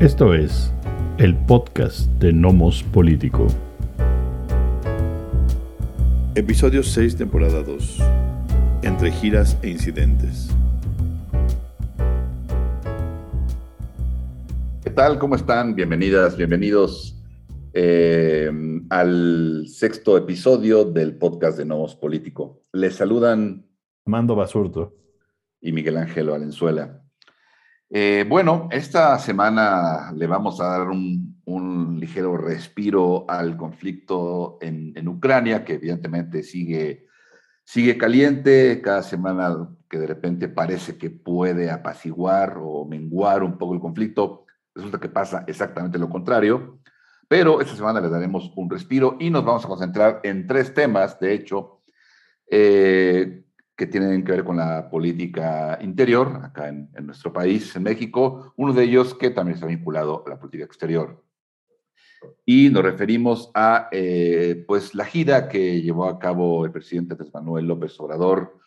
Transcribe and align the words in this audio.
Esto 0.00 0.32
es 0.32 0.72
el 1.18 1.36
podcast 1.36 2.06
de 2.12 2.32
Nomos 2.32 2.82
Político. 2.82 3.48
Episodio 6.34 6.82
6, 6.82 7.16
temporada 7.16 7.62
2. 7.62 7.98
Entre 8.82 9.12
giras 9.12 9.58
e 9.60 9.68
incidentes. 9.68 10.48
¿Qué 14.82 14.88
tal? 14.88 15.18
¿Cómo 15.18 15.34
están? 15.34 15.74
Bienvenidas, 15.74 16.34
bienvenidos 16.34 17.22
eh, 17.74 18.50
al 18.88 19.66
sexto 19.68 20.16
episodio 20.16 20.86
del 20.86 21.18
podcast 21.18 21.58
de 21.58 21.66
Nomos 21.66 21.94
Político. 21.94 22.62
Les 22.72 22.94
saludan 22.94 23.66
Mando 24.06 24.34
Basurto 24.34 24.96
y 25.60 25.72
Miguel 25.72 25.98
Ángel 25.98 26.30
Valenzuela. 26.30 26.99
Eh, 27.92 28.24
bueno, 28.28 28.68
esta 28.70 29.18
semana 29.18 30.12
le 30.14 30.28
vamos 30.28 30.60
a 30.60 30.66
dar 30.66 30.88
un, 30.88 31.28
ligero 31.98 32.36
respiro 32.38 33.26
al 33.28 33.56
conflicto 33.56 34.58
en, 34.62 35.06
Ucrania, 35.06 35.64
que 35.64 35.74
evidentemente 35.74 36.42
sigue, 36.42 37.06
sigue 37.64 37.98
caliente. 37.98 38.80
Cada 38.80 39.02
semana 39.02 39.68
que 39.88 39.98
de 39.98 40.06
repente 40.06 40.48
parece 40.48 40.96
que 40.96 41.10
puede 41.10 41.70
apaciguar 41.70 42.56
o 42.58 42.86
menguar 42.86 43.42
un 43.42 43.58
poco 43.58 43.74
el 43.74 43.80
conflicto, 43.80 44.46
resulta 44.74 44.98
que 44.98 45.08
pasa 45.08 45.44
exactamente 45.46 45.98
lo 45.98 46.08
contrario. 46.08 46.78
Pero 47.28 47.60
esta 47.60 47.76
semana 47.76 48.00
le 48.00 48.08
daremos 48.08 48.52
un 48.56 48.70
respiro 48.70 49.16
y 49.20 49.30
nos 49.30 49.44
vamos 49.44 49.64
a 49.64 49.68
concentrar 49.68 50.20
en 50.22 50.46
tres 50.46 50.72
temas, 50.72 51.18
de 51.20 51.34
hecho, 51.34 51.82
eh, 52.48 53.44
que 53.80 53.86
tienen 53.86 54.22
que 54.24 54.32
ver 54.32 54.44
con 54.44 54.58
la 54.58 54.90
política 54.90 55.78
interior 55.80 56.38
acá 56.44 56.68
en, 56.68 56.90
nuestro 57.00 57.32
país, 57.32 57.74
en 57.74 57.84
México, 57.84 58.52
uno 58.58 58.74
de 58.74 58.84
ellos 58.84 59.14
que 59.14 59.30
también 59.30 59.54
está 59.54 59.66
vinculado 59.66 60.22
a 60.26 60.28
la 60.28 60.38
política 60.38 60.66
exterior. 60.66 61.24
Y 62.44 62.68
nos 62.68 62.82
referimos 62.82 63.50
a 63.54 63.88
eh, 63.90 64.66
pues 64.68 64.94
la 64.94 65.06
gira 65.06 65.48
que 65.48 65.80
llevó 65.80 66.04
a 66.04 66.18
cabo 66.18 66.66
el 66.66 66.72
presidente 66.72 67.14
Andrés 67.14 67.32
Manuel 67.32 67.64
López 67.64 67.98
Obrador 68.00 68.58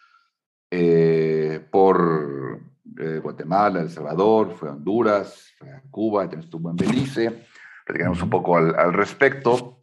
eh, 0.71 1.63
por 1.71 2.59
eh, 2.99 3.19
Guatemala, 3.21 3.81
El 3.81 3.91
Salvador, 3.91 4.55
fue 4.55 4.69
a 4.69 4.71
Honduras, 4.71 5.53
fue 5.59 5.69
a 5.69 5.83
Cuba, 5.91 6.23
también 6.23 6.45
estuvo 6.45 6.71
en 6.71 6.75
Belice. 6.75 7.45
Platicaremos 7.85 8.23
un 8.23 8.31
poco 8.31 8.57
al, 8.57 8.73
al 8.73 8.93
respecto. 8.93 9.77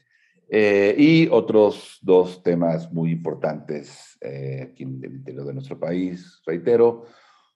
Eh, 0.53 0.97
y 0.99 1.29
otros 1.29 2.01
dos 2.03 2.43
temas 2.43 2.93
muy 2.93 3.13
importantes 3.13 4.19
eh, 4.21 4.69
aquí 4.69 4.83
en 4.83 5.01
el 5.05 5.13
interior 5.13 5.47
de 5.47 5.55
nuestro 5.55 5.79
país, 5.79 6.43
reitero. 6.45 7.07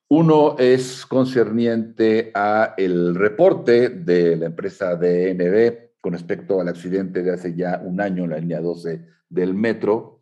Uno 0.06 0.54
es 0.60 1.04
concerniente 1.04 2.30
a 2.34 2.74
el 2.76 3.16
reporte 3.16 3.88
de 3.88 4.36
la 4.36 4.46
empresa 4.46 4.94
DNB 4.94 6.00
con 6.00 6.12
respecto 6.12 6.60
al 6.60 6.68
accidente 6.68 7.24
de 7.24 7.32
hace 7.32 7.56
ya 7.56 7.82
un 7.84 8.00
año 8.00 8.24
en 8.24 8.30
la 8.30 8.38
línea 8.38 8.60
12 8.60 9.04
del 9.28 9.54
metro, 9.54 10.20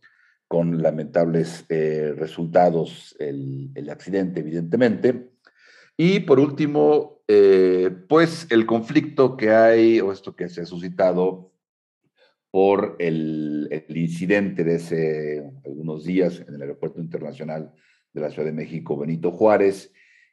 con 0.48 0.80
lamentables 0.80 1.66
eh, 1.68 2.14
resultados 2.16 3.14
el, 3.18 3.70
el, 3.74 3.90
accidente, 3.90 4.40
evidentemente. 4.40 5.32
Y 5.94 6.20
por 6.20 6.40
último, 6.40 7.20
pues 8.08 8.46
el 8.50 8.66
conflicto 8.66 9.36
que 9.36 9.50
hay, 9.50 10.00
o 10.00 10.12
esto 10.12 10.36
que 10.36 10.48
se 10.48 10.62
ha 10.62 10.66
suscitado 10.66 11.51
por 12.52 12.96
el, 12.98 13.86
incidente 13.88 14.62
de 14.62 14.74
hace 14.76 15.50
algunos 15.64 16.04
días 16.04 16.44
en 16.46 16.54
el 16.54 16.60
Aeropuerto 16.60 17.00
Internacional 17.00 17.72
de 18.12 18.20
la 18.20 18.28
Ciudad 18.28 18.44
de 18.44 18.52
México, 18.52 18.98
Benito 18.98 19.32
Juárez, 19.32 19.90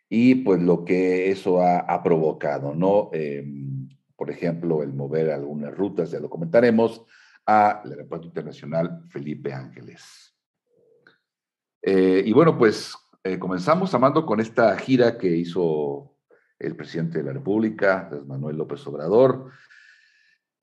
y 0.09 0.35
pues 0.35 0.61
lo 0.61 0.83
que 0.83 1.31
eso 1.31 1.63
ha, 1.63 2.03
provocado, 2.03 2.75
¿no? 2.75 3.09
Em, 3.13 3.87
por 4.17 4.29
ejemplo, 4.29 4.83
el 4.83 4.91
mover 4.91 5.31
algunas 5.31 5.73
rutas, 5.73 6.11
ya 6.11 6.19
lo 6.19 6.29
comentaremos, 6.29 7.05
al 7.45 7.89
Aeropuerto 7.89 8.27
Internacional 8.27 9.05
Felipe 9.07 9.53
Ángeles. 9.53 10.35
Eh, 11.81 12.21
y 12.25 12.33
bueno, 12.33 12.57
pues 12.57 12.97
eh, 13.23 13.39
comenzamos, 13.39 13.93
Amando, 13.93 14.25
con 14.25 14.41
esta 14.41 14.77
gira 14.77 15.17
que 15.17 15.37
hizo 15.37 16.17
el 16.59 16.75
presidente 16.75 17.19
de 17.19 17.23
la 17.23 17.31
República, 17.31 18.09
Manuel 18.27 18.57
López 18.57 18.85
Obrador, 18.87 19.51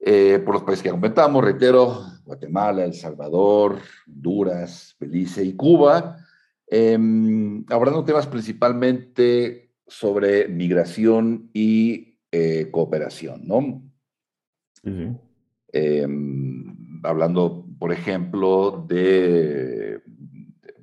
eh, 0.08 0.38
por 0.38 0.54
los 0.54 0.62
países 0.62 0.84
que 0.84 0.90
comentamos, 0.90 1.42
reitero, 1.42 2.00
Guatemala, 2.24 2.84
El 2.84 2.94
Salvador, 2.94 3.80
Honduras, 4.06 4.94
Belice 5.00 5.42
y 5.42 5.56
Cuba, 5.56 6.18
eh, 6.70 6.96
abordando 7.68 8.04
temas 8.04 8.28
principalmente 8.28 9.72
sobre 9.84 10.46
migración 10.46 11.50
y 11.52 12.20
eh, 12.30 12.68
cooperación, 12.70 13.48
¿no? 13.48 13.82
Em, 15.72 17.02
hablando, 17.02 17.66
por 17.76 17.90
ejemplo, 17.90 18.86
de 18.88 20.00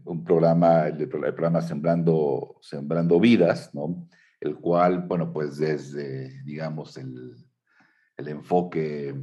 un 0.03 0.25
programa, 0.25 0.87
el, 0.87 1.07
programa 1.07 1.61
Sembrando, 1.61 2.57
Sembrando 2.59 3.21
Vidas, 3.21 3.73
¿no? 3.73 4.05
El 4.41 4.57
cual, 4.57 5.05
bueno, 5.07 5.31
pues 5.31 5.55
desde, 5.59 6.43
digamos, 6.43 6.97
el 6.97 7.42
el 8.17 8.27
enfoque 8.27 9.15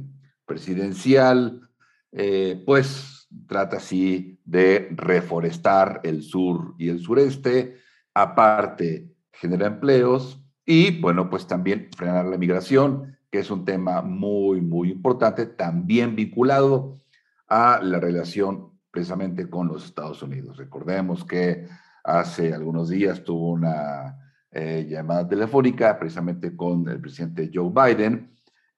presidencial, 0.45 1.69
eh, 2.11 2.61
pues 2.65 3.27
trata 3.47 3.77
así 3.77 4.39
de 4.43 4.89
reforestar 4.91 6.01
el 6.03 6.23
sur 6.23 6.75
y 6.77 6.89
el 6.89 6.99
sureste, 6.99 7.77
aparte 8.13 9.11
genera 9.31 9.67
empleos 9.67 10.43
y 10.65 10.99
bueno, 10.99 11.29
pues 11.29 11.47
también 11.47 11.89
frenar 11.95 12.25
la 12.25 12.37
migración, 12.37 13.17
que 13.29 13.39
es 13.39 13.49
un 13.49 13.65
tema 13.65 14.01
muy, 14.01 14.61
muy 14.61 14.91
importante, 14.91 15.45
también 15.45 16.15
vinculado 16.15 16.99
a 17.47 17.79
la 17.81 17.99
relación 17.99 18.71
precisamente 18.91 19.49
con 19.49 19.67
los 19.67 19.85
Estados 19.85 20.21
Unidos. 20.21 20.57
Recordemos 20.57 21.25
que 21.25 21.65
hace 22.03 22.53
algunos 22.53 22.89
días 22.89 23.23
tuvo 23.23 23.51
una 23.51 24.17
eh, 24.51 24.85
llamada 24.89 25.27
telefónica 25.27 25.97
precisamente 25.97 26.55
con 26.55 26.87
el 26.89 26.99
presidente 26.99 27.49
Joe 27.53 27.71
Biden, 27.71 28.31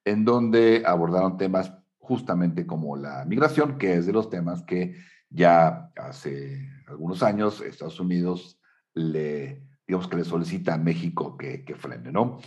en 0.04 0.24
donde 0.24 0.82
abordaron 0.86 1.36
temas 1.36 1.72
justamente 1.98 2.66
como 2.66 2.96
la 2.96 3.24
migración, 3.24 3.78
que 3.78 3.94
es 3.94 4.06
de 4.06 4.12
los 4.12 4.28
temas 4.30 4.62
que 4.62 4.96
ya 5.30 5.90
hace 5.96 6.68
algunos 6.86 7.22
años 7.22 7.60
Estados 7.60 7.98
Unidos 7.98 8.60
le, 8.92 9.62
digamos 9.86 10.08
que 10.08 10.16
le 10.16 10.24
solicita 10.24 10.74
a 10.74 10.78
México 10.78 11.36
que, 11.36 11.64
que 11.64 11.74
frene, 11.74 12.12
¿no? 12.12 12.38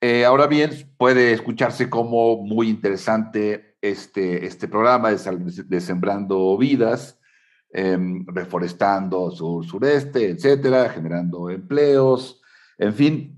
Eh, 0.00 0.24
ahora 0.24 0.46
bien, 0.46 0.70
puede 0.98 1.32
escucharse 1.32 1.88
como 1.88 2.36
muy 2.42 2.68
interesante 2.68 3.76
este, 3.80 4.44
este 4.46 4.68
programa 4.68 5.10
de, 5.10 5.80
Sembrando 5.80 6.56
Vidas, 6.58 7.18
em, 7.72 8.24
reforestando 8.26 9.30
sur, 9.30 9.64
sureste, 9.64 10.30
etcétera, 10.30 10.90
generando 10.90 11.48
empleos, 11.50 12.42
en 12.78 12.94
fin, 12.94 13.35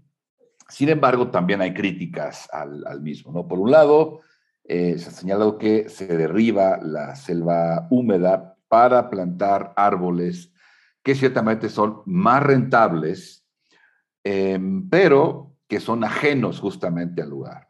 sin 0.69 0.91
embargo, 0.91 1.31
también 1.31 1.63
hay 1.63 1.73
críticas 1.73 2.49
al, 2.53 3.01
mismo. 3.01 3.33
¿no? 3.33 3.49
Por 3.49 3.59
un 3.59 3.71
lado, 3.71 4.21
eh, 4.65 4.99
se 4.99 5.09
ha 5.09 5.13
señalado 5.13 5.57
que 5.57 5.89
se 5.89 6.07
derriba 6.07 6.79
la 6.83 7.17
selva 7.17 7.87
húmeda 7.91 8.57
para 8.69 9.09
plantar 9.09 9.73
árboles 9.77 10.53
que 11.03 11.15
ciertamente 11.15 11.71
son 11.71 12.03
más 12.05 12.43
rentables, 12.43 13.47
em, 14.25 14.89
pero 14.91 15.55
que 15.67 15.81
son 15.81 16.05
ajenos 16.05 16.61
justamente 16.61 17.23
al 17.23 17.31
lugar. 17.31 17.69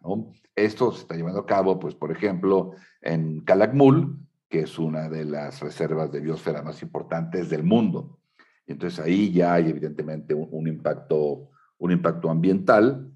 Esto 0.56 0.90
se 0.90 1.02
está 1.02 1.14
llevando 1.14 1.40
a 1.40 1.46
cabo, 1.46 1.78
pues, 1.78 1.94
por 1.94 2.10
ejemplo, 2.10 2.72
en 3.00 3.40
Calakmul, 3.44 4.18
que 4.48 4.60
es 4.60 4.78
una 4.78 5.08
de 5.08 5.24
las 5.24 5.60
reservas 5.60 6.10
de 6.10 6.20
biosfera 6.20 6.62
más 6.62 6.82
importantes 6.82 7.48
del 7.48 7.62
mundo. 7.62 8.18
Entonces 8.66 8.98
ahí 8.98 9.32
ya 9.32 9.54
hay 9.54 9.70
evidentemente 9.70 10.34
un 10.34 10.66
impacto 10.66 11.50
un 11.78 11.92
impacto 11.92 12.30
ambiental. 12.30 13.12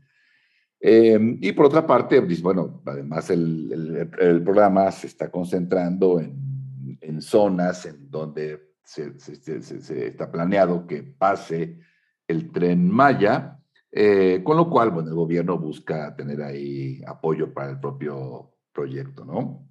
Em, 0.81 1.39
y 1.41 1.53
por 1.53 1.67
otra 1.67 1.87
parte, 1.87 2.21
pues, 2.23 2.43
bueno, 2.43 2.83
además 2.87 3.31
el, 3.31 4.09
el, 4.19 4.43
programa 4.43 4.91
se 4.91 5.07
está 5.07 5.31
concentrando 5.31 6.19
en, 6.19 6.99
en 7.01 7.23
zonas 7.23 7.87
en 7.87 8.11
donde 8.11 8.73
se, 8.85 10.07
está 10.07 10.31
planeado 10.31 10.87
que 10.87 11.03
pase 11.03 11.79
el 12.27 12.51
tren 12.51 12.91
Maya, 12.91 13.59
eh, 13.91 14.41
con 14.45 14.57
lo 14.57 14.69
cual, 14.71 14.91
bueno, 14.91 15.11
el 15.11 15.15
gobierno 15.15 15.59
busca 15.59 16.15
tener 16.17 16.43
ahí 16.43 17.03
apoyo 17.07 17.53
para 17.53 17.71
el 17.71 17.81
propio 17.81 18.55
proyecto, 18.73 19.25
¿no? 19.25 19.69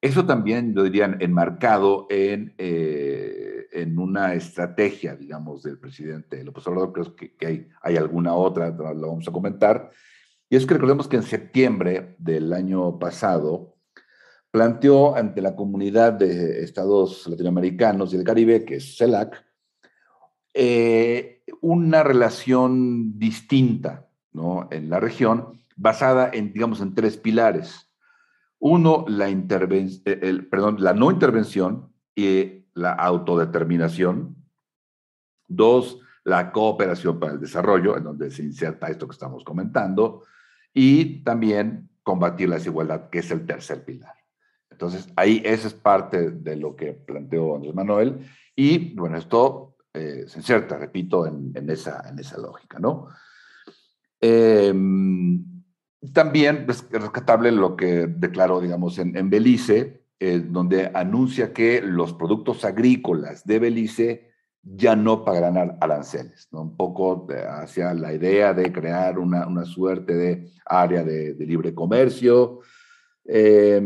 Eso 0.00 0.24
también, 0.24 0.74
lo 0.74 0.84
dirían, 0.84 1.18
enmarcado 1.20 2.06
en 2.08 2.54
eh, 2.56 3.49
en 3.72 3.98
una 3.98 4.34
estrategia, 4.34 5.16
digamos, 5.16 5.62
del 5.62 5.78
presidente 5.78 6.42
López 6.44 6.66
Obrador, 6.66 6.92
creo 6.92 7.16
que, 7.16 7.36
que 7.36 7.46
hay, 7.46 7.68
hay, 7.82 7.96
alguna 7.96 8.34
otra, 8.34 8.70
lo 8.70 9.08
vamos 9.08 9.28
a 9.28 9.32
comentar, 9.32 9.90
y 10.48 10.56
es 10.56 10.66
que 10.66 10.74
recordemos 10.74 11.06
que 11.06 11.16
en 11.16 11.22
septiembre 11.22 12.16
del 12.18 12.52
año 12.52 12.98
pasado 12.98 13.76
planteó 14.50 15.14
ante 15.14 15.40
la 15.40 15.54
comunidad 15.54 16.14
de 16.14 16.64
estados 16.64 17.26
latinoamericanos 17.28 18.12
y 18.12 18.16
del 18.16 18.26
Caribe, 18.26 18.64
que 18.64 18.76
es 18.76 18.96
CELAC, 18.96 19.44
eh, 20.54 21.44
una 21.60 22.02
relación 22.02 23.18
distinta 23.18 24.08
¿no? 24.32 24.68
en 24.72 24.90
la 24.90 24.98
región 24.98 25.60
basada 25.76 26.30
en, 26.32 26.52
digamos, 26.52 26.80
en 26.80 26.94
tres 26.94 27.16
pilares. 27.16 27.88
Uno, 28.58 29.04
la, 29.08 29.28
eh, 29.30 30.46
perdón, 30.50 30.76
la 30.80 30.92
no 30.92 31.10
intervención 31.10 31.92
y 32.14 32.59
la 32.74 32.92
autodeterminación. 32.92 34.36
Dos, 35.48 36.00
la 36.24 36.52
cooperación 36.52 37.18
para 37.18 37.32
el 37.32 37.40
desarrollo, 37.40 37.96
en 37.96 38.04
donde 38.04 38.30
se 38.30 38.42
inserta 38.42 38.88
esto 38.88 39.06
que 39.06 39.14
estamos 39.14 39.44
comentando. 39.44 40.24
Y 40.72 41.22
también 41.24 41.90
combatir 42.02 42.48
la 42.48 42.56
desigualdad, 42.56 43.10
que 43.10 43.20
es 43.20 43.30
el 43.30 43.46
tercer 43.46 43.84
pilar. 43.84 44.14
Entonces, 44.70 45.08
ahí 45.16 45.42
esa 45.44 45.68
es 45.68 45.74
parte 45.74 46.30
de 46.30 46.56
lo 46.56 46.74
que 46.74 46.92
planteó 46.92 47.56
Andrés 47.56 47.74
Manuel. 47.74 48.26
Y 48.56 48.94
bueno, 48.94 49.18
esto 49.18 49.76
eh, 49.92 50.24
se 50.26 50.38
inserta, 50.38 50.78
repito, 50.78 51.26
en, 51.26 51.68
esa, 51.68 52.08
en 52.08 52.18
esa 52.18 52.38
lógica, 52.38 52.78
¿no? 52.78 53.08
Em, 54.20 55.44
también 56.12 56.66
es 56.68 56.88
rescatable 56.90 57.52
lo 57.52 57.76
que 57.76 58.06
declaró, 58.06 58.60
digamos, 58.60 58.98
en, 58.98 59.28
Belice, 59.28 59.99
eh, 60.22 60.38
donde 60.38 60.90
anuncia 60.92 61.52
que 61.52 61.80
los 61.80 62.12
productos 62.12 62.64
agrícolas 62.64 63.44
de 63.46 63.58
Belice 63.58 64.30
ya 64.62 64.94
no 64.94 65.24
pagarán 65.24 65.78
aranceles, 65.80 66.46
un 66.52 66.76
poco 66.76 67.26
hacia 67.48 67.94
la 67.94 68.12
idea 68.12 68.52
de 68.52 68.70
crear 68.70 69.18
una, 69.18 69.46
una 69.46 69.64
suerte 69.64 70.14
de 70.14 70.52
área 70.66 71.02
de, 71.02 71.34
libre 71.38 71.74
comercio. 71.74 72.60
Eh, 73.24 73.80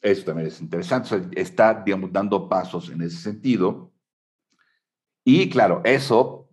eso 0.00 0.24
también 0.24 0.48
es 0.48 0.60
interesante, 0.60 1.28
está, 1.38 1.82
digamos, 1.84 2.12
dando 2.12 2.48
pasos 2.48 2.88
en 2.88 3.02
ese 3.02 3.18
sentido. 3.18 3.92
Y 5.24 5.50
claro, 5.50 5.82
eso 5.84 6.48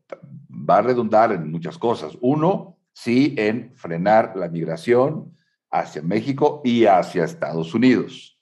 va 0.50 0.80
a 0.80 0.82
redundar 0.82 1.32
en 1.32 1.50
muchas 1.50 1.78
cosas. 1.78 2.18
Uno, 2.22 2.78
sí, 2.92 3.36
en 3.38 3.74
frenar 3.76 4.34
la 4.36 4.50
migración 4.50 5.38
hacia 5.72 6.02
México 6.02 6.62
y 6.64 6.86
hacia 6.86 7.24
Estados 7.24 7.74
Unidos, 7.74 8.35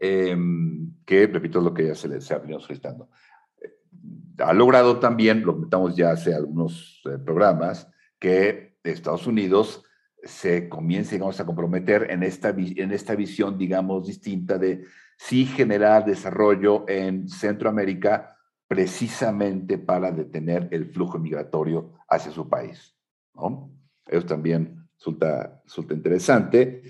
Em, 0.00 0.94
que, 1.04 1.26
repito, 1.26 1.58
es 1.58 1.64
lo 1.64 1.74
que 1.74 1.86
ya 1.86 1.94
se, 1.94 2.08
les 2.08 2.30
ha 2.32 2.38
venido 2.38 2.60
solicitando. 2.60 3.08
Ha 4.38 4.52
logrado 4.52 4.98
también, 4.98 5.44
lo 5.44 5.54
comentamos 5.54 5.94
ya 5.94 6.10
hace 6.10 6.34
algunos 6.34 7.00
eh, 7.04 7.18
programas, 7.18 7.88
que 8.18 8.78
Estados 8.82 9.26
Unidos 9.26 9.84
se 10.24 10.68
comience, 10.68 11.14
digamos, 11.14 11.38
a 11.40 11.46
comprometer 11.46 12.10
en 12.10 12.22
esta, 12.22 12.50
en 12.50 12.92
esta 12.92 13.14
visión, 13.14 13.58
digamos, 13.58 14.06
distinta 14.06 14.58
de 14.58 14.84
sí 15.16 15.46
generar 15.46 16.04
desarrollo 16.04 16.84
en 16.88 17.28
Centroamérica 17.28 18.36
precisamente 18.66 19.78
para 19.78 20.10
detener 20.10 20.68
el 20.70 20.86
flujo 20.86 21.18
migratorio 21.18 21.92
hacia 22.08 22.32
su 22.32 22.48
país. 22.48 22.96
Eso 24.06 24.26
también 24.26 24.88
resulta, 24.96 25.62
resulta 25.64 25.94
interesante. 25.94 26.82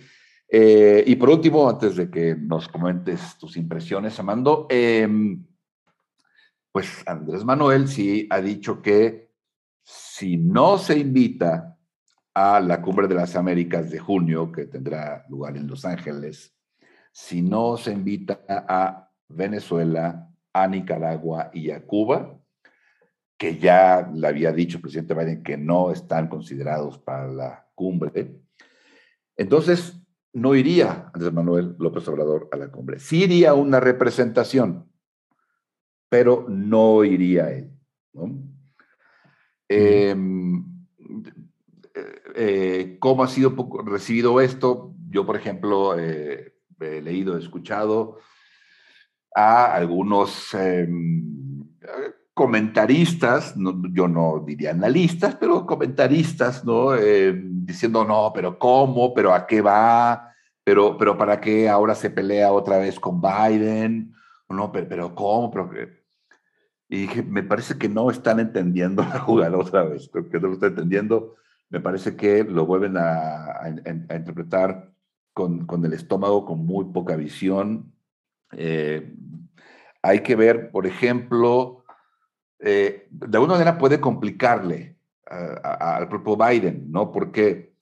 Eh, 0.54 1.02
y 1.06 1.16
por 1.16 1.30
último, 1.30 1.66
antes 1.66 1.96
de 1.96 2.10
que 2.10 2.36
nos 2.36 2.68
comentes 2.68 3.38
tus 3.38 3.56
impresiones, 3.56 4.20
Amando, 4.20 4.66
em, 4.68 5.42
pues 6.70 7.02
Andrés 7.06 7.42
Manuel 7.42 7.88
sí 7.88 8.26
ha 8.28 8.38
dicho 8.42 8.82
que 8.82 9.30
si 9.82 10.36
no 10.36 10.76
se 10.76 10.98
invita 10.98 11.78
a 12.34 12.60
la 12.60 12.82
Cumbre 12.82 13.08
de 13.08 13.14
las 13.14 13.34
Américas 13.34 13.90
de 13.90 13.98
junio, 13.98 14.52
que 14.52 14.66
tendrá 14.66 15.24
lugar 15.30 15.56
en 15.56 15.66
Los 15.66 15.86
Ángeles, 15.86 16.54
si 17.10 17.40
no 17.40 17.78
se 17.78 17.92
invita 17.92 18.44
a 18.46 19.10
Venezuela, 19.28 20.28
a 20.52 20.68
Nicaragua 20.68 21.50
y 21.54 21.70
a 21.70 21.82
Cuba, 21.86 22.38
que 23.38 23.56
ya 23.56 24.06
le 24.12 24.28
había 24.28 24.52
dicho 24.52 24.76
el 24.76 24.82
presidente 24.82 25.14
Biden 25.14 25.42
que 25.42 25.56
no 25.56 25.90
están 25.90 26.28
considerados 26.28 26.98
para 26.98 27.26
la 27.26 27.66
cumbre, 27.74 28.38
entonces 29.34 30.01
no 30.32 30.54
iría 30.54 31.10
Andrés 31.12 31.32
Manuel 31.32 31.76
López 31.78 32.06
Obrador 32.08 32.48
a 32.52 32.56
la 32.56 32.70
cumbre. 32.70 32.98
Sí 32.98 33.24
iría 33.24 33.54
una 33.54 33.80
representación, 33.80 34.90
pero 36.08 36.46
no 36.48 37.04
iría 37.04 37.50
él. 37.50 37.70
Eh, 39.68 40.14
eh, 42.34 42.96
cómo 42.98 43.24
ha 43.24 43.28
sido 43.28 43.54
recibido 43.84 44.40
esto. 44.40 44.94
Yo, 45.08 45.26
por 45.26 45.36
ejemplo, 45.36 45.98
eh, 45.98 46.54
he 46.80 47.02
leído, 47.02 47.36
he 47.36 47.40
escuchado 47.40 48.18
a 49.34 49.74
algunos 49.74 50.54
comentaristas, 52.34 53.54
yo 53.56 54.08
no 54.08 54.42
diría 54.46 54.70
analistas, 54.70 55.36
pero 55.36 55.66
comentaristas, 55.66 56.64
¿no? 56.64 56.94
Em, 56.94 57.64
diciendo, 57.66 58.04
no, 58.04 58.32
pero 58.34 58.58
¿cómo? 58.58 59.12
¿Pero 59.14 59.34
a 59.34 59.46
qué 59.46 59.60
va? 59.60 60.30
¿Pero, 60.64 60.96
pero 60.96 61.18
para 61.18 61.40
qué 61.40 61.68
ahora 61.68 61.94
se 61.94 62.10
pelea 62.10 62.52
otra 62.52 62.78
vez 62.78 62.98
con 62.98 63.20
Biden? 63.20 64.14
No, 64.48 64.72
pero, 64.72 64.88
pero 64.88 65.14
¿cómo? 65.14 65.50
Pero, 65.50 65.70
y 66.88 67.08
me 67.26 67.42
parece 67.42 67.78
que 67.78 67.88
no 67.88 68.10
están 68.10 68.40
entendiendo 68.40 69.02
la 69.12 69.18
jugada 69.20 69.58
otra 69.58 69.84
vez, 69.84 70.08
creo 70.12 70.28
que 70.28 70.40
no 70.40 70.48
lo 70.48 70.54
están 70.54 70.70
entendiendo 70.70 71.36
me 71.72 71.80
parece 71.80 72.16
que 72.16 72.44
lo 72.44 72.66
vuelven 72.66 72.98
a, 72.98 73.62
interpretar 74.14 74.92
con, 75.32 75.66
el 75.86 75.94
estómago, 75.94 76.44
con 76.44 76.66
muy 76.66 76.84
poca 76.92 77.16
visión. 77.16 77.94
Eh, 78.52 79.16
hay 80.02 80.20
que 80.20 80.36
ver, 80.36 80.70
por 80.70 80.86
ejemplo, 80.86 81.81
eh, 82.62 83.08
de 83.10 83.36
alguna 83.36 83.54
manera 83.54 83.76
puede 83.76 84.00
complicarle 84.00 84.96
al 85.26 86.08
propio 86.08 86.36
Biden, 86.36 86.92
¿no? 86.92 87.10
Porque 87.10 87.72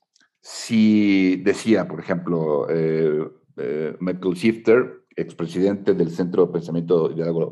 si 0.41 1.37
decía, 1.37 1.89
por 1.89 1.99
ejemplo, 1.99 2.67
eh, 2.71 3.97
Michael 3.99 4.35
Shifter, 4.35 5.05
expresidente 5.17 5.95
del 5.95 6.11
Centro 6.11 6.47
de 6.47 6.53
Pensamiento 6.53 7.11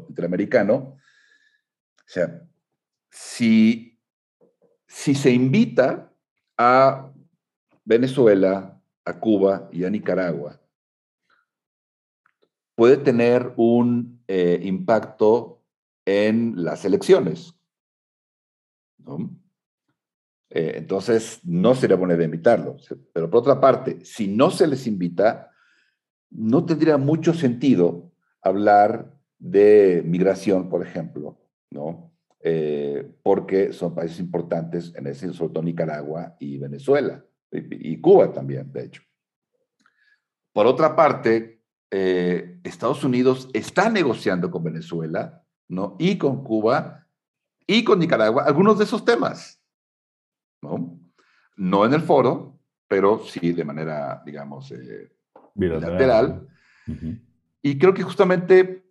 Interamericano, 0.09 0.75
o 0.75 2.11
sea, 2.11 2.43
si, 3.11 3.99
si 4.87 5.15
se 5.15 5.31
invita 5.31 6.13
a 6.57 7.13
Venezuela, 7.85 8.81
a 9.05 9.19
Cuba 9.19 9.69
y 9.73 9.85
a 9.85 9.91
Nicaragua, 9.91 10.61
puede 12.75 12.97
tener 12.97 13.53
un 13.57 14.23
eh, 14.29 14.61
impacto 14.63 15.58
en 16.09 16.65
las 16.65 16.87
elecciones. 16.87 17.55
Eh, 20.49 20.73
entonces, 20.77 21.41
no 21.45 21.75
sería 21.75 21.97
buena 21.97 22.15
idea 22.15 22.25
invitarlos. 22.25 22.89
Pero 23.13 23.29
por 23.29 23.41
otra 23.41 23.61
parte, 23.61 24.03
si 24.07 24.27
no 24.27 24.51
se 24.51 24.67
les 24.67 24.87
invita, 24.87 25.51
no 26.31 26.65
tendría 26.65 26.97
mucho 26.97 27.35
sentido 27.35 28.11
hablar 28.41 29.21
de 29.39 30.03
migración, 30.07 30.71
por 30.71 30.83
ejemplo, 30.83 31.39
¿no? 31.71 32.15
Eh, 32.41 33.07
porque 33.23 33.75
son 33.75 33.95
países 33.95 34.19
importantes, 34.19 34.95
en 34.95 35.09
ese 35.09 35.35
sobre 35.35 35.63
Nicaragua 35.63 36.37
y 36.41 36.57
Venezuela, 36.57 37.23
y, 37.53 38.01
Cuba 38.01 38.33
también, 38.33 38.73
de 38.73 38.85
hecho. 38.85 39.03
Por 40.55 40.67
otra 40.67 40.97
parte, 40.97 41.61
eh, 41.91 42.61
Estados 42.65 43.05
Unidos 43.05 43.51
está 43.53 43.91
negociando 43.91 44.51
con 44.51 44.65
Venezuela, 44.65 45.45
¿no? 45.69 45.97
Y 45.99 46.19
con 46.19 46.43
Cuba 46.43 47.07
y 47.67 47.85
con 47.85 47.99
Nicaragua 47.99 48.45
algunos 48.45 48.79
de 48.79 48.85
esos 48.85 49.05
temas, 49.05 49.61
¿no? 50.63 50.99
No 51.57 51.85
en 51.85 51.93
el 51.93 52.03
foro, 52.03 52.59
pero 52.89 53.21
sí 53.25 53.53
de 53.53 53.65
manera, 53.65 54.23
digamos, 54.25 54.71
eh, 54.73 55.13
bilateral. 55.55 56.49
Y 57.61 57.79
creo 57.79 57.93
que 57.93 58.03
justamente 58.03 58.85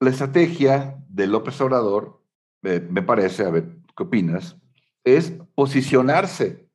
la 0.00 0.10
estrategia 0.10 0.98
de 1.08 1.26
López 1.26 1.60
Obrador, 1.60 2.20
me 2.62 3.02
parece, 3.02 3.44
a 3.44 3.50
ver, 3.50 3.76
¿qué 3.96 4.02
opinas? 4.02 4.56
Es 5.04 5.32
posicionarse 5.54 6.68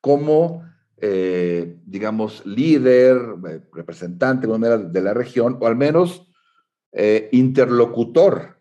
como, 0.00 0.64
eh, 0.96 1.78
digamos, 1.84 2.44
líder, 2.46 3.16
eh, 3.48 3.60
representante 3.72 4.46
de 4.46 5.00
la 5.02 5.14
región, 5.14 5.58
o 5.60 5.66
al 5.66 5.76
menos 5.76 6.29
eh, 6.92 7.28
interlocutor, 7.32 8.60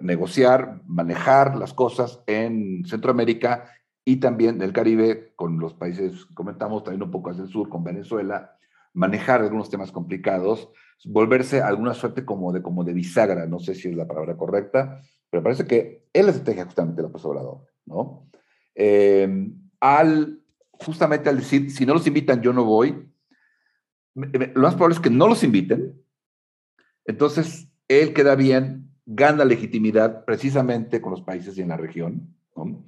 negociar, 0.00 0.80
manejar 0.86 1.56
las 1.56 1.74
cosas 1.74 2.22
en 2.26 2.84
Centroamérica 2.86 3.70
y 4.04 4.16
también 4.16 4.56
en 4.56 4.62
el 4.62 4.72
Caribe, 4.72 5.32
con 5.36 5.58
los 5.58 5.74
países, 5.74 6.24
comentamos 6.34 6.84
también 6.84 7.02
un 7.02 7.10
poco 7.10 7.30
hacia 7.30 7.42
el 7.42 7.50
sur, 7.50 7.68
con 7.68 7.84
Venezuela, 7.84 8.56
manejar 8.94 9.42
algunos 9.42 9.70
temas 9.70 9.92
complicados 9.92 10.70
volverse 11.04 11.62
alguna 11.62 11.94
suerte 11.94 12.24
como 12.24 12.52
de, 12.52 12.62
como 12.62 12.84
de 12.84 12.92
bisagra, 12.92 13.46
no 13.46 13.58
sé 13.58 13.74
si 13.74 13.88
es 13.88 13.96
la 13.96 14.06
palabra 14.06 14.36
correcta, 14.36 15.00
pero 15.30 15.42
parece 15.42 15.66
que 15.66 16.08
es 16.12 16.24
la 16.24 16.30
estrategia 16.30 16.64
justamente 16.64 17.02
López 17.02 17.24
Obrador, 17.24 17.66
¿no? 17.86 18.28
Em, 18.74 19.70
al, 19.80 20.42
justamente 20.72 21.28
al 21.28 21.38
decir, 21.38 21.70
si 21.70 21.86
no 21.86 21.94
los 21.94 22.06
invitan, 22.06 22.42
yo 22.42 22.52
no 22.52 22.64
voy, 22.64 23.08
lo 24.14 24.62
más 24.62 24.74
probable 24.74 24.96
es 24.96 25.00
que 25.00 25.10
no 25.10 25.28
los 25.28 25.42
inviten, 25.42 26.02
entonces 27.04 27.68
él 27.88 28.12
queda 28.12 28.34
bien, 28.34 28.90
gana 29.06 29.44
legitimidad 29.44 30.24
precisamente 30.24 31.00
con 31.00 31.10
los 31.10 31.22
países 31.22 31.56
y 31.58 31.62
en 31.62 31.68
la 31.68 31.76
región, 31.76 32.34
¿no? 32.56 32.84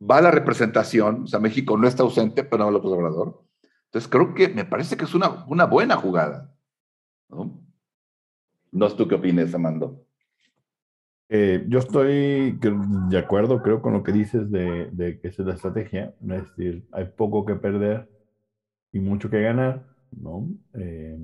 va 0.00 0.20
la 0.20 0.30
representación, 0.30 1.24
o 1.24 1.26
sea, 1.26 1.40
México 1.40 1.76
no 1.76 1.88
está 1.88 2.02
ausente, 2.02 2.44
pero 2.44 2.64
no 2.64 2.70
López 2.70 2.92
Obrador. 2.92 3.44
Entonces 3.86 4.08
creo 4.08 4.34
que 4.34 4.48
me 4.48 4.64
parece 4.64 4.96
que 4.96 5.04
es 5.04 5.14
una, 5.14 5.44
una 5.46 5.64
buena 5.64 5.96
jugada. 5.96 6.54
¿no? 7.28 7.60
no 8.70 8.88
tú 8.90 9.08
qué 9.08 9.16
opinas, 9.16 9.54
Amando. 9.54 10.04
Eh, 11.30 11.64
yo 11.68 11.78
estoy 11.78 12.58
de 13.10 13.18
acuerdo, 13.18 13.62
creo, 13.62 13.82
con 13.82 13.92
lo 13.92 14.02
que 14.02 14.12
dices 14.12 14.50
de, 14.50 14.88
de, 14.92 15.20
que 15.20 15.28
es 15.28 15.38
la 15.38 15.54
estrategia. 15.54 16.14
Es 16.22 16.56
decir, 16.56 16.86
hay 16.92 17.06
poco 17.06 17.44
que 17.44 17.54
perder 17.54 18.08
y 18.92 19.00
mucho 19.00 19.28
que 19.28 19.42
ganar, 19.42 19.86
¿no? 20.10 20.48
Eh, 20.74 21.18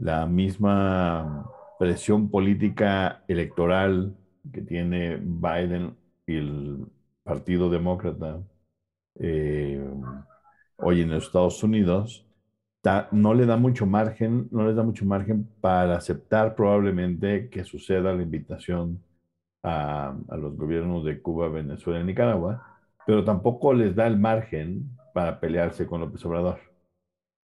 la 0.00 0.26
misma 0.26 1.50
presión 1.78 2.30
política 2.30 3.22
electoral 3.28 4.16
que 4.52 4.62
tiene 4.62 5.16
Biden 5.16 5.94
y 6.26 6.36
el 6.36 6.86
Partido 7.22 7.68
Demócrata 7.68 8.42
eh, 9.18 9.84
hoy 10.76 11.02
en 11.02 11.10
los 11.10 11.24
Estados 11.24 11.62
Unidos 11.62 12.26
no 13.12 13.34
le 13.34 13.44
da 13.44 13.58
mucho 13.58 13.84
margen, 13.84 14.48
no 14.50 14.66
les 14.66 14.74
da 14.74 14.82
mucho 14.82 15.04
margen 15.04 15.46
para 15.60 15.96
aceptar 15.96 16.54
probablemente 16.54 17.50
que 17.50 17.64
suceda 17.64 18.14
la 18.14 18.22
invitación 18.22 19.04
a, 19.62 20.16
a, 20.28 20.36
los 20.38 20.56
gobiernos 20.56 21.04
de 21.04 21.20
Cuba, 21.20 21.50
Venezuela 21.50 22.00
y 22.00 22.04
Nicaragua, 22.04 22.80
pero 23.06 23.22
tampoco 23.22 23.74
les 23.74 23.94
da 23.94 24.06
el 24.06 24.18
margen 24.18 24.96
para 25.12 25.38
pelearse 25.38 25.86
con 25.86 26.00
López 26.00 26.24
Obrador 26.24 26.58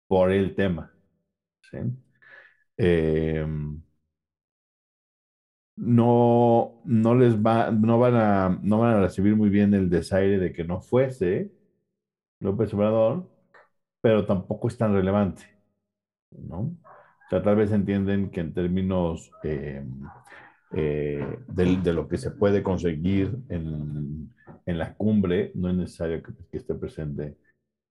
por 0.08 0.32
el 0.32 0.54
tema. 0.54 0.92
¿sí? 1.72 1.80
Eh, 2.78 3.46
no, 5.76 6.82
no 6.86 7.16
les 7.16 7.36
va, 7.38 7.72
no 7.72 8.00
van 8.00 8.16
a, 8.16 8.60
no 8.62 8.80
van 8.80 8.96
a 8.96 9.02
recibir 9.02 9.36
muy 9.36 9.50
bien 9.50 9.74
el 9.74 9.90
desaire 9.90 10.40
de 10.40 10.54
que 10.54 10.64
no 10.64 10.82
fuese 10.82 11.52
López 12.40 12.74
Obrador, 12.74 13.30
pero 14.02 14.26
tampoco 14.26 14.68
es 14.68 14.78
tan 14.78 14.94
relevante, 14.94 15.44
¿no? 16.32 16.60
O 16.60 17.30
sea, 17.30 17.42
tal 17.42 17.56
vez 17.56 17.72
entienden 17.72 18.30
que 18.32 18.42
en 18.42 18.54
términos 18.54 19.32
eh, 19.44 19.84
eh, 20.74 21.40
de, 21.48 21.78
de, 21.78 21.94
lo 21.94 22.08
que 22.08 22.18
se 22.18 22.32
puede 22.32 22.64
conseguir 22.64 23.38
en, 23.50 24.34
en, 24.66 24.78
la 24.78 24.96
cumbre, 24.96 25.52
no 25.56 25.70
es 25.70 25.76
necesario 25.76 26.22
que, 26.22 26.34
que 26.52 26.58
esté 26.58 26.76
presente 26.76 27.38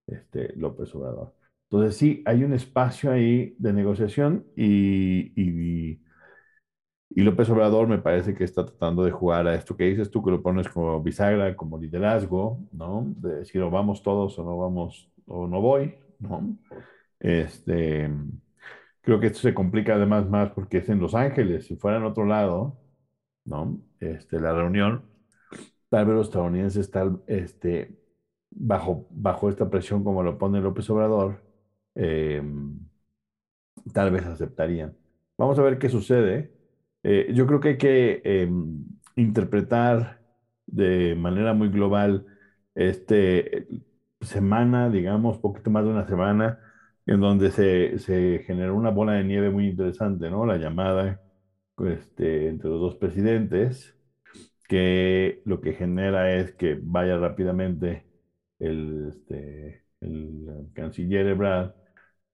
este, 0.07 0.55
López 0.57 0.95
Obrador. 0.95 1.35
Entonces 1.73 1.97
sí, 1.97 2.23
hay 2.27 2.45
un 2.45 2.53
espacio 2.53 3.11
ahí 3.11 3.57
de 3.59 3.73
negociación 3.73 4.47
y, 4.55 5.33
y, 5.41 5.99
y, 7.09 7.23
López 7.23 7.49
Obrador 7.49 7.89
me 7.89 7.97
parece 7.99 8.35
que 8.35 8.45
está 8.45 8.67
tratando 8.67 9.05
de 9.05 9.11
jugar 9.11 9.47
a 9.47 9.55
esto 9.55 9.75
que 9.75 9.85
dices 9.85 10.11
tú, 10.11 10.23
que 10.23 10.31
lo 10.31 10.43
pones 10.43 10.69
como 10.69 11.03
bisagra, 11.03 11.57
como 11.57 11.79
liderazgo, 11.79 12.61
¿no? 12.73 13.07
De 13.17 13.37
decir 13.37 13.63
o 13.63 13.71
vamos 13.71 14.03
todos 14.03 14.39
o 14.39 14.45
no 14.45 14.59
vamos 14.59 15.11
o 15.27 15.49
no 15.49 15.63
voy, 15.63 15.95
¿no? 16.19 16.59
Este, 17.21 18.11
creo 19.01 19.19
que 19.19 19.29
esto 19.29 19.41
se 19.41 19.55
complica 19.55 19.95
además 19.95 20.29
más 20.29 20.51
porque 20.51 20.79
es 20.79 20.89
en 20.91 21.01
Los 21.01 21.15
Ángeles, 21.15 21.67
si 21.67 21.77
fuera 21.77 21.97
en 21.99 22.05
otro 22.05 22.27
lado, 22.27 22.77
¿no? 23.47 23.81
Este, 24.01 24.41
la 24.41 24.53
reunión, 24.53 25.05
tal 25.89 26.07
vez 26.07 26.17
los 26.17 26.27
estadounidenses 26.29 26.83
están 26.87 27.23
este, 27.27 27.99
bajo, 28.51 29.07
bajo 29.11 29.49
esta 29.49 29.71
presión 29.71 30.05
como 30.05 30.23
lo 30.23 30.39
pone 30.39 30.61
López 30.61 30.91
Obrador, 30.91 31.52
eh, 31.95 32.43
tal 33.93 34.11
vez 34.11 34.25
aceptarían. 34.27 34.97
Vamos 35.39 35.59
a 35.59 35.63
ver 35.63 35.79
qué 35.79 35.89
sucede. 35.89 36.53
Eh, 37.03 37.33
yo 37.35 37.47
creo 37.47 37.61
que 37.61 37.69
hay 37.71 37.79
que 37.79 38.23
eh, 38.25 38.51
interpretar 39.17 40.21
de 40.67 41.15
manera 41.17 41.53
muy 41.55 41.69
global 41.69 42.27
este 42.75 43.67
semana, 44.21 44.89
digamos, 44.91 45.39
poquito 45.39 45.71
más 45.71 45.85
de 45.85 45.91
una 45.91 46.07
semana, 46.07 46.61
en 47.07 47.21
donde 47.21 47.51
se, 47.51 47.99
se 47.99 48.45
generó 48.47 48.77
una 48.77 48.91
bola 48.91 49.15
de 49.15 49.25
nieve 49.25 49.51
muy 49.51 49.67
interesante, 49.69 50.31
¿no? 50.31 50.47
La 50.47 50.57
llamada 50.59 51.21
este, 51.79 52.49
entre 52.49 52.71
los 52.71 52.81
dos 52.81 52.97
presidentes, 52.97 53.97
que 54.69 55.43
lo 55.45 55.61
que 55.61 55.75
genera 55.75 56.35
es 56.35 56.53
que 56.55 56.79
vaya 56.83 57.19
rápidamente 57.19 58.07
el, 58.59 59.09
este, 59.11 59.85
el 60.01 60.69
canciller 60.75 61.27
Ebrard 61.29 61.73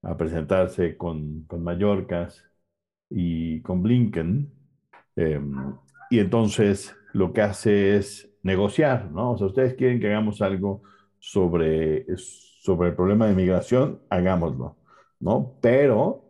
a 0.01 0.17
presentarse 0.17 0.97
con, 0.97 1.43
con 1.45 1.63
Mallorcas 1.63 2.45
y 3.09 3.61
con 3.61 3.83
Blinken. 3.83 4.51
Eh, 5.15 5.41
y 6.09 6.19
entonces 6.19 6.95
lo 7.13 7.33
que 7.33 7.41
hace 7.41 7.97
es 7.97 8.29
negociar, 8.43 9.11
¿no? 9.11 9.31
O 9.31 9.37
sea, 9.37 9.47
ustedes 9.47 9.75
quieren 9.75 9.99
que 9.99 10.07
hagamos 10.07 10.41
algo 10.41 10.83
sobre, 11.19 12.05
sobre 12.17 12.89
el 12.89 12.95
problema 12.95 13.27
de 13.27 13.35
migración, 13.35 14.01
hagámoslo, 14.09 14.77
¿no? 15.19 15.57
Pero 15.61 16.25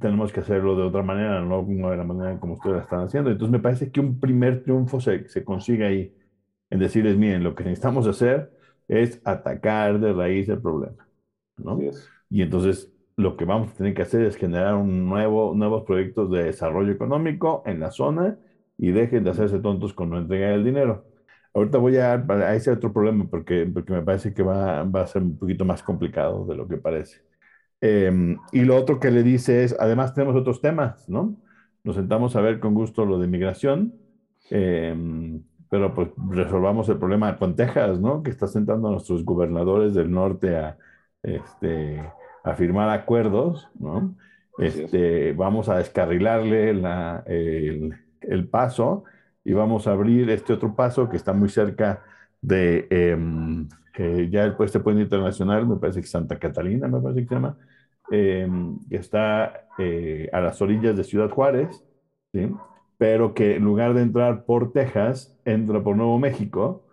tenemos 0.00 0.32
que 0.32 0.40
hacerlo 0.40 0.76
de 0.76 0.82
otra 0.82 1.02
manera, 1.02 1.40
no 1.40 1.62
de 1.64 1.96
la 1.96 2.04
manera 2.04 2.38
como 2.40 2.54
ustedes 2.54 2.76
lo 2.76 2.82
están 2.82 3.00
haciendo. 3.04 3.30
Entonces 3.30 3.52
me 3.52 3.60
parece 3.60 3.90
que 3.90 4.00
un 4.00 4.18
primer 4.20 4.62
triunfo 4.62 5.00
se, 5.00 5.28
se 5.28 5.44
consigue 5.44 5.86
ahí, 5.86 6.16
en 6.70 6.78
decirles, 6.80 7.16
miren, 7.16 7.44
lo 7.44 7.54
que 7.54 7.64
necesitamos 7.64 8.06
hacer 8.06 8.52
es 8.88 9.20
atacar 9.24 10.00
de 10.00 10.12
raíz 10.12 10.48
el 10.48 10.60
problema, 10.60 11.08
¿no? 11.56 11.78
Y 12.30 12.42
entonces 12.42 12.92
lo 13.16 13.36
que 13.36 13.44
vamos 13.44 13.70
a 13.70 13.74
tener 13.74 13.94
que 13.94 14.02
hacer 14.02 14.22
es 14.22 14.36
generar 14.36 14.74
un 14.74 15.08
nuevo, 15.08 15.54
nuevos 15.54 15.84
proyectos 15.84 16.30
de 16.30 16.44
desarrollo 16.44 16.92
económico 16.92 17.62
en 17.66 17.80
la 17.80 17.90
zona 17.90 18.38
y 18.76 18.90
dejen 18.90 19.24
de 19.24 19.30
hacerse 19.30 19.60
tontos 19.60 19.92
con 19.94 20.10
no 20.10 20.18
entregar 20.18 20.52
el 20.52 20.64
dinero. 20.64 21.04
Ahorita 21.54 21.78
voy 21.78 21.96
a, 21.98 22.14
a 22.14 22.54
ese 22.56 22.72
otro 22.72 22.92
problema 22.92 23.26
porque, 23.30 23.66
porque 23.72 23.92
me 23.92 24.02
parece 24.02 24.34
que 24.34 24.42
va, 24.42 24.82
va 24.84 25.02
a 25.02 25.06
ser 25.06 25.22
un 25.22 25.38
poquito 25.38 25.64
más 25.64 25.82
complicado 25.82 26.44
de 26.46 26.56
lo 26.56 26.66
que 26.66 26.76
parece. 26.76 27.22
Eh, 27.80 28.36
y 28.52 28.62
lo 28.64 28.76
otro 28.76 28.98
que 28.98 29.10
le 29.10 29.22
dice 29.22 29.62
es, 29.64 29.76
además 29.78 30.14
tenemos 30.14 30.34
otros 30.36 30.60
temas, 30.60 31.08
¿no? 31.08 31.36
Nos 31.84 31.96
sentamos 31.96 32.34
a 32.34 32.40
ver 32.40 32.58
con 32.58 32.74
gusto 32.74 33.04
lo 33.04 33.18
de 33.18 33.28
migración, 33.28 33.94
eh, 34.50 34.94
pero 35.68 35.94
pues 35.94 36.08
resolvamos 36.30 36.88
el 36.88 36.98
problema 36.98 37.36
con 37.36 37.54
Texas, 37.56 38.00
¿no? 38.00 38.22
Que 38.22 38.30
está 38.30 38.46
sentando 38.46 38.88
a 38.88 38.92
nuestros 38.92 39.24
gobernadores 39.24 39.94
del 39.94 40.10
norte 40.10 40.56
a, 40.56 40.78
este, 41.24 42.02
a 42.44 42.54
firmar 42.54 42.90
acuerdos, 42.90 43.68
¿no? 43.78 44.14
Este, 44.58 45.32
vamos 45.32 45.68
a 45.68 45.78
descarrilarle 45.78 46.74
la, 46.74 47.24
el, 47.26 47.92
el, 48.20 48.48
paso 48.48 49.02
y 49.42 49.52
vamos 49.52 49.88
a 49.88 49.92
abrir 49.92 50.30
este 50.30 50.52
otro 50.52 50.76
paso 50.76 51.08
que 51.08 51.16
está 51.16 51.32
muy 51.32 51.48
cerca 51.48 52.04
de 52.40 52.86
eh, 52.88 53.16
eh, 53.96 54.28
ya 54.30 54.44
el, 54.44 54.56
puente 54.56 54.78
internacional, 55.02 55.66
me 55.66 55.76
parece 55.76 56.00
que 56.00 56.06
Santa 56.06 56.38
Catalina, 56.38 56.88
me 56.88 57.00
parece 57.00 57.22
que 57.22 57.28
se 57.28 57.34
llama, 57.34 57.56
eh, 58.10 58.48
que 58.90 58.96
está 58.96 59.68
eh, 59.78 60.28
a 60.32 60.40
las 60.40 60.60
orillas 60.60 60.96
de 60.96 61.04
Ciudad 61.04 61.30
Juárez, 61.30 61.84
¿sí? 62.32 62.50
pero 62.98 63.34
que 63.34 63.56
en 63.56 63.64
lugar 63.64 63.94
de 63.94 64.02
entrar 64.02 64.44
por 64.44 64.72
Texas, 64.72 65.38
entra 65.44 65.82
por 65.82 65.96
Nuevo 65.96 66.18
México 66.18 66.86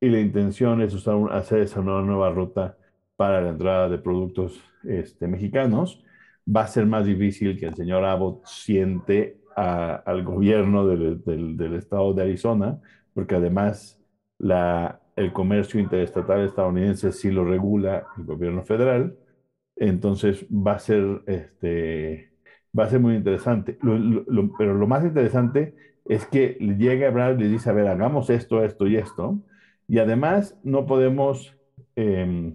y 0.00 0.08
la 0.10 0.20
intención 0.20 0.82
es 0.82 0.94
usar, 0.94 1.16
hacer 1.32 1.60
esa 1.60 1.80
nueva, 1.80 2.02
nueva 2.02 2.30
ruta 2.30 2.76
para 3.16 3.40
la 3.40 3.50
entrada 3.50 3.88
de 3.88 3.98
productos 3.98 4.60
este, 4.84 5.28
mexicanos, 5.28 6.02
va 6.44 6.62
a 6.62 6.66
ser 6.66 6.86
más 6.86 7.06
difícil 7.06 7.58
que 7.58 7.66
el 7.66 7.74
señor 7.74 8.04
Abbott 8.04 8.44
siente 8.46 9.40
a, 9.56 9.94
al 9.94 10.24
gobierno 10.24 10.86
del, 10.86 11.22
del, 11.24 11.56
del, 11.56 11.74
estado 11.74 12.12
de 12.14 12.22
Arizona, 12.22 12.80
porque 13.14 13.36
además 13.36 14.00
la, 14.38 15.00
el 15.16 15.32
comercio 15.32 15.80
interestatal 15.80 16.44
estadounidense 16.44 17.12
sí 17.12 17.30
lo 17.30 17.44
regula 17.44 18.06
el 18.16 18.24
gobierno 18.24 18.64
federal, 18.64 19.16
entonces 19.76 20.46
va 20.50 20.72
a 20.72 20.78
ser, 20.78 21.22
este, 21.26 22.32
va 22.78 22.84
a 22.84 22.90
ser 22.90 23.00
muy 23.00 23.14
interesante. 23.14 23.78
Lo, 23.82 23.96
lo, 23.98 24.52
pero 24.56 24.74
lo 24.74 24.86
más 24.86 25.04
interesante 25.04 25.74
es 26.04 26.26
que 26.26 26.56
llega 26.78 27.10
Brad 27.10 27.38
y 27.38 27.42
le 27.42 27.48
dice, 27.48 27.70
a 27.70 27.72
ver, 27.72 27.86
hagamos 27.86 28.30
esto, 28.30 28.64
esto 28.64 28.86
y 28.86 28.96
esto, 28.96 29.38
y 29.86 29.98
además 29.98 30.58
no 30.64 30.86
podemos... 30.86 31.56
Eh, 31.96 32.54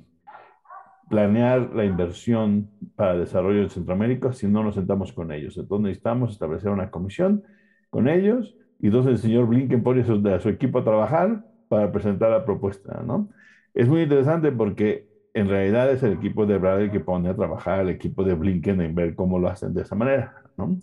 planear 1.09 1.73
la 1.73 1.85
inversión 1.85 2.69
para 2.95 3.17
desarrollo 3.17 3.61
en 3.61 3.69
Centroamérica 3.69 4.33
si 4.33 4.47
no 4.47 4.63
nos 4.63 4.75
sentamos 4.75 5.13
con 5.13 5.31
ellos. 5.31 5.57
Entonces 5.57 5.83
necesitamos 5.83 6.31
establecer 6.31 6.69
una 6.69 6.89
comisión 6.91 7.43
con 7.89 8.07
ellos 8.07 8.55
y 8.79 8.87
entonces 8.87 9.13
el 9.13 9.17
señor 9.17 9.47
Blinken 9.47 9.83
pone 9.83 10.01
a 10.01 10.39
su, 10.39 10.49
equipo 10.49 10.79
a 10.79 10.83
trabajar 10.83 11.43
para 11.69 11.91
presentar 11.91 12.31
la 12.31 12.45
propuesta, 12.45 13.01
¿no? 13.05 13.29
Es 13.73 13.87
muy 13.87 14.01
interesante 14.01 14.51
porque 14.51 15.07
en 15.33 15.47
realidad 15.47 15.91
es 15.91 16.03
el 16.03 16.13
equipo 16.13 16.45
de 16.45 16.57
Bradley 16.57 16.91
que 16.91 16.99
pone 16.99 17.29
a 17.29 17.35
trabajar 17.35 17.81
al 17.81 17.89
equipo 17.89 18.23
de 18.23 18.33
Blinken 18.33 18.81
en 18.81 18.95
ver 18.95 19.15
cómo 19.15 19.39
lo 19.39 19.47
hacen 19.49 19.73
de 19.73 19.83
esa 19.83 19.95
manera, 19.95 20.43
¿no? 20.57 20.77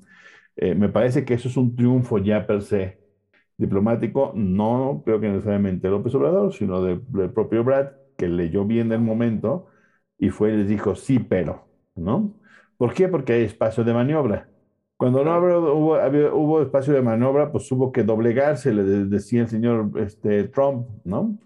Eh, 0.56 0.74
me 0.74 0.88
parece 0.88 1.24
que 1.24 1.34
eso 1.34 1.48
es 1.48 1.56
un 1.56 1.74
triunfo 1.74 2.18
ya 2.18 2.46
per 2.46 2.62
se 2.62 2.98
diplomático, 3.56 4.32
no 4.34 5.02
creo 5.04 5.20
que 5.20 5.28
necesariamente 5.28 5.88
López 5.88 6.14
Obrador, 6.14 6.52
sino 6.52 6.82
del 6.82 7.00
de 7.08 7.28
propio 7.28 7.62
Brad, 7.64 7.88
que 8.16 8.28
leyó 8.28 8.64
bien 8.64 8.92
el 8.92 9.00
momento 9.00 9.66
y 10.18 10.30
fue 10.30 10.52
y 10.52 10.56
les 10.58 10.68
dijo, 10.68 10.94
sí, 10.94 11.18
pero, 11.18 11.66
¿no? 11.94 12.34
¿Por 12.76 12.94
qué? 12.94 13.08
Porque 13.08 13.34
hay 13.34 13.44
espacio 13.44 13.84
de 13.84 13.94
maniobra. 13.94 14.48
Cuando 14.96 15.24
no 15.24 15.38
hubo, 15.38 15.96
hubo 16.34 16.62
espacio 16.62 16.94
de 16.94 17.02
maniobra, 17.02 17.52
pues 17.52 17.70
hubo 17.72 17.92
que 17.92 18.04
doblegarse, 18.04 18.72
le 18.72 18.84
decía 18.84 19.42
el 19.42 19.48
señor 19.48 19.90
este, 19.96 20.44
Trump, 20.44 20.88
¿no? 21.04 21.38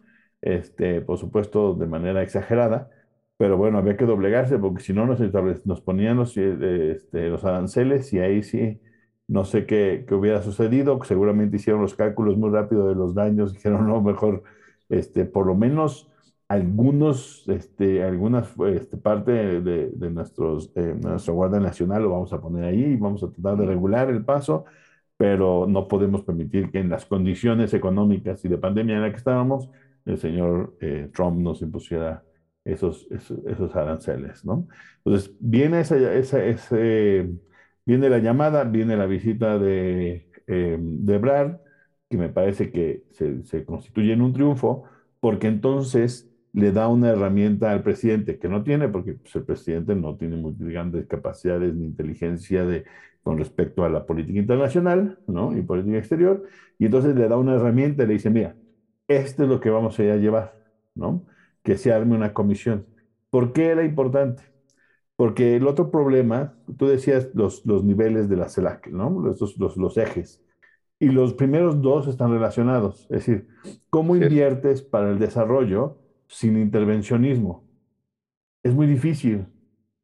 este, 0.43 1.01
por 1.01 1.19
supuesto, 1.19 1.75
de 1.75 1.87
manera 1.87 2.23
exagerada, 2.23 2.91
pero 3.37 3.57
bueno, 3.57 3.79
había 3.79 3.97
que 3.97 4.05
doblegarse 4.07 4.59
porque 4.59 4.83
si 4.83 4.93
no 4.93 5.07
nos, 5.07 5.21
nos 5.67 5.81
ponían 5.81 6.17
los, 6.17 6.37
eh, 6.37 6.93
este, 6.93 7.29
los 7.29 7.45
aranceles 7.45 8.13
y 8.13 8.21
ahí 8.21 8.43
sí, 8.43 8.81
no 9.29 9.45
sé 9.45 9.67
qué, 9.67 10.05
qué, 10.09 10.15
hubiera 10.15 10.43
sucedido, 10.43 11.03
seguramente 11.05 11.57
hicieron 11.57 11.83
los 11.83 11.95
cálculos 11.95 12.37
muy 12.37 12.51
rápido 12.51 12.89
de 12.89 12.95
los 12.95 13.15
daños, 13.15 13.53
dijeron, 13.53 13.87
no, 13.87 14.01
mejor, 14.03 14.43
este, 14.89 15.25
por 15.25 15.47
lo 15.47 15.55
menos 15.55 16.08
algunos, 16.49 17.47
este, 17.49 18.03
algunas 18.03 18.49
este, 18.75 18.97
parte 18.97 19.33
de, 19.33 19.91
de 19.91 20.11
nuestros, 20.11 20.73
de 20.75 20.95
nuestra 20.95 21.35
Guardia 21.35 21.61
Nacional 21.61 22.03
lo 22.03 22.11
vamos 22.11 22.33
a 22.33 22.41
poner 22.41 22.65
ahí 22.65 22.83
y 22.85 22.97
vamos 22.97 23.23
a 23.23 23.31
tratar 23.31 23.59
de 23.59 23.67
regular 23.67 24.09
el 24.11 24.25
paso, 24.25 24.65
pero 25.17 25.67
no 25.69 25.89
podemos 25.89 26.23
permitir 26.23 26.71
que 26.71 26.79
en 26.81 26.89
las 26.89 27.05
condiciones 27.07 27.75
económicas 27.75 28.45
y 28.45 28.49
de 28.49 28.59
pandemia 28.59 28.97
en 28.97 29.03
la 29.03 29.11
que 29.11 29.17
estábamos, 29.17 29.69
el 30.07 30.19
señor 30.19 30.77
eh, 30.81 31.11
Trump 31.13 31.39
nos 31.39 31.61
impusiera 31.61 32.25
esos, 32.65 33.07
esos, 33.11 33.39
esos, 33.47 33.75
aranceles, 33.77 34.45
¿no? 34.45 34.69
Entonces, 35.05 35.35
viene, 35.41 35.81
esa, 35.81 35.97
esa, 36.15 36.45
ese, 36.45 37.31
viene 37.85 38.09
la 38.11 38.19
llamada, 38.19 38.65
viene 38.65 38.97
la 38.97 39.07
visita 39.07 39.59
de, 39.59 40.31
eh, 40.47 40.79
de 40.81 41.19
Brad, 41.19 41.59
que 42.09 42.17
me 42.17 42.29
parece 42.31 42.71
que 42.71 43.05
se, 43.11 43.45
se 43.45 43.65
constituye 43.65 44.13
en 44.13 44.23
un 44.23 44.33
triunfo, 44.33 44.85
porque 45.21 45.47
entonces 45.49 46.31
le 46.59 46.73
da 46.73 46.89
una 46.89 47.11
herramienta 47.11 47.71
al 47.71 47.83
presidente 47.83 48.39
que 48.39 48.49
no 48.49 48.65
tiene, 48.65 48.89
porque 48.89 49.15
pues, 49.15 49.35
el 49.37 49.45
presidente 49.45 49.95
no 49.95 50.17
tiene 50.17 50.37
muy 50.37 50.55
grandes 50.59 51.07
capacidades 51.07 51.73
ni 51.75 51.85
inteligencia 51.87 52.65
de, 52.65 52.85
con 53.23 53.39
respecto 53.39 53.85
a 53.85 53.89
la 53.89 54.05
política 54.05 54.41
internacional 54.41 55.21
¿no? 55.29 55.57
y 55.57 55.63
política 55.63 55.99
exterior, 55.99 56.45
y 56.79 56.87
entonces 56.87 57.15
le 57.15 57.29
da 57.29 57.37
una 57.37 57.55
herramienta 57.55 58.03
y 58.03 58.07
le 58.09 58.15
dice, 58.15 58.31
mira, 58.31 58.57
esto 59.07 59.45
es 59.45 59.49
lo 59.49 59.61
que 59.61 59.71
vamos 59.71 59.99
a 59.99 60.05
ir 60.05 60.11
a 60.11 60.17
llevar, 60.17 60.55
¿no? 60.97 61.25
que 61.63 61.79
se 61.79 61.93
arme 61.93 62.17
una 62.17 62.35
comisión. 62.35 62.87
¿Por 63.31 63.53
qué 63.53 63.69
era 63.69 63.85
importante? 63.85 64.43
Porque 65.15 65.55
el 65.57 65.67
otro 65.69 65.91
problema, 65.93 66.55
tú 66.77 66.89
decías 66.89 67.29
los, 67.35 67.65
los 67.67 67.85
niveles 67.85 68.29
de 68.29 68.37
la 68.37 68.49
CELAC, 68.49 68.89
¿no? 68.89 69.11
Los, 69.21 69.59
los, 69.59 69.77
los 69.77 69.97
ejes. 69.97 70.43
Y 71.01 71.09
los 71.09 71.35
primeros 71.35 71.83
dos 71.83 72.07
están 72.07 72.31
relacionados. 72.31 73.03
Es 73.11 73.27
decir, 73.27 73.49
¿cómo 73.91 74.17
inviertes 74.17 74.83
para 74.83 75.11
el 75.11 75.19
desarrollo 75.19 75.99
sin 76.29 76.57
intervencionismo? 76.57 77.65
Es 78.63 78.75
muy 78.75 78.87
difícil, 78.87 79.47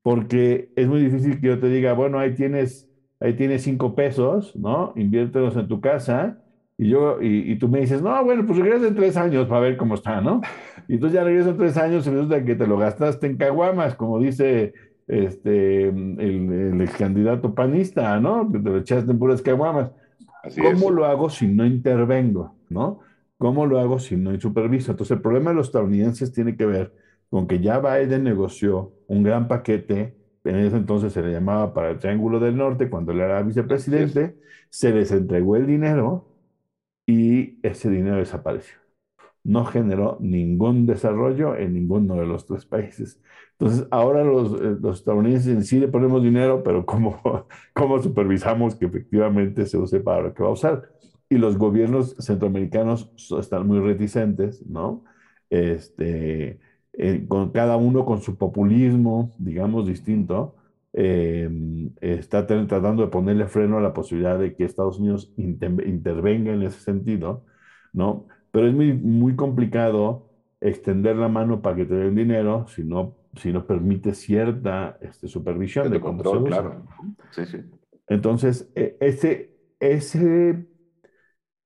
porque 0.02 0.70
es 0.76 0.88
muy 0.88 1.00
difícil 1.00 1.40
que 1.40 1.46
yo 1.48 1.60
te 1.60 1.68
diga, 1.68 1.92
bueno, 1.92 2.18
ahí 2.18 2.34
tienes, 2.34 2.90
ahí 3.20 3.34
tienes 3.34 3.62
cinco 3.62 3.94
pesos, 3.94 4.56
¿no? 4.56 4.92
Inviértelos 4.96 5.56
en 5.56 5.68
tu 5.68 5.80
casa. 5.80 6.40
Y, 6.76 6.88
yo, 6.88 7.22
y, 7.22 7.52
y 7.52 7.56
tú 7.56 7.68
me 7.68 7.80
dices, 7.80 8.02
no, 8.02 8.24
bueno, 8.24 8.44
pues 8.44 8.58
regresa 8.58 8.88
en 8.88 8.96
tres 8.96 9.16
años 9.16 9.46
para 9.46 9.60
ver 9.60 9.76
cómo 9.76 9.94
está, 9.94 10.20
¿no? 10.20 10.40
Y 10.88 10.94
entonces 10.94 11.14
ya 11.14 11.24
regresas 11.24 11.52
en 11.52 11.58
tres 11.58 11.76
años 11.76 12.06
y 12.06 12.10
resulta 12.10 12.44
que 12.44 12.56
te 12.56 12.66
lo 12.66 12.76
gastaste 12.76 13.26
en 13.28 13.36
caguamas, 13.36 13.94
como 13.94 14.18
dice 14.18 14.74
este, 15.06 15.88
el, 15.88 16.18
el 16.18 16.80
ex 16.80 16.96
candidato 16.96 17.54
panista, 17.54 18.18
¿no? 18.18 18.50
Que 18.50 18.58
te 18.58 18.70
lo 18.70 18.78
echaste 18.78 19.10
en 19.12 19.18
puras 19.18 19.40
caguamas. 19.42 19.92
Así 20.42 20.60
¿Cómo 20.60 20.90
es. 20.90 20.90
lo 20.90 21.04
hago 21.06 21.30
si 21.30 21.46
no 21.46 21.64
intervengo? 21.64 22.54
¿no? 22.68 23.00
¿Cómo 23.44 23.66
lo 23.66 23.78
hago 23.78 23.98
si 23.98 24.16
no 24.16 24.40
superviso? 24.40 24.92
Entonces, 24.92 25.16
el 25.18 25.22
problema 25.22 25.50
de 25.50 25.56
los 25.56 25.66
estadounidenses 25.66 26.32
tiene 26.32 26.56
que 26.56 26.64
ver 26.64 26.94
con 27.28 27.46
que 27.46 27.60
ya 27.60 27.78
Biden 27.78 28.24
negoció 28.24 28.94
un 29.06 29.22
gran 29.22 29.48
paquete, 29.48 30.16
en 30.44 30.56
ese 30.56 30.76
entonces 30.76 31.12
se 31.12 31.20
le 31.20 31.30
llamaba 31.30 31.74
para 31.74 31.90
el 31.90 31.98
Triángulo 31.98 32.40
del 32.40 32.56
Norte, 32.56 32.88
cuando 32.88 33.12
él 33.12 33.20
era 33.20 33.42
vicepresidente, 33.42 34.38
se 34.70 34.92
les 34.92 35.12
entregó 35.12 35.56
el 35.56 35.66
dinero 35.66 36.26
y 37.06 37.58
ese 37.66 37.90
dinero 37.90 38.16
desapareció. 38.16 38.78
No 39.44 39.66
generó 39.66 40.18
ningún 40.20 40.86
desarrollo 40.86 41.56
en 41.56 41.74
ninguno 41.74 42.16
de 42.16 42.26
los 42.26 42.46
tres 42.46 42.66
países. 42.66 43.20
Entonces, 43.52 43.86
ahora 43.90 44.24
los, 44.24 44.52
los 44.60 45.00
estadounidenses 45.00 45.68
sí 45.68 45.80
le 45.80 45.88
ponemos 45.88 46.22
dinero, 46.22 46.62
pero 46.64 46.86
¿cómo, 46.86 47.20
¿cómo 47.74 48.02
supervisamos 48.02 48.76
que 48.76 48.86
efectivamente 48.86 49.66
se 49.66 49.78
use 49.78 50.00
para 50.00 50.22
lo 50.22 50.34
que 50.34 50.42
va 50.42 50.50
a 50.50 50.52
usar? 50.52 50.93
Y 51.34 51.38
los 51.38 51.58
gobiernos 51.58 52.14
centroamericanos 52.18 53.10
están 53.40 53.66
muy 53.66 53.80
reticentes, 53.80 54.64
¿no? 54.66 55.04
Este, 55.50 56.60
eh, 56.92 57.24
con 57.26 57.50
cada 57.50 57.76
uno 57.76 58.04
con 58.04 58.20
su 58.20 58.36
populismo, 58.36 59.34
digamos, 59.38 59.86
distinto, 59.86 60.54
eh, 60.92 61.50
está 62.00 62.46
tratando 62.46 63.02
de 63.02 63.08
ponerle 63.08 63.46
freno 63.46 63.78
a 63.78 63.80
la 63.80 63.92
posibilidad 63.92 64.38
de 64.38 64.54
que 64.54 64.64
Estados 64.64 65.00
Unidos 65.00 65.32
inter 65.36 65.74
intervenga 65.86 66.52
en 66.52 66.62
ese 66.62 66.78
sentido, 66.78 67.44
¿no? 67.92 68.26
Pero 68.52 68.68
es 68.68 68.74
muy, 68.74 68.92
muy 68.92 69.34
complicado 69.34 70.30
extender 70.60 71.16
la 71.16 71.28
mano 71.28 71.60
para 71.62 71.76
que 71.76 71.84
te 71.84 71.94
den 71.94 72.14
dinero 72.14 72.66
si 72.68 72.84
no 72.84 73.16
si 73.36 73.52
nos 73.52 73.64
permite 73.64 74.14
cierta 74.14 74.96
este, 75.00 75.26
supervisión 75.26 75.88
de, 75.88 75.94
de 75.94 76.00
control, 76.00 76.44
claro. 76.44 76.86
Sí, 77.32 77.44
sí. 77.46 77.58
Entonces, 78.06 78.70
e, 78.76 78.96
ese, 79.00 79.56
ese, 79.80 80.66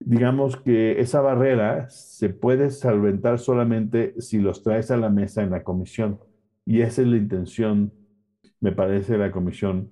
digamos 0.09 0.57
que 0.57 1.01
esa 1.01 1.21
barrera 1.21 1.91
se 1.91 2.31
puede 2.31 2.71
solventar 2.71 3.39
solamente 3.39 4.19
si 4.23 4.39
los 4.39 4.63
traes 4.63 4.91
a 4.91 4.97
la 4.97 5.11
mesa 5.11 5.43
en 5.43 5.51
la 5.51 5.63
comisión. 5.63 6.19
Y 6.65 6.81
esa 6.81 7.03
es 7.03 7.09
la 7.09 7.19
intención, 7.19 7.93
me 8.61 8.73
parece, 8.73 9.13
de 9.13 9.19
la 9.19 9.31
comisión 9.31 9.91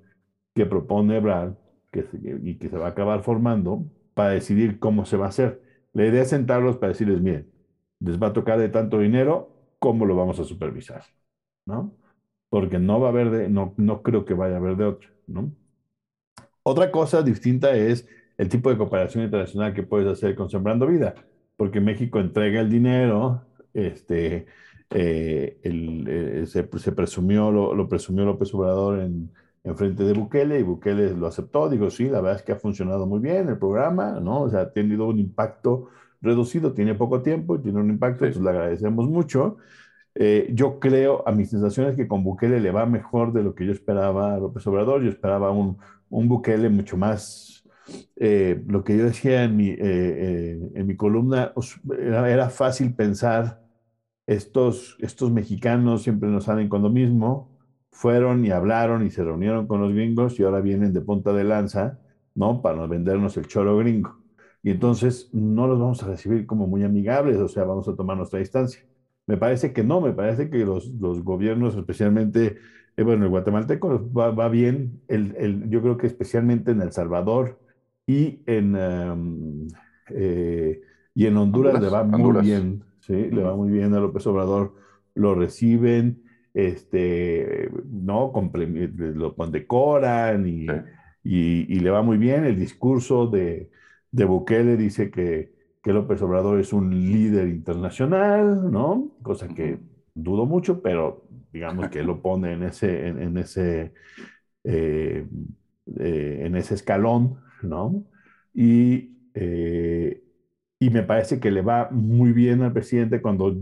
que 0.54 0.64
propone 0.64 1.20
Brad 1.20 1.52
que 1.92 2.06
y 2.42 2.54
que 2.56 2.70
se 2.70 2.78
va 2.78 2.86
a 2.86 2.90
acabar 2.90 3.22
formando 3.24 3.84
para 4.14 4.30
decidir 4.30 4.78
cómo 4.78 5.04
se 5.04 5.18
va 5.18 5.26
a 5.26 5.28
hacer. 5.28 5.60
La 5.92 6.06
idea 6.06 6.22
es 6.22 6.30
sentarlos 6.30 6.78
para 6.78 6.92
decirles, 6.92 7.20
miren, 7.20 7.50
les 8.00 8.20
va 8.20 8.28
a 8.28 8.32
tocar 8.32 8.58
de 8.58 8.70
tanto 8.70 9.00
dinero, 9.00 9.50
¿cómo 9.78 10.06
lo 10.06 10.16
vamos 10.16 10.40
a 10.40 10.44
supervisar? 10.44 11.04
¿no? 11.66 11.92
Porque 12.48 12.78
no 12.78 13.00
va 13.00 13.08
a 13.08 13.10
haber 13.10 13.30
de, 13.30 13.48
no, 13.50 13.74
no 13.76 14.02
creo 14.02 14.24
que 14.24 14.32
vaya 14.32 14.54
a 14.54 14.58
haber 14.58 14.76
de 14.76 14.84
otra, 14.86 15.10
¿no? 15.26 15.52
Otra 16.62 16.90
cosa 16.90 17.22
distinta 17.22 17.76
es 17.76 18.08
el 18.38 18.48
tipo 18.48 18.70
de 18.70 18.76
cooperación 18.76 19.24
internacional 19.24 19.74
que 19.74 19.82
puedes 19.82 20.08
hacer 20.08 20.34
con 20.34 20.50
Sembrando 20.50 20.86
Vida, 20.86 21.14
porque 21.56 21.80
México 21.80 22.20
entrega 22.20 22.60
el 22.60 22.70
dinero, 22.70 23.42
este, 23.72 24.46
eh, 24.90 25.58
el, 25.62 26.04
eh, 26.08 26.46
se, 26.46 26.68
se, 26.78 26.92
presumió, 26.92 27.50
lo, 27.50 27.74
lo, 27.74 27.88
presumió 27.88 28.24
López 28.24 28.52
Obrador 28.54 29.00
en, 29.00 29.30
en 29.64 29.76
frente 29.76 30.04
de 30.04 30.12
Bukele 30.12 30.60
y 30.60 30.62
Bukele 30.62 31.14
lo 31.14 31.26
aceptó, 31.26 31.68
digo, 31.68 31.90
sí, 31.90 32.04
la 32.08 32.20
verdad 32.20 32.36
es 32.40 32.42
que 32.42 32.52
ha 32.52 32.56
funcionado 32.56 33.06
muy 33.06 33.20
bien 33.20 33.48
el 33.48 33.58
programa, 33.58 34.20
¿no? 34.20 34.42
O 34.42 34.50
sea, 34.50 34.60
ha 34.60 34.72
tenido 34.72 35.06
un 35.06 35.18
impacto 35.18 35.88
reducido, 36.20 36.72
tiene 36.72 36.94
poco 36.94 37.22
tiempo 37.22 37.56
y 37.56 37.60
tiene 37.60 37.80
un 37.80 37.90
impacto, 37.90 38.20
sí. 38.20 38.26
entonces 38.26 38.44
le 38.44 38.50
agradecemos 38.50 39.08
mucho. 39.08 39.58
Eh, 40.14 40.50
yo 40.54 40.80
creo, 40.80 41.22
a 41.28 41.32
mis 41.32 41.50
sensaciones, 41.50 41.94
que 41.94 42.08
con 42.08 42.24
Bukele 42.24 42.60
le 42.60 42.70
va 42.70 42.86
mejor 42.86 43.32
de 43.32 43.42
lo 43.42 43.54
que 43.54 43.66
yo 43.66 43.72
esperaba 43.72 44.34
a 44.34 44.38
López 44.38 44.66
Obrador. 44.66 45.02
Yo 45.02 45.10
esperaba 45.10 45.50
un, 45.50 45.78
un 46.08 46.28
Bukele 46.28 46.70
mucho 46.70 46.96
más, 46.96 47.65
eh, 48.16 48.62
lo 48.66 48.84
que 48.84 48.96
yo 48.96 49.04
decía 49.04 49.44
en 49.44 49.56
mi, 49.56 49.70
eh, 49.70 50.70
en 50.74 50.86
mi 50.86 50.96
columna, 50.96 51.52
era, 51.98 52.30
era, 52.30 52.50
fácil 52.50 52.94
pensar, 52.94 53.62
estos, 54.26 54.96
estos 55.00 55.30
mexicanos 55.30 56.02
siempre 56.02 56.28
nos 56.28 56.44
salen 56.44 56.68
con 56.68 56.82
lo 56.82 56.90
mismo, 56.90 57.56
fueron 57.90 58.44
y 58.44 58.50
hablaron 58.50 59.06
y 59.06 59.10
se 59.10 59.24
reunieron 59.24 59.66
con 59.66 59.80
los 59.80 59.92
gringos 59.92 60.38
y 60.38 60.44
ahora 60.44 60.60
vienen 60.60 60.92
de 60.92 61.00
punta 61.00 61.32
de 61.32 61.44
lanza, 61.44 62.00
¿no? 62.34 62.60
Para 62.62 62.86
vendernos 62.86 63.36
el 63.36 63.46
choro 63.46 63.78
gringo. 63.78 64.18
Y 64.62 64.70
entonces 64.70 65.30
no 65.32 65.66
los 65.68 65.78
vamos 65.78 66.02
a 66.02 66.08
recibir 66.08 66.46
como 66.46 66.66
muy 66.66 66.82
amigables, 66.82 67.38
o 67.38 67.48
sea, 67.48 67.64
vamos 67.64 67.88
a 67.88 67.94
tomar 67.96 68.16
nuestra 68.16 68.40
distancia. 68.40 68.82
Me 69.26 69.36
parece 69.36 69.72
que 69.72 69.84
no, 69.84 70.00
me 70.00 70.12
parece 70.12 70.50
que 70.50 70.58
los, 70.64 70.88
los 71.00 71.22
gobiernos, 71.22 71.76
especialmente, 71.76 72.58
eh, 72.96 73.02
bueno, 73.02 73.24
el 73.24 73.30
guatemalteco 73.30 74.10
va, 74.12 74.30
va 74.30 74.48
bien, 74.48 75.02
el, 75.08 75.34
el, 75.38 75.70
yo 75.70 75.82
creo 75.82 75.96
que 75.96 76.06
especialmente 76.06 76.72
en 76.72 76.82
El 76.82 76.92
Salvador 76.92 77.58
y 78.06 78.40
en, 78.46 78.74
um, 78.76 79.68
eh, 80.10 80.80
y 81.14 81.26
en 81.26 81.36
Honduras, 81.36 81.74
Honduras, 81.74 81.92
le 81.92 81.98
va 81.98 82.04
muy 82.04 82.42
bien, 82.42 82.84
¿sí? 83.00 83.12
Uh 83.12 83.16
-huh. 83.16 83.34
le 83.34 83.42
va 83.42 83.56
muy 83.56 83.70
bien 83.70 83.94
a 83.94 84.00
López 84.00 84.26
Obrador, 84.26 84.74
lo 85.14 85.34
reciben, 85.34 86.22
este, 86.54 87.70
¿no? 87.84 88.32
lo 89.14 89.34
condecoran 89.34 90.46
y, 90.46 90.66
sí. 90.66 90.72
y, 91.24 91.76
y, 91.76 91.80
le 91.80 91.90
va 91.90 92.02
muy 92.02 92.16
bien. 92.18 92.44
El 92.44 92.58
discurso 92.58 93.26
de, 93.26 93.70
de 94.10 94.24
Bukele 94.24 94.76
dice 94.76 95.10
que 95.10 95.56
que 95.86 95.92
López 95.92 96.20
Obrador 96.20 96.58
es 96.58 96.72
un 96.72 96.90
líder 96.90 97.46
internacional, 97.46 98.72
¿no? 98.72 99.12
Cosa 99.22 99.46
que 99.46 99.78
dudo 100.16 100.44
mucho, 100.44 100.82
pero 100.82 101.22
digamos 101.52 101.90
que 101.90 102.02
lo 102.02 102.20
pone 102.22 102.54
en 102.54 102.64
ese, 102.64 103.06
en, 103.06 103.22
en 103.22 103.38
ese, 103.38 103.92
eh, 104.64 105.28
eh, 106.00 106.42
en 106.42 106.56
ese 106.56 106.74
escalón, 106.74 107.36
¿no? 107.68 108.04
Y, 108.54 109.16
eh, 109.34 110.22
y 110.78 110.90
me 110.90 111.02
parece 111.02 111.40
que 111.40 111.50
le 111.50 111.62
va 111.62 111.88
muy 111.90 112.32
bien 112.32 112.62
al 112.62 112.72
presidente 112.72 113.20
cuando 113.22 113.54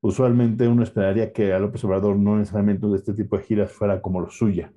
usualmente 0.00 0.68
uno 0.68 0.82
esperaría 0.82 1.32
que 1.32 1.52
a 1.52 1.58
López 1.58 1.84
Obrador 1.84 2.16
no 2.16 2.36
necesariamente 2.38 2.86
de 2.86 2.96
este 2.96 3.14
tipo 3.14 3.36
de 3.36 3.44
giras 3.44 3.72
fuera 3.72 4.00
como 4.02 4.20
lo 4.20 4.30
suya, 4.30 4.72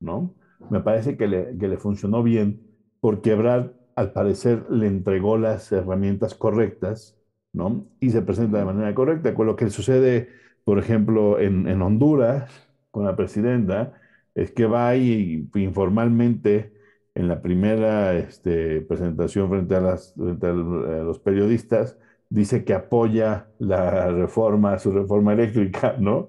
¿no? 0.00 0.34
Me 0.70 0.80
parece 0.80 1.16
que 1.16 1.26
le, 1.28 1.56
que 1.58 1.68
le 1.68 1.76
funcionó 1.78 2.22
bien 2.22 2.60
porque 3.00 3.32
Ebrard 3.32 3.72
al 3.96 4.12
parecer 4.12 4.64
le 4.70 4.86
entregó 4.86 5.38
las 5.38 5.70
herramientas 5.72 6.34
correctas 6.34 7.16
¿no? 7.52 7.86
Y 8.00 8.10
se 8.10 8.22
presenta 8.22 8.58
de 8.58 8.64
manera 8.66 8.94
correcta, 8.94 9.34
con 9.34 9.46
lo 9.46 9.56
que 9.56 9.70
sucede, 9.70 10.28
por 10.64 10.78
ejemplo, 10.78 11.40
en, 11.40 11.66
en 11.66 11.80
Honduras, 11.82 12.50
con 12.90 13.04
la 13.04 13.16
presidenta, 13.16 13.94
es 14.34 14.52
que 14.52 14.66
va 14.66 14.94
y 14.96 15.48
informalmente 15.54 16.72
en 17.18 17.26
la 17.26 17.42
primera 17.42 18.14
este, 18.16 18.80
presentación 18.82 19.50
frente, 19.50 19.74
a, 19.74 19.80
las, 19.80 20.14
frente 20.14 20.46
a 20.46 20.52
los 20.52 21.18
periodistas, 21.18 21.98
dice 22.30 22.64
que 22.64 22.74
apoya 22.74 23.48
la 23.58 24.08
reforma, 24.12 24.78
su 24.78 24.92
reforma 24.92 25.32
eléctrica, 25.32 25.96
¿no? 25.98 26.28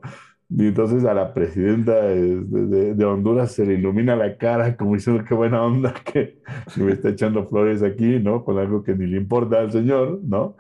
Y 0.49 0.69
entonces 0.69 1.05
a 1.05 1.13
la 1.13 1.31
presidenta 1.35 1.93
de, 1.93 2.41
de, 2.41 2.95
de, 2.95 3.05
Honduras 3.05 3.51
se 3.51 3.67
le 3.67 3.75
ilumina 3.75 4.15
la 4.15 4.35
cara 4.35 4.75
como 4.75 4.95
diciendo 4.95 5.23
qué 5.23 5.35
buena 5.35 5.61
onda 5.61 5.93
que, 6.11 6.41
me 6.75 6.91
está 6.91 7.09
echando 7.09 7.47
flores 7.47 7.83
aquí, 7.83 8.17
¿no? 8.19 8.43
Con 8.43 8.57
algo 8.57 8.81
que 8.81 8.95
ni 8.95 9.05
le 9.05 9.17
importa 9.17 9.59
al 9.59 9.71
señor, 9.71 10.19
¿no? 10.23 10.55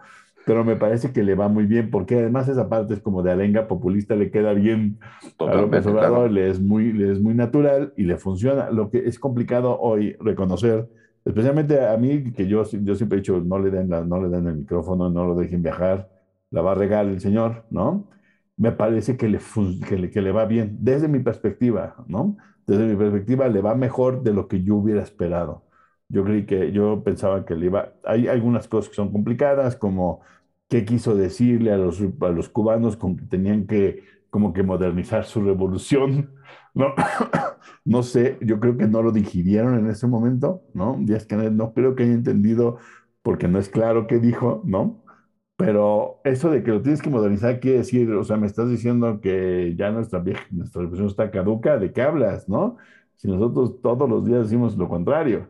Pero 0.49 0.63
me 0.63 0.75
parece 0.75 1.13
que 1.13 1.21
le 1.21 1.35
va 1.35 1.47
muy 1.47 1.67
bien, 1.67 1.91
porque 1.91 2.17
además 2.17 2.49
esa 2.49 2.69
parte 2.69 2.95
es 2.95 3.01
como 3.01 3.21
de 3.21 3.29
alenga 3.31 3.67
populista, 3.67 4.15
le 4.15 4.31
queda 4.31 4.53
bien 4.53 4.97
Totalmente, 5.37 5.77
a 5.77 5.81
López 5.81 5.85
Obrador, 5.85 6.17
claro. 6.17 6.33
le, 6.33 6.49
es 6.49 6.59
muy, 6.59 6.91
le 6.91 7.11
es 7.11 7.21
muy 7.21 7.35
natural 7.35 7.93
y 7.95 8.05
le 8.05 8.17
funciona. 8.17 8.71
Lo 8.71 8.89
que 8.89 9.07
es 9.07 9.19
complicado 9.19 9.79
hoy 9.79 10.13
reconocer, 10.19 10.89
especialmente 11.23 11.85
a 11.85 11.95
mí, 11.97 12.31
que 12.33 12.47
yo, 12.47 12.63
yo 12.63 12.95
siempre 12.95 13.19
he 13.19 13.21
dicho, 13.21 13.39
no 13.45 13.59
le, 13.59 13.69
den 13.69 13.91
la, 13.91 14.03
no 14.03 14.19
le 14.19 14.29
den 14.29 14.47
el 14.47 14.57
micrófono, 14.57 15.11
no 15.11 15.23
lo 15.23 15.35
dejen 15.35 15.61
viajar, 15.61 16.09
la 16.49 16.63
va 16.63 16.71
a 16.71 16.75
regar 16.75 17.05
el 17.05 17.19
señor, 17.19 17.65
¿no? 17.69 18.07
me 18.57 18.71
parece 18.71 19.17
que 19.17 19.29
le, 19.29 19.39
que 19.87 19.97
le, 19.97 20.09
que 20.09 20.21
le 20.21 20.31
va 20.31 20.45
bien, 20.45 20.77
desde 20.81 21.07
mi 21.07 21.19
perspectiva, 21.19 21.95
¿no? 22.07 22.37
Desde 22.65 22.87
mi 22.87 22.95
perspectiva 22.95 23.47
le 23.47 23.61
va 23.61 23.75
mejor 23.75 24.23
de 24.23 24.33
lo 24.33 24.47
que 24.47 24.63
yo 24.63 24.77
hubiera 24.77 25.03
esperado. 25.03 25.63
Yo 26.09 26.23
creí 26.23 26.45
que, 26.45 26.71
yo 26.71 27.03
pensaba 27.03 27.45
que 27.45 27.55
le 27.55 27.67
iba, 27.67 27.93
hay 28.03 28.27
algunas 28.27 28.67
cosas 28.67 28.89
que 28.89 28.95
son 28.95 29.11
complicadas, 29.11 29.75
como 29.75 30.21
qué 30.69 30.85
quiso 30.85 31.15
decirle 31.15 31.73
a 31.73 31.77
los, 31.77 32.01
a 32.01 32.29
los 32.29 32.49
cubanos 32.49 32.95
con 32.95 33.17
que 33.17 33.25
tenían 33.25 33.67
que 33.67 34.03
como 34.29 34.53
que 34.53 34.63
modernizar 34.63 35.25
su 35.25 35.41
revolución, 35.41 36.31
¿no? 36.73 36.93
no 37.85 38.03
sé, 38.03 38.37
yo 38.41 38.59
creo 38.59 38.77
que 38.77 38.87
no 38.87 39.01
lo 39.01 39.11
digirieron 39.11 39.77
en 39.77 39.87
ese 39.89 40.07
momento, 40.07 40.63
¿no? 40.73 40.97
Díaz 40.99 41.25
Canel 41.25 41.57
no 41.57 41.73
creo 41.73 41.95
que 41.95 42.03
haya 42.03 42.13
entendido 42.13 42.77
porque 43.21 43.47
no 43.47 43.59
es 43.59 43.69
claro 43.69 44.07
qué 44.07 44.19
dijo, 44.19 44.61
¿no? 44.65 45.03
Pero 45.57 46.21
eso 46.23 46.49
de 46.51 46.63
que 46.63 46.71
lo 46.71 46.81
tienes 46.81 47.01
que 47.01 47.09
modernizar 47.09 47.59
quiere 47.59 47.79
decir, 47.79 48.09
o 48.13 48.23
sea, 48.23 48.37
me 48.37 48.47
estás 48.47 48.69
diciendo 48.69 49.19
que 49.19 49.75
ya 49.77 49.91
nuestra 49.91 50.19
vieja, 50.19 50.45
nuestra 50.51 50.81
revolución 50.81 51.09
está 51.09 51.31
caduca, 51.31 51.77
¿de 51.77 51.91
qué 51.91 52.01
hablas, 52.01 52.47
no? 52.47 52.77
Si 53.15 53.27
nosotros 53.27 53.81
todos 53.81 54.09
los 54.09 54.25
días 54.25 54.43
decimos 54.43 54.77
lo 54.77 54.87
contrario. 54.87 55.49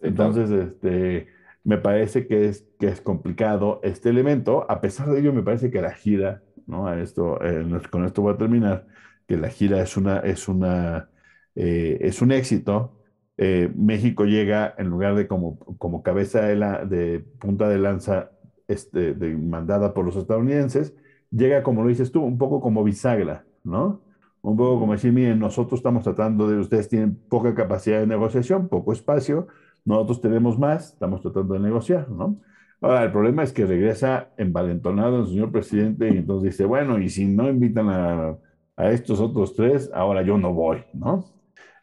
Entonces, 0.00 0.50
este, 0.50 1.28
me 1.66 1.78
parece 1.78 2.28
que 2.28 2.46
es, 2.46 2.64
que 2.78 2.86
es 2.86 3.00
complicado 3.00 3.80
este 3.82 4.08
elemento. 4.10 4.64
A 4.70 4.80
pesar 4.80 5.10
de 5.10 5.18
ello, 5.18 5.32
me 5.32 5.42
parece 5.42 5.68
que 5.72 5.82
la 5.82 5.90
gira, 5.92 6.42
¿no? 6.66 6.86
A 6.86 7.00
esto, 7.00 7.42
eh, 7.44 7.66
con 7.90 8.04
esto 8.04 8.22
voy 8.22 8.34
a 8.34 8.38
terminar, 8.38 8.86
que 9.26 9.36
la 9.36 9.48
gira 9.48 9.82
es, 9.82 9.96
una, 9.96 10.18
es, 10.20 10.46
una, 10.46 11.10
eh, 11.56 11.98
es 12.02 12.22
un 12.22 12.30
éxito. 12.30 12.96
Eh, 13.36 13.68
México 13.74 14.26
llega, 14.26 14.76
en 14.78 14.88
lugar 14.88 15.16
de 15.16 15.26
como, 15.26 15.58
como 15.78 16.04
cabeza 16.04 16.42
de, 16.42 16.54
la, 16.54 16.84
de 16.84 17.18
punta 17.40 17.68
de 17.68 17.78
lanza 17.78 18.30
este, 18.68 19.14
de, 19.14 19.36
mandada 19.36 19.92
por 19.92 20.04
los 20.04 20.14
estadounidenses, 20.14 20.94
llega, 21.32 21.64
como 21.64 21.82
lo 21.82 21.88
dices 21.88 22.12
tú, 22.12 22.22
un 22.22 22.38
poco 22.38 22.60
como 22.60 22.84
bisagra, 22.84 23.44
¿no? 23.64 24.02
Un 24.40 24.56
poco 24.56 24.78
como 24.78 24.92
decir, 24.92 25.12
miren, 25.12 25.40
nosotros 25.40 25.80
estamos 25.80 26.04
tratando 26.04 26.48
de, 26.48 26.58
ustedes 26.58 26.88
tienen 26.88 27.16
poca 27.28 27.56
capacidad 27.56 27.98
de 27.98 28.06
negociación, 28.06 28.68
poco 28.68 28.92
espacio, 28.92 29.48
nosotros 29.86 30.20
tenemos 30.20 30.58
más, 30.58 30.92
estamos 30.92 31.22
tratando 31.22 31.54
de 31.54 31.60
negociar, 31.60 32.10
¿no? 32.10 32.36
Ahora, 32.82 33.04
el 33.04 33.12
problema 33.12 33.42
es 33.42 33.52
que 33.52 33.64
regresa 33.66 34.30
envalentonado 34.36 35.20
el 35.20 35.26
señor 35.28 35.50
presidente 35.52 36.08
y 36.12 36.18
entonces 36.18 36.52
dice, 36.52 36.66
bueno, 36.66 36.98
y 36.98 37.08
si 37.08 37.26
no 37.26 37.48
invitan 37.48 37.88
a, 37.88 38.36
a 38.76 38.90
estos 38.90 39.20
otros 39.20 39.54
tres, 39.56 39.90
ahora 39.94 40.22
yo 40.22 40.36
no 40.38 40.52
voy, 40.52 40.84
¿no? 40.92 41.24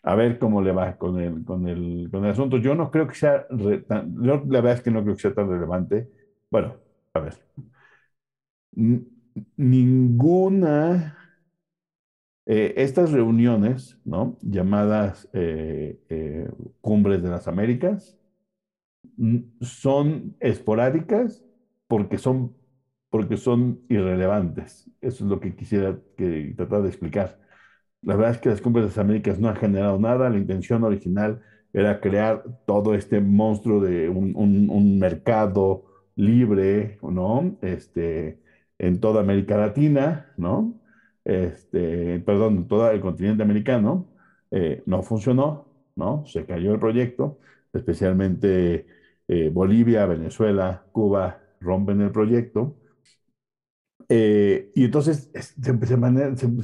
a 0.03 0.15
ver 0.15 0.37
cómo 0.39 0.61
le 0.61 0.71
va 0.73 0.97
con 0.97 1.19
el, 1.19 1.43
con 1.45 1.67
el, 1.67 2.09
con 2.11 2.25
el 2.25 2.31
asunto. 2.31 2.57
Yo 2.57 2.75
no 2.75 2.91
creo 2.91 3.07
que 3.07 3.15
sea, 3.15 3.47
tan, 3.87 4.15
la 4.21 4.37
verdad 4.37 4.73
es 4.73 4.81
que 4.81 4.91
no 4.91 5.01
creo 5.03 5.15
que 5.15 5.21
sea 5.21 5.33
tan 5.33 5.49
relevante. 5.49 6.09
Bueno, 6.51 6.75
a 7.13 7.19
ver. 7.21 7.33
ninguna... 9.57 11.17
Eh, 12.45 12.73
estas 12.77 13.11
reuniones, 13.11 13.99
¿no? 14.03 14.37
Llamadas 14.41 15.29
eh, 15.33 15.99
eh, 16.09 16.49
cumbres 16.81 17.23
de 17.23 17.29
las 17.29 17.47
Américas, 17.47 18.17
son 19.61 20.35
esporádicas 20.39 21.43
porque 21.87 22.17
son, 22.17 22.55
porque 23.09 23.37
son 23.37 23.81
irrelevantes. 23.89 24.89
Eso 25.01 25.23
es 25.25 25.29
lo 25.29 25.39
que 25.39 25.55
quisiera 25.55 25.99
que, 26.17 26.53
tratar 26.57 26.81
de 26.81 26.89
explicar. 26.89 27.39
La 28.01 28.15
verdad 28.15 28.33
es 28.33 28.39
que 28.39 28.49
las 28.49 28.61
cumbres 28.61 28.85
de 28.85 28.89
las 28.89 28.97
Américas 28.97 29.39
no 29.39 29.49
han 29.49 29.55
generado 29.57 29.99
nada. 29.99 30.29
La 30.29 30.37
intención 30.37 30.83
original 30.83 31.41
era 31.73 32.01
crear 32.01 32.43
todo 32.65 32.95
este 32.95 33.21
monstruo 33.21 33.81
de 33.81 34.09
un, 34.09 34.35
un, 34.35 34.69
un 34.69 34.99
mercado 34.99 35.85
libre, 36.15 36.99
¿no? 37.01 37.57
Este, 37.61 38.39
en 38.79 38.99
toda 38.99 39.21
América 39.21 39.57
Latina, 39.57 40.33
¿no? 40.37 40.82
Este, 41.25 42.19
perdón, 42.19 42.67
todo 42.67 42.89
el 42.91 43.01
continente 43.01 43.43
americano, 43.43 44.07
eh, 44.51 44.83
no 44.85 45.03
funcionó, 45.03 45.67
¿no? 45.95 46.25
Se 46.25 46.45
cayó 46.45 46.73
el 46.73 46.79
proyecto, 46.79 47.39
especialmente 47.73 48.85
eh, 49.27 49.49
Bolivia, 49.49 50.05
Venezuela, 50.05 50.85
Cuba 50.91 51.39
rompen 51.59 52.01
el 52.01 52.11
proyecto. 52.11 52.75
Eh, 54.09 54.71
y 54.75 54.85
entonces 54.85 55.31
se, 55.33 55.73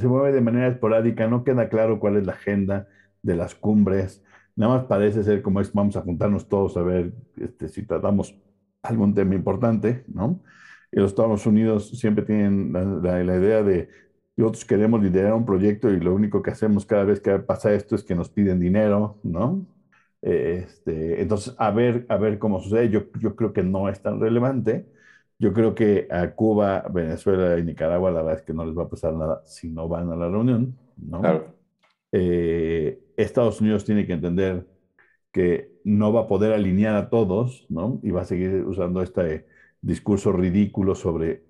mueve 0.08 0.32
de 0.34 0.41
manera 0.41 0.67
esporádica, 0.67 1.28
no 1.28 1.43
queda 1.43 1.69
claro 1.69 2.00
cuál 2.00 2.17
es 2.17 2.26
la 2.26 2.34
agenda 2.34 2.88
de 3.22 3.36
las 3.36 3.56
cumbres, 3.56 4.24
nada 4.56 4.78
más 4.78 4.86
parece 4.88 5.24
ser 5.24 5.41
como 5.41 5.62
es, 5.62 5.74
vamos 5.74 5.95
a 5.95 6.02
juntarnos 6.02 6.50
todos 6.50 6.76
a 6.78 6.82
ver 6.82 7.13
este, 7.38 7.69
si 7.69 7.86
tratamos 7.86 8.36
algún 8.82 9.13
tema 9.13 9.36
importante, 9.36 10.04
¿no? 10.08 10.41
Y 10.91 11.00
los 11.00 11.12
Estados 11.12 11.45
Unidos 11.45 11.89
siempre 11.98 12.26
tienen 12.26 12.74
la, 12.74 13.22
idea 13.22 13.63
de 13.63 13.89
nosotros 14.41 14.65
queremos 14.65 15.02
liderar 15.02 15.34
un 15.34 15.45
proyecto 15.45 15.89
y 15.89 15.99
lo 15.99 16.13
único 16.13 16.41
que 16.41 16.52
hacemos 16.52 16.86
cada 16.86 17.04
vez 17.04 17.19
que 17.19 17.38
pasa 17.39 17.73
esto 17.73 17.95
es 17.95 18.04
que 18.04 18.15
nos 18.15 18.30
piden 18.30 18.60
dinero, 18.60 19.17
¿no? 19.23 19.65
Este, 20.21 21.21
entonces, 21.21 21.56
a 21.58 21.71
ver, 21.71 22.06
a 22.10 22.17
ver 22.17 22.39
cómo 22.39 22.62
sucede. 22.62 22.89
Yo, 22.89 23.04
yo 23.19 23.36
creo 23.36 23.54
que 23.54 23.63
no 23.63 23.89
es 23.89 24.02
tan 24.02 24.19
relevante. 24.19 24.86
Yo 25.39 25.54
creo 25.54 25.75
que 25.75 26.08
a 26.12 26.32
Cuba, 26.32 26.86
Venezuela 26.89 27.58
y 27.58 27.63
Nicaragua 27.63 28.12
la 28.12 28.21
verdad 28.21 28.39
es 28.39 28.45
que 28.45 28.54
no 28.54 28.65
les 28.65 28.78
va 28.78 28.84
a 28.84 28.89
pasar 28.89 29.13
nada 29.13 29.41
si 29.45 29.69
no 29.69 29.88
van 29.88 30.12
a 30.12 30.15
la 30.15 30.30
reunión, 30.30 30.78
¿no? 30.97 31.21
Claro. 31.21 31.56
Eh, 32.12 32.99
Estados 33.15 33.62
Unidos 33.62 33.86
tiene 33.86 34.06
que 34.06 34.13
entender 34.13 34.65
que 35.32 35.80
no 35.84 36.12
va 36.12 36.21
a 36.21 36.28
poder 36.28 36.54
alinear 36.54 36.95
a 36.95 37.10
todos, 37.10 37.65
¿no? 37.69 37.99
Y 38.04 38.12
va 38.12 38.21
a 38.21 38.25
seguir 38.25 38.63
usando 38.65 39.02
este 39.02 39.47
discurso 39.82 40.32
ridículo 40.32 40.95
sobre 40.95 41.43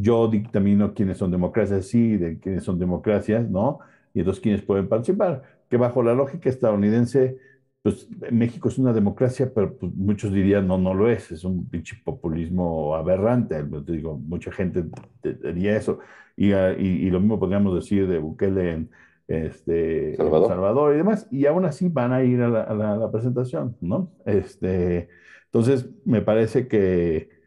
yo 0.00 0.28
dictamino 0.28 0.94
quiénes 0.94 1.18
son 1.18 1.32
democracias, 1.32 1.86
sí, 1.86 2.16
de 2.16 2.38
quiénes 2.38 2.62
son 2.62 2.78
democracias, 2.78 3.50
¿no? 3.50 3.80
Y 4.14 4.20
entonces 4.20 4.40
quiénes 4.40 4.62
pueden 4.62 4.88
participar. 4.88 5.42
Que 5.68 5.76
bajo 5.76 6.04
la 6.04 6.14
lógica 6.14 6.48
estadounidense, 6.48 7.36
pues 7.82 8.08
México 8.30 8.68
es 8.68 8.78
una 8.78 8.92
democracia, 8.92 9.50
pero 9.52 9.76
pues, 9.76 9.92
muchos 9.94 10.32
dirían 10.32 10.68
no, 10.68 10.78
no 10.78 10.94
lo 10.94 11.10
es, 11.10 11.32
es 11.32 11.44
un 11.44 11.68
pinche 11.68 11.96
populismo 12.04 12.94
aberrante. 12.94 13.60
Te 13.84 13.92
digo, 13.92 14.16
mucha 14.16 14.52
gente 14.52 14.84
diría 15.22 15.76
eso. 15.76 15.98
Y, 16.36 16.52
y, 16.52 17.06
y, 17.06 17.10
lo 17.10 17.18
mismo 17.18 17.40
podríamos 17.40 17.74
decir 17.74 18.06
de 18.06 18.18
Bukele 18.18 18.72
en, 18.72 18.90
este, 19.26 20.14
Salvador. 20.16 20.48
Salvador. 20.48 20.94
y 20.94 20.98
demás, 20.98 21.26
y 21.30 21.46
aún 21.46 21.64
así 21.64 21.88
van 21.88 22.12
a 22.12 22.22
ir 22.22 22.40
a 22.40 22.48
la, 22.48 22.62
a 22.62 22.74
la, 22.74 22.92
a 22.92 22.96
la 22.96 23.10
presentación, 23.10 23.76
¿no? 23.80 24.12
Este, 24.24 25.08
entonces, 25.46 25.90
me 26.04 26.22
parece 26.22 26.68
que, 26.68 27.37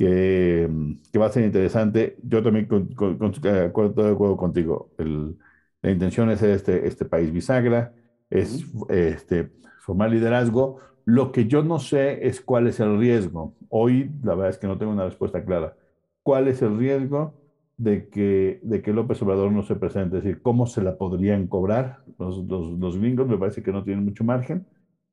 que, 0.00 0.66
que, 1.12 1.18
va 1.18 1.26
a 1.26 1.30
ser 1.30 1.44
interesante. 1.44 2.16
Yo 2.22 2.42
también 2.42 2.64
con, 2.64 2.86
con, 2.94 3.18
con, 3.18 3.32
de 3.32 3.66
acuerdo 3.66 4.36
contigo. 4.38 4.90
El, 4.96 5.36
la 5.82 5.90
intención 5.90 6.30
es 6.30 6.42
este, 6.42 6.86
este 6.88 7.04
país 7.04 7.30
bisagra, 7.30 7.92
es 8.30 8.64
este, 8.88 9.50
formar 9.80 10.10
liderazgo. 10.10 10.78
Lo 11.04 11.32
que 11.32 11.46
yo 11.46 11.62
no 11.62 11.78
sé 11.78 12.26
es 12.26 12.40
cuál 12.40 12.66
es 12.66 12.80
el 12.80 12.98
riesgo. 12.98 13.54
Hoy, 13.68 14.10
la 14.22 14.34
verdad 14.34 14.48
es 14.50 14.58
que 14.58 14.66
no 14.66 14.78
tengo 14.78 14.92
una 14.92 15.04
respuesta 15.04 15.44
clara. 15.44 15.76
¿Cuál 16.22 16.48
es 16.48 16.62
el 16.62 16.78
riesgo? 16.78 17.34
de 17.76 18.10
que, 18.10 18.60
de 18.62 18.82
que 18.82 18.92
López 18.92 19.22
Obrador 19.22 19.50
no 19.52 19.62
se 19.62 19.74
presente, 19.74 20.18
es 20.18 20.24
decir, 20.24 20.42
cómo 20.42 20.66
se 20.66 20.82
la 20.82 20.98
podrían 20.98 21.46
cobrar 21.46 22.04
los, 22.18 22.44
los, 22.44 22.68
los 22.78 22.98
gringos, 22.98 23.26
me 23.26 23.38
parece 23.38 23.62
que 23.62 23.72
no 23.72 23.82
tienen 23.82 24.04
mucho 24.04 24.22
margen, 24.22 24.66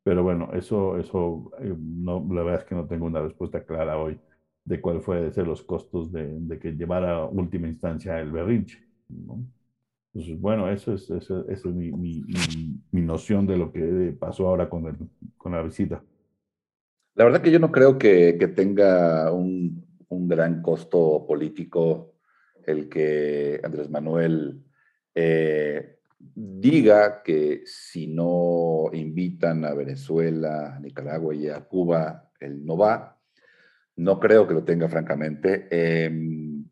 pero 0.03 0.21
bueno, 0.21 0.49
eso, 0.51 0.97
eso 0.97 1.49
eh, 1.61 1.73
no, 1.79 2.27
la 2.29 2.43
verdad 2.43 2.59
es 2.63 2.65
que 2.65 2.75
no 2.75 2.85
tengo 2.85 3.05
una 3.05 3.21
respuesta 3.21 3.63
clara 3.63 3.97
hoy 3.97 4.19
de 4.67 4.81
cuál 4.81 4.99
fue 4.99 5.31
ser 5.31 5.47
los 5.47 5.63
costos 5.63 6.11
de, 6.11 6.27
de, 6.27 6.59
que 6.59 6.73
llevara 6.73 7.15
a 7.15 7.25
última 7.25 7.67
instancia 7.67 8.19
el 8.19 8.31
berrinche. 8.31 8.77
¿no? 9.07 9.41
Entonces, 10.13 10.39
bueno, 10.41 10.69
eso 10.69 10.93
es, 10.93 11.09
eso, 11.09 11.47
eso 11.47 11.69
es 11.69 11.75
mi, 11.75 11.89
mi, 11.91 12.21
mi, 12.23 12.81
mi, 12.91 13.01
noción 13.01 13.47
de 13.47 13.55
lo 13.55 13.71
que 13.71 14.13
pasó 14.19 14.49
ahora 14.49 14.69
con, 14.69 14.85
el, 14.87 14.95
con 15.37 15.53
la 15.53 15.61
visita. 15.61 16.03
La 17.15 17.23
verdad 17.23 17.41
que 17.41 17.51
yo 17.51 17.59
no 17.59 17.71
creo 17.71 17.97
que, 17.97 18.35
que 18.37 18.49
tenga 18.49 19.31
un, 19.31 19.85
un 20.09 20.27
gran 20.27 20.61
costo 20.61 21.25
político 21.25 22.15
el 22.65 22.89
que 22.89 23.61
Andrés 23.63 23.89
Manuel 23.89 24.65
eh, 25.15 25.99
diga 26.19 27.23
que 27.23 27.61
si 27.65 28.07
no 28.07 28.89
invitan 28.91 29.63
a 29.63 29.73
Venezuela, 29.73 30.77
Nicaragua 30.81 31.33
y 31.33 31.47
a 31.47 31.61
Cuba, 31.61 32.29
él 32.41 32.65
no 32.65 32.77
va. 32.77 33.16
No 33.97 34.19
creo 34.19 34.47
que 34.47 34.53
lo 34.53 34.63
tenga, 34.63 34.87
francamente. 34.87 35.67
Em, 35.69 36.65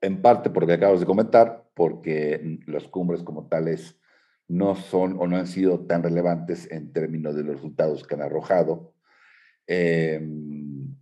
en 0.00 0.22
parte 0.22 0.50
porque 0.50 0.74
acabas 0.74 1.00
de 1.00 1.06
comentar, 1.06 1.68
porque 1.74 2.58
las 2.66 2.84
cumbres 2.88 3.22
como 3.22 3.48
tales 3.48 3.98
no 4.48 4.74
son 4.74 5.16
o 5.20 5.26
no 5.26 5.36
han 5.36 5.46
sido 5.46 5.86
tan 5.86 6.02
relevantes 6.02 6.70
en 6.72 6.92
términos 6.92 7.36
de 7.36 7.44
los 7.44 7.56
resultados 7.56 8.04
que 8.04 8.14
han 8.14 8.22
arrojado. 8.22 8.94
Em, 9.66 10.96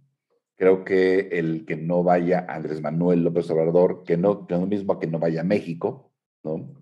creo 0.56 0.84
que 0.84 1.28
el 1.32 1.64
que 1.64 1.76
no 1.76 2.02
vaya 2.02 2.44
Andrés 2.48 2.82
Manuel 2.82 3.24
López 3.24 3.50
Obrador, 3.50 4.04
que 4.04 4.18
no, 4.18 4.46
que 4.46 4.54
lo 4.54 4.66
mismo 4.66 4.98
que 4.98 5.06
no 5.06 5.18
vaya 5.18 5.40
a 5.40 5.44
México, 5.44 6.12
¿no? 6.44 6.74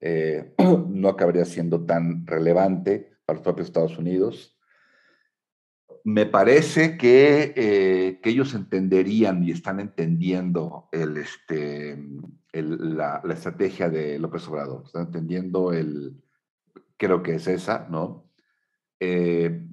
Eh, 0.00 0.54
no 0.88 1.08
acabaría 1.08 1.44
siendo 1.44 1.84
tan 1.84 2.26
relevante 2.26 3.10
para 3.26 3.36
los 3.36 3.44
propios 3.44 3.66
Estados 3.66 3.98
Unidos. 3.98 4.55
Me 6.06 6.24
parece 6.24 6.96
que, 6.96 7.52
eh, 7.56 8.20
que 8.22 8.30
ellos 8.30 8.54
entenderían 8.54 9.42
y 9.42 9.50
están 9.50 9.80
entendiendo 9.80 10.88
el, 10.92 11.16
este, 11.16 11.98
la, 12.52 13.20
estrategia 13.28 13.90
de 13.90 14.16
López 14.20 14.46
Obrador, 14.46 14.84
están 14.86 15.06
entendiendo 15.06 15.72
el, 15.72 16.22
creo 16.96 17.24
que 17.24 17.34
es 17.34 17.48
esa, 17.48 17.88
¿no? 17.90 18.30
Eh, 19.00 19.66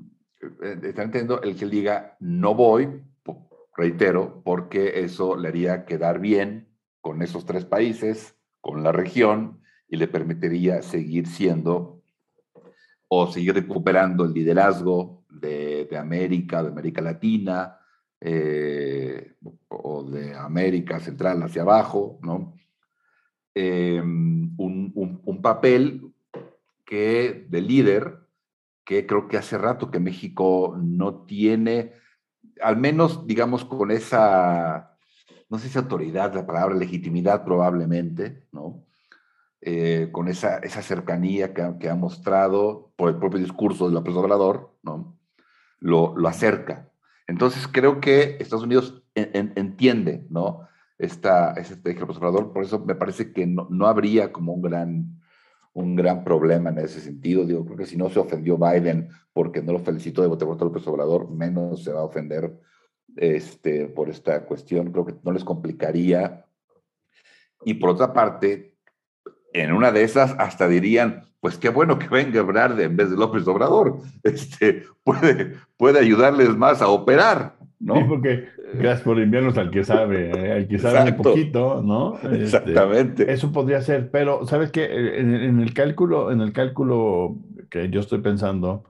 están 0.81 1.05
entendiendo 1.05 1.39
el 1.43 1.55
que 1.55 1.67
diga 1.67 2.17
no 2.19 2.55
voy, 2.55 3.03
reitero, 3.77 4.41
porque 4.43 5.01
eso 5.01 5.37
le 5.37 5.49
haría 5.49 5.85
quedar 5.85 6.19
bien 6.19 6.67
con 6.99 7.21
esos 7.21 7.45
tres 7.45 7.63
países, 7.63 8.35
con 8.59 8.81
la 8.81 8.91
región, 8.91 9.61
y 9.87 9.97
le 9.97 10.07
permitiría 10.07 10.81
seguir 10.81 11.27
siendo 11.27 12.01
o 13.07 13.31
seguir 13.31 13.53
recuperando 13.53 14.25
el 14.25 14.33
liderazgo 14.33 15.12
de, 15.33 15.85
de 15.85 15.97
América, 15.97 16.61
de 16.61 16.69
América 16.69 17.01
Latina, 17.01 17.77
eh, 18.25 19.35
o 19.67 20.03
de 20.03 20.33
América 20.33 20.99
Central 21.01 21.43
hacia 21.43 21.63
abajo, 21.63 22.19
¿no? 22.21 22.55
Em, 23.53 24.53
un, 24.57 25.21
un, 25.25 25.41
papel 25.41 26.13
que 26.85 27.45
de 27.49 27.61
líder 27.61 28.17
que 28.85 29.05
creo 29.05 29.27
que 29.27 29.37
hace 29.37 29.57
rato 29.57 29.91
que 29.91 29.99
México 29.99 30.75
no 30.81 31.25
tiene, 31.25 31.91
al 32.61 32.77
menos 32.77 33.27
digamos 33.27 33.65
con 33.65 33.91
esa, 33.91 34.97
no 35.49 35.59
sé 35.59 35.69
si 35.69 35.77
autoridad, 35.77 36.33
la 36.33 36.47
palabra 36.47 36.75
legitimidad 36.75 37.43
probablemente, 37.43 38.47
¿no? 38.53 38.85
Eh, 39.59 40.09
con 40.11 40.27
esa, 40.29 40.57
esa 40.59 40.81
cercanía 40.81 41.53
que, 41.53 41.75
que, 41.79 41.89
ha 41.89 41.95
mostrado 41.95 42.91
por 42.95 43.09
el 43.09 43.17
propio 43.17 43.39
discurso 43.39 43.85
del 43.85 43.93
López 43.95 44.13
¿no? 44.83 45.17
Lo, 45.83 46.15
lo, 46.15 46.29
acerca. 46.29 46.89
Entonces 47.27 47.67
creo 47.67 47.99
que 47.99 48.37
Estados 48.39 48.63
Unidos 48.63 49.03
en, 49.15 49.29
en, 49.33 49.53
entiende, 49.55 50.25
¿no? 50.29 50.61
Esta, 50.97 51.51
esta 51.51 51.73
estrategia 51.73 52.05
Obrador, 52.05 52.53
por 52.53 52.63
eso 52.63 52.79
me 52.79 52.95
parece 52.95 53.33
que 53.33 53.45
no, 53.45 53.67
no 53.69 53.87
habría 53.87 54.31
como 54.31 54.53
un 54.53 54.61
gran, 54.61 55.21
un 55.73 55.95
gran 55.97 56.23
problema 56.23 56.69
en 56.69 56.77
ese 56.77 57.01
sentido. 57.01 57.45
Digo, 57.45 57.65
creo 57.65 57.77
que 57.77 57.85
si 57.85 57.97
no 57.97 58.09
se 58.09 58.19
ofendió 58.19 58.57
Biden 58.57 59.09
porque 59.33 59.61
no 59.61 59.73
lo 59.73 59.79
felicitó 59.79 60.21
de 60.21 60.29
votar 60.29 60.47
por 60.47 60.61
López 60.61 60.87
Obrador, 60.87 61.29
menos 61.29 61.83
se 61.83 61.91
va 61.91 61.99
a 61.99 62.05
ofender 62.05 62.57
este, 63.17 63.87
por 63.87 64.09
esta 64.09 64.45
cuestión. 64.45 64.91
Creo 64.91 65.05
que 65.05 65.15
no 65.21 65.33
les 65.33 65.43
complicaría. 65.43 66.45
Y 67.65 67.73
por 67.73 67.89
otra 67.89 68.13
parte, 68.13 68.72
en 69.53 69.71
una 69.71 69.91
de 69.91 70.03
esas 70.03 70.35
hasta 70.39 70.67
dirían, 70.67 71.23
pues 71.39 71.57
qué 71.57 71.69
bueno 71.69 71.99
que 71.99 72.07
venga 72.07 72.39
Ebrard 72.39 72.79
en 72.79 72.95
vez 72.95 73.09
de 73.09 73.17
López 73.17 73.47
Obrador, 73.47 73.99
este, 74.23 74.83
puede, 75.03 75.55
puede 75.77 75.99
ayudarles 75.99 76.55
más 76.55 76.81
a 76.81 76.87
operar, 76.87 77.55
¿no? 77.79 77.95
Sí, 77.95 78.03
porque 78.07 78.47
gracias 78.73 79.01
por 79.01 79.19
enviarnos 79.19 79.57
al 79.57 79.69
que 79.69 79.83
sabe, 79.83 80.31
¿eh? 80.31 80.51
al 80.53 80.67
que 80.67 80.79
sabe 80.79 81.11
un 81.11 81.17
poquito, 81.17 81.81
¿no? 81.83 82.15
Este, 82.15 82.43
Exactamente. 82.43 83.31
eso 83.31 83.51
podría 83.51 83.81
ser, 83.81 84.09
pero 84.09 84.45
¿sabes 84.47 84.71
qué? 84.71 84.85
En, 85.19 85.33
en, 85.33 85.59
el 85.59 85.73
cálculo, 85.73 86.31
en 86.31 86.41
el 86.41 86.53
cálculo 86.53 87.37
que 87.69 87.89
yo 87.89 87.99
estoy 87.99 88.21
pensando, 88.21 88.85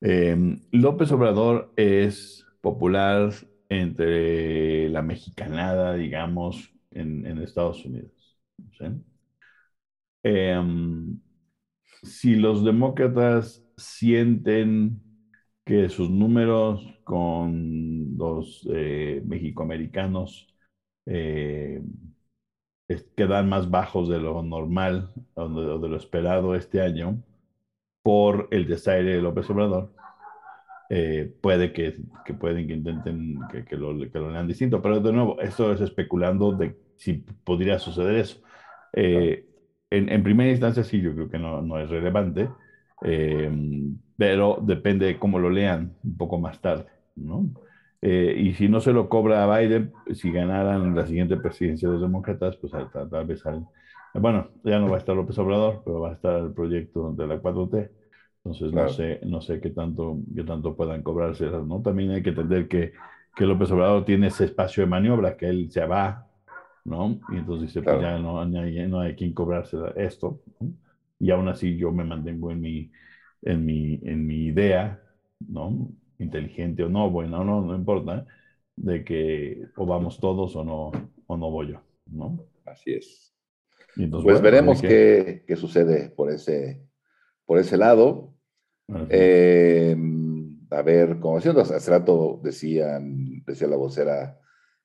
eh, 0.00 0.58
López 0.72 1.10
Obrador 1.12 1.72
es 1.76 2.46
popular 2.60 3.30
entre 3.68 4.88
la 4.90 5.02
mexicanada, 5.02 5.94
digamos, 5.94 6.70
en, 6.90 7.24
en 7.26 7.38
Estados 7.38 7.84
Unidos. 7.84 8.36
¿sí? 8.78 8.84
Eh, 10.22 10.60
si 12.02 12.36
los 12.36 12.64
demócratas 12.64 13.64
sienten 13.76 15.00
que 15.64 15.88
sus 15.88 16.10
números 16.10 16.84
con 17.04 18.16
los 18.16 18.68
eh, 18.72 19.22
mexicoamericanos 19.24 20.48
eh, 21.06 21.82
quedan 23.16 23.48
más 23.48 23.70
bajos 23.70 24.08
de 24.08 24.18
lo 24.18 24.42
normal 24.42 25.12
o 25.34 25.48
de, 25.48 25.78
de, 25.78 25.88
lo 25.88 25.96
esperado 25.96 26.54
este 26.54 26.80
año 26.80 27.22
por 28.02 28.48
el 28.50 28.66
desaire 28.66 29.16
de 29.16 29.22
López 29.22 29.48
Obrador, 29.50 29.92
eh, 30.90 31.32
puede 31.40 31.72
que, 31.72 31.96
que, 32.24 32.34
pueden 32.34 32.66
que 32.66 32.74
intenten 32.74 33.38
que, 33.50 33.64
que, 33.64 33.76
lo, 33.76 33.98
que 34.10 34.18
lo 34.18 34.30
lean 34.30 34.46
distinto, 34.46 34.82
pero 34.82 35.00
de 35.00 35.12
nuevo, 35.12 35.40
esto 35.40 35.72
es 35.72 35.80
especulando 35.80 36.52
de 36.52 36.76
si 36.96 37.14
podría 37.14 37.78
suceder 37.78 38.16
eso. 38.16 38.42
Eh, 38.92 39.46
en, 39.96 40.08
en, 40.10 40.22
primera 40.22 40.50
instancia 40.50 40.84
sí, 40.84 41.00
yo 41.00 41.14
creo 41.14 41.28
que 41.28 41.38
no, 41.38 41.62
no 41.62 41.78
es 41.78 41.90
relevante, 41.90 42.48
eh, 43.02 43.50
pero 44.16 44.58
depende 44.62 45.06
de 45.06 45.18
cómo 45.18 45.38
lo 45.38 45.50
lean 45.50 45.94
un 46.04 46.16
poco 46.16 46.38
más 46.38 46.60
tarde, 46.60 46.86
¿no? 47.16 47.48
Eh, 48.00 48.34
y 48.36 48.54
si 48.54 48.68
no 48.68 48.80
se 48.80 48.92
lo 48.92 49.08
cobra 49.08 49.44
a 49.44 49.58
Biden, 49.58 49.92
si 50.12 50.32
ganaran 50.32 50.94
la 50.94 51.06
siguiente 51.06 51.36
presidencia 51.36 51.88
de 51.88 51.94
los 51.94 52.02
demócratas, 52.02 52.56
pues 52.56 52.72
tal, 52.72 53.08
tal 53.08 53.26
vez 53.26 53.46
al, 53.46 53.66
bueno, 54.14 54.48
ya 54.64 54.78
no 54.78 54.88
va 54.88 54.96
a 54.96 54.98
estar 54.98 55.14
López 55.14 55.38
Obrador, 55.38 55.82
pero 55.84 56.00
va 56.00 56.10
a 56.10 56.14
estar 56.14 56.40
el 56.40 56.52
proyecto 56.52 57.12
de 57.12 57.26
la 57.26 57.40
4T. 57.40 57.90
Entonces 58.44 58.72
claro. 58.72 58.88
no 58.88 58.92
sé, 58.92 59.20
no 59.24 59.40
sé 59.40 59.60
qué 59.60 59.70
tanto, 59.70 60.18
qué 60.34 60.42
tanto 60.42 60.74
puedan 60.74 61.02
cobrarse, 61.02 61.46
¿no? 61.46 61.80
También 61.80 62.10
hay 62.10 62.22
que 62.22 62.30
entender 62.30 62.66
que, 62.66 62.92
que 63.36 63.46
López 63.46 63.70
Obrador 63.70 64.04
tiene 64.04 64.26
ese 64.26 64.46
espacio 64.46 64.82
de 64.82 64.90
maniobra, 64.90 65.36
que 65.36 65.46
él 65.46 65.70
se 65.70 65.86
va 65.86 66.26
¿no? 66.84 67.20
Y 67.30 67.36
entonces 67.36 67.68
dice, 67.68 67.82
claro. 67.82 67.98
pues 67.98 68.10
ya 68.10 68.18
no, 68.18 68.40
hay, 68.40 68.88
no 68.88 69.00
hay 69.00 69.14
quien 69.14 69.32
cobrarse 69.32 69.76
esto, 69.96 70.40
¿no? 70.60 70.72
Y 71.18 71.30
aún 71.30 71.48
así 71.48 71.76
yo 71.76 71.92
me 71.92 72.04
mantengo 72.04 72.50
en 72.50 72.60
mi, 72.60 72.90
en 73.42 73.64
mi, 73.64 74.00
en 74.02 74.26
mi 74.26 74.46
idea, 74.46 75.00
¿no? 75.38 75.88
Inteligente 76.18 76.82
o 76.82 76.88
no, 76.88 77.10
bueno, 77.10 77.44
no, 77.44 77.60
no 77.60 77.76
importa, 77.76 78.26
de 78.74 79.04
que 79.04 79.66
o 79.76 79.86
vamos 79.86 80.18
todos 80.18 80.56
o 80.56 80.64
no, 80.64 80.90
o 81.26 81.36
no 81.36 81.50
voy 81.50 81.72
yo, 81.72 81.82
¿no? 82.06 82.44
Así 82.64 82.92
es. 82.94 83.32
Entonces, 83.96 84.24
pues 84.24 84.40
bueno, 84.40 84.42
veremos 84.42 84.80
que... 84.80 84.88
qué, 84.88 85.44
qué, 85.46 85.56
sucede 85.56 86.10
por 86.10 86.30
ese, 86.30 86.82
por 87.44 87.58
ese 87.58 87.76
lado. 87.76 88.34
Eh, 89.08 89.96
a 90.70 90.82
ver, 90.82 91.20
como 91.20 91.38
haciendo 91.38 91.60
hace 91.60 91.90
rato 91.90 92.40
decían, 92.42 93.42
decía 93.46 93.68
la 93.68 93.76
vocera 93.76 94.38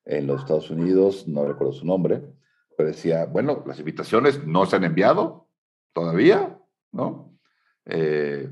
en 0.07 0.25
los 0.25 0.41
Estados 0.41 0.69
Unidos, 0.71 1.27
no 1.27 1.45
recuerdo 1.45 1.73
su 1.73 1.85
nombre, 1.85 2.21
pero 2.75 2.89
decía, 2.89 3.25
bueno, 3.25 3.63
las 3.67 3.79
invitaciones 3.79 4.45
no 4.45 4.65
se 4.65 4.77
han 4.77 4.85
enviado 4.85 5.49
todavía, 5.93 6.57
¿no? 6.91 7.37
Eh, 7.85 8.49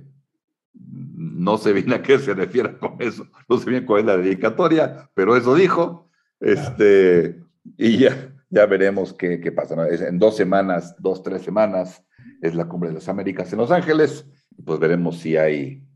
no 0.74 1.58
sé 1.58 1.72
bien 1.72 1.94
a 1.94 2.02
qué 2.02 2.20
se 2.20 2.34
refiere 2.34 2.78
con 2.78 2.98
eso, 3.00 3.28
no 3.48 3.58
sé 3.58 3.70
bien 3.70 3.86
cuál 3.86 4.02
es 4.02 4.06
la 4.06 4.18
dedicatoria, 4.18 5.10
pero 5.14 5.38
eso 5.38 5.56
dijo, 5.56 6.10
este, 6.42 7.42
y 7.78 8.00
ya, 8.00 8.36
ya 8.50 8.66
veremos 8.66 9.14
qué, 9.14 9.40
qué 9.40 9.52
pasa. 9.52 9.76
En 9.88 10.20
dos 10.20 10.36
semanas, 10.36 10.96
dos, 11.00 11.24
tres 11.24 11.42
semanas, 11.44 12.04
es 12.42 12.54
la 12.54 12.68
Cumbre 12.68 12.90
de 12.90 12.96
las 12.96 13.08
Américas 13.08 13.52
en 13.54 13.60
Los 13.60 13.72
Ángeles, 13.72 14.26
pues 14.66 14.80
veremos 14.80 15.20
si 15.20 15.38
hay, 15.38 15.88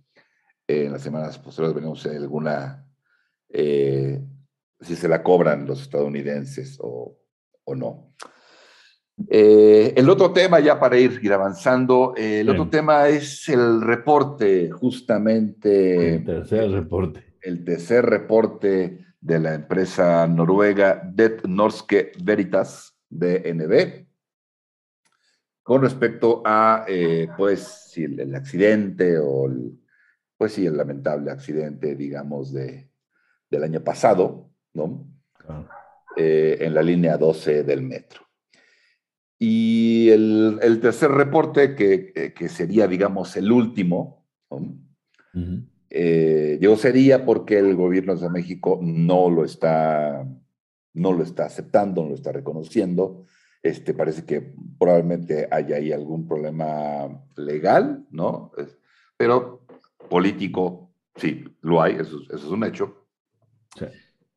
eh, 0.67 0.85
en 0.85 0.93
las 0.93 1.01
semanas 1.01 1.37
posteriores, 1.37 1.75
veremos 1.75 2.01
si 2.01 2.09
hay 2.09 2.15
alguna... 2.15 2.85
Eh, 3.49 4.21
si 4.81 4.95
se 4.95 5.07
la 5.07 5.23
cobran 5.23 5.65
los 5.65 5.81
estadounidenses 5.81 6.77
o, 6.81 7.17
o 7.63 7.75
no. 7.75 8.13
Eh, 9.27 9.93
el 9.97 10.09
otro 10.09 10.31
tema, 10.31 10.59
ya 10.59 10.79
para 10.79 10.97
ir, 10.97 11.19
ir 11.21 11.33
avanzando, 11.33 12.13
eh, 12.15 12.41
el 12.41 12.49
otro 12.49 12.69
tema 12.69 13.07
es 13.09 13.49
el 13.49 13.81
reporte, 13.81 14.69
justamente. 14.71 16.15
El 16.15 16.25
tercer 16.25 16.71
reporte. 16.71 17.23
El 17.41 17.65
tercer 17.65 18.05
reporte 18.05 19.05
de 19.19 19.39
la 19.39 19.53
empresa 19.53 20.25
noruega 20.27 21.01
Det 21.03 21.45
Norske 21.45 22.13
Veritas, 22.23 22.95
DNB, 23.09 24.07
con 25.63 25.81
respecto 25.81 26.41
a, 26.45 26.85
eh, 26.87 27.27
pues, 27.37 27.89
si 27.91 28.05
el, 28.05 28.19
el, 28.19 28.35
accidente 28.35 29.17
o, 29.19 29.47
el, 29.47 29.79
pues 30.37 30.53
sí, 30.53 30.65
el 30.65 30.77
lamentable 30.77 31.31
accidente, 31.31 31.95
digamos, 31.95 32.53
de, 32.53 32.89
del 33.49 33.63
año 33.63 33.83
pasado, 33.83 34.49
¿no? 34.79 35.77
Eh, 36.15 36.57
en 36.61 36.73
la 36.73 36.81
línea 36.81 37.17
12 37.17 37.63
del 37.63 37.81
metro. 37.81 38.21
Y 39.37 40.09
el, 40.09 40.79
tercer 40.81 41.11
reporte, 41.11 41.75
que, 41.75 42.33
que, 42.35 42.49
sería, 42.49 42.87
digamos, 42.87 43.37
el 43.37 43.51
último, 43.51 44.25
eh, 45.89 46.57
yo 46.61 46.75
sería 46.75 47.25
porque 47.25 47.57
el 47.57 47.75
gobierno 47.75 48.15
de 48.15 48.29
México 48.29 48.79
no 48.81 49.29
lo 49.29 49.45
está, 49.45 50.27
no 50.93 51.13
lo 51.13 51.23
está 51.23 51.45
aceptando, 51.45 52.03
no 52.03 52.09
lo 52.09 52.15
está 52.15 52.31
reconociendo. 52.31 53.25
Este, 53.63 53.93
parece 53.93 54.25
que 54.25 54.53
probablemente 54.77 55.47
haya 55.51 55.77
ahí 55.77 55.91
algún 55.91 56.27
problema 56.27 57.23
legal, 57.35 58.05
¿no? 58.11 58.51
Pero 59.17 59.65
político, 60.09 60.91
sí, 61.15 61.43
lo 61.61 61.81
hay, 61.81 61.95
eso, 61.95 62.19
es 62.29 62.43
un 62.45 62.63
hecho. 62.63 63.05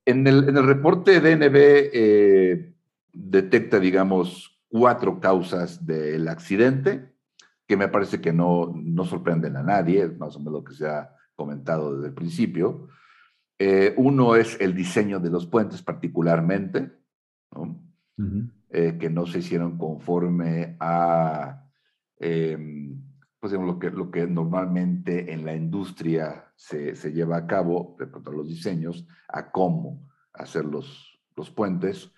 En, 0.05 0.27
el, 0.27 0.49
en, 0.49 0.57
el, 0.57 0.67
reporte 0.67 1.21
DNB 1.21 1.55
eh, 1.55 2.75
detecta, 3.13 3.79
digamos, 3.79 4.61
cuatro 4.69 5.21
causas 5.21 5.87
del 5.87 6.29
accidente, 6.29 7.13
que 7.67 7.77
me 7.77 7.89
parece 7.89 8.21
que 8.21 8.33
no, 8.33 8.73
no 8.75 9.05
sorprenden 9.05 9.57
a 9.57 9.63
nadie, 9.63 10.05
es 10.05 10.19
más 10.19 10.35
o 10.37 10.39
menos 10.41 10.55
lo 10.55 10.65
que 10.65 10.75
se 10.75 10.89
ha 10.89 11.15
comentado 11.35 11.95
desde 11.95 12.09
el 12.09 12.15
principio. 12.15 12.89
Eh, 13.59 13.95
uno 13.97 14.35
es 14.35 14.61
el 14.61 14.75
diseño 14.75 15.21
de 15.21 15.31
los 15.31 15.47
puentes 15.47 15.83
particularmente, 15.83 16.91
eh, 18.71 18.97
que 18.99 19.11
no 19.11 19.27
se 19.27 19.39
hicieron 19.39 19.79
conforme 19.79 20.77
a 20.81 21.69
em, 22.19 23.01
pues, 23.43 23.53
lo, 23.55 23.77
que, 23.81 23.91
lo 23.91 24.09
que 24.13 24.25
normalmente 24.25 25.33
en 25.33 25.45
la 25.45 25.57
industria 25.57 26.45
se, 26.55 26.95
se 26.95 27.13
lleva 27.13 27.39
a 27.39 27.47
cabo, 27.49 27.97
respecto 27.99 28.31
a 28.31 28.35
los 28.35 28.47
diseños, 28.47 29.05
a 29.27 29.51
cómo 29.51 30.01
hacer 30.33 30.65
los, 30.65 31.19
los 31.37 31.51
puentes. 31.51 32.15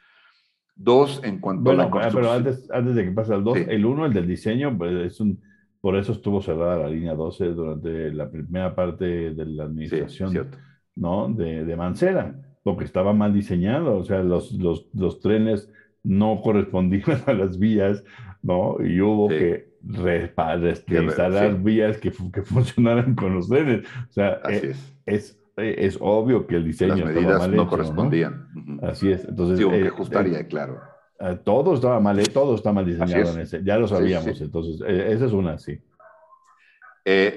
Dos, 0.76 1.22
en 1.24 1.40
cuanto 1.40 1.70
a 1.70 1.74
la 1.74 1.88
construcción. 1.88 2.22
Pero 2.22 2.32
antes, 2.34 2.70
antes 2.70 2.94
de 2.94 3.04
que 3.06 3.10
pase 3.12 3.32
al 3.32 3.42
dos, 3.42 3.56
el 3.56 3.86
uno, 3.86 4.04
el 4.04 4.12
del 4.12 4.26
diseño, 4.26 4.76
pues 4.76 4.92
es 5.12 5.18
un, 5.18 5.40
por 5.80 5.96
eso 5.96 6.12
estuvo 6.12 6.42
cerrada 6.42 6.76
la 6.76 6.90
línea 6.90 7.14
12 7.14 7.46
durante 7.46 8.12
la 8.12 8.30
primera 8.30 8.74
parte 8.74 9.32
de 9.32 9.46
la 9.46 9.64
administración 9.64 10.50
¿no? 10.94 11.30
de, 11.30 11.64
de, 11.64 11.76
Mancera, 11.76 12.38
porque 12.62 12.84
estaba 12.84 13.14
mal 13.14 13.32
diseñado, 13.32 13.96
o 13.96 14.04
sea, 14.04 14.22
los, 14.22 14.52
los, 14.52 14.90
los 14.92 15.20
trenes 15.20 15.72
no 16.02 16.42
correspondían 16.42 17.22
a 17.26 17.32
las 17.32 17.58
vías, 17.58 18.04
¿no? 18.42 18.76
Y 18.84 19.00
hubo 19.00 19.28
que 19.28 19.73
reinstalar 19.86 21.62
vías 21.62 21.98
que, 21.98 22.10
que, 22.10 22.42
funcionaran 22.42 23.14
con 23.14 23.34
los 23.34 23.48
trenes. 23.48 23.86
O 24.08 24.12
sea, 24.12 24.40
eh, 24.48 24.70
es. 24.70 24.96
es. 25.06 25.38
es. 25.56 25.98
obvio 26.00 26.46
que 26.46 26.56
el 26.56 26.64
diseño 26.64 26.96
Las 26.96 27.14
medidas 27.14 27.38
mal 27.38 27.56
no 27.56 27.68
correspondían. 27.68 28.48
Así 28.82 29.10
es. 29.10 29.24
Entonces, 29.24 29.58
sí, 29.58 29.68
que 29.68 29.88
ajustaría, 29.88 30.46
claro. 30.46 30.80
Eh, 31.20 31.38
todo 31.44 31.74
estaba 31.74 32.00
mal, 32.00 32.18
eh, 32.18 32.24
todo 32.32 32.54
está 32.54 32.72
mal 32.72 32.84
diseñado 32.84 33.32
en 33.34 33.40
ese, 33.40 33.62
ya 33.62 33.78
lo 33.78 33.86
sabíamos, 33.86 34.40
entonces, 34.40 34.80
esa 34.86 35.26
es 35.26 35.32
una, 35.32 35.58
sí. 35.58 35.80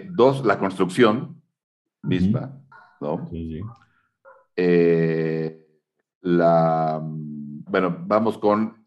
dos, 0.09 0.43
la 0.43 0.57
construcción 0.57 1.41
misma, 2.01 2.59
¿no? 2.99 3.27
Sí, 3.29 3.61
sí. 4.55 5.57
la, 6.21 6.99
bueno, 7.03 7.97
vamos 8.07 8.39
con 8.39 8.81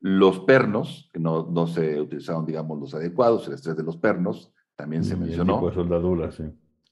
los 0.00 0.40
pernos, 0.40 1.10
que 1.12 1.20
no, 1.20 1.46
no, 1.50 1.66
se 1.66 2.00
utilizaron, 2.00 2.46
digamos, 2.46 2.80
los 2.80 2.94
adecuados, 2.94 3.46
el 3.46 3.54
estrés 3.54 3.76
de 3.76 3.82
los 3.82 3.96
pernos, 3.96 4.52
también 4.74 5.04
se 5.04 5.16
mencionó. 5.16 5.54
El 5.54 5.58
tipo 5.58 5.68
de 5.68 5.74
soldadura, 5.74 6.30
sí. 6.32 6.44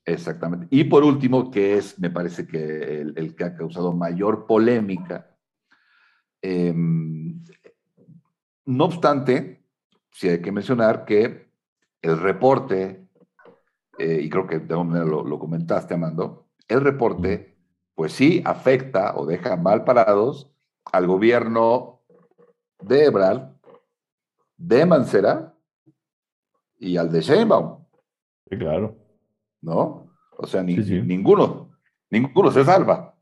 Exactamente. 0.05 0.67
Y 0.71 0.85
por 0.85 1.05
último, 1.05 1.51
que 1.51 1.77
es, 1.77 1.99
me 1.99 2.11
parece 2.11 2.47
que 2.47 3.01
el, 3.01 3.35
que 3.35 3.45
ha 3.45 3.55
causado 3.55 3.93
mayor 3.93 4.47
polémica, 4.47 5.37
em, 6.41 7.43
no 8.67 8.85
obstante, 8.85 9.65
sí 10.13 10.29
hay 10.29 10.41
que 10.41 10.53
mencionar 10.53 11.05
que 11.05 11.51
el 12.03 12.19
reporte, 12.19 13.07
eh, 13.99 14.21
y 14.23 14.29
creo 14.29 14.47
que 14.47 14.59
de 14.59 14.75
alguna 14.75 14.91
manera 14.91 15.11
lo, 15.11 15.25
lo, 15.25 15.39
comentaste, 15.39 15.95
Amando, 15.95 16.47
el 16.69 16.81
reporte, 16.83 17.57
pues 17.95 18.13
sí 18.13 18.43
afecta 18.45 19.15
o 19.17 19.27
deja 19.27 19.57
mal 19.57 19.85
parados 19.85 20.55
al 20.93 21.07
gobierno 21.07 21.98
de 22.81 23.05
Ebrard, 23.05 23.53
de 24.57 24.87
Mancera 24.87 25.55
y 26.79 26.97
al 26.97 27.11
de 27.11 27.21
Sheinbaum. 27.21 27.85
Sí, 28.49 28.59
claro. 28.59 28.97
¿No? 29.61 30.11
O 30.37 30.47
sea, 30.47 30.63
ninguno, 30.63 31.71
ninguno 32.11 32.51
se 32.51 32.65
salva. 32.65 33.15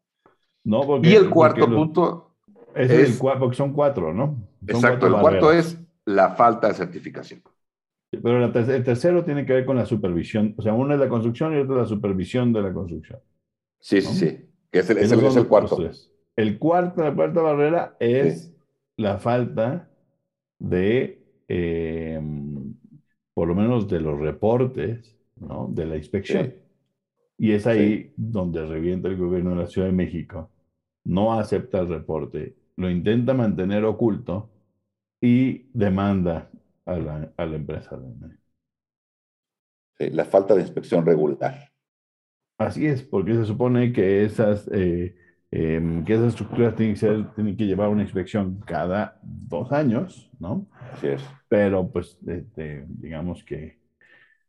No, 0.64 0.82
porque, 0.82 1.08
y 1.08 1.14
el 1.14 1.30
cuarto 1.30 1.66
punto 1.66 2.34
es, 2.74 2.90
el 2.90 3.38
porque 3.38 3.56
son 3.56 3.72
cuatro, 3.72 4.12
¿no? 4.12 4.36
exacto, 4.66 5.06
el 5.06 5.14
cuarto 5.14 5.52
es 5.52 5.80
la 6.04 6.30
falta 6.30 6.68
de 6.68 6.74
certificación. 6.74 7.42
Pero 8.10 8.44
el 8.44 8.84
tercero 8.84 9.24
tiene 9.24 9.44
que 9.44 9.52
ver 9.52 9.66
con 9.66 9.76
la 9.76 9.86
supervisión. 9.86 10.54
O 10.56 10.62
sea, 10.62 10.72
uno 10.72 10.94
es 10.94 11.00
la 11.00 11.08
construcción 11.08 11.54
y 11.54 11.60
otro 11.60 11.76
es 11.76 11.82
la 11.82 11.96
supervisión 11.96 12.52
de 12.52 12.62
la 12.62 12.72
construcción. 12.72 13.20
Sí, 13.80 14.00
sí, 14.00 14.14
sí. 14.14 14.48
Que 14.70 14.80
es 14.80 14.90
el, 14.90 14.98
es 14.98 15.12
el, 15.12 15.46
cuarto. 15.46 15.78
El 16.36 16.58
cuarto, 16.58 17.02
la 17.02 17.14
cuarta 17.14 17.40
barrera 17.40 17.96
es 17.98 18.55
la 18.96 19.18
falta 19.18 19.90
de, 20.58 21.22
eh, 21.48 22.20
por 23.34 23.48
lo 23.48 23.54
menos 23.54 23.88
de 23.88 24.00
los 24.00 24.18
reportes, 24.18 25.16
¿no? 25.36 25.68
de 25.70 25.86
la 25.86 25.96
inspección. 25.96 26.54
Y 27.38 27.52
es 27.52 27.66
ahí 27.66 28.12
donde 28.16 28.64
revienta 28.64 29.08
el 29.08 29.16
gobierno 29.16 29.50
de 29.50 29.56
la 29.56 29.66
Ciudad 29.66 29.88
de 29.88 29.92
México. 29.92 30.50
No 31.04 31.38
acepta 31.38 31.80
el 31.80 31.88
reporte, 31.88 32.56
lo 32.76 32.90
intenta 32.90 33.34
mantener 33.34 33.84
oculto 33.84 34.50
y 35.20 35.68
demanda 35.72 36.50
a 36.86 36.96
la, 36.96 37.32
a 37.36 37.46
la 37.46 37.56
empresa. 37.56 37.98
la 39.98 40.24
falta 40.24 40.54
de 40.54 40.62
inspección 40.62 41.04
regular. 41.04 41.70
Así 42.58 42.86
es, 42.86 43.02
porque 43.02 43.34
se 43.34 43.44
supone 43.44 43.92
que 43.92 44.24
esas 44.24 44.66
eh, 44.72 45.14
Em, 45.50 46.04
que 46.04 46.14
esas 46.14 46.28
estructuras 46.28 46.74
tienen 46.74 46.96
que, 46.96 47.24
tienen 47.34 47.56
que 47.56 47.66
llevar 47.66 47.88
una 47.88 48.02
inspección 48.02 48.60
cada 48.66 49.18
dos 49.22 49.70
años, 49.72 50.30
¿no? 50.40 50.66
Así 50.92 51.08
es. 51.08 51.22
Pero 51.48 51.88
pues 51.90 52.18
este, 52.26 52.84
digamos 52.88 53.44
que 53.44 53.78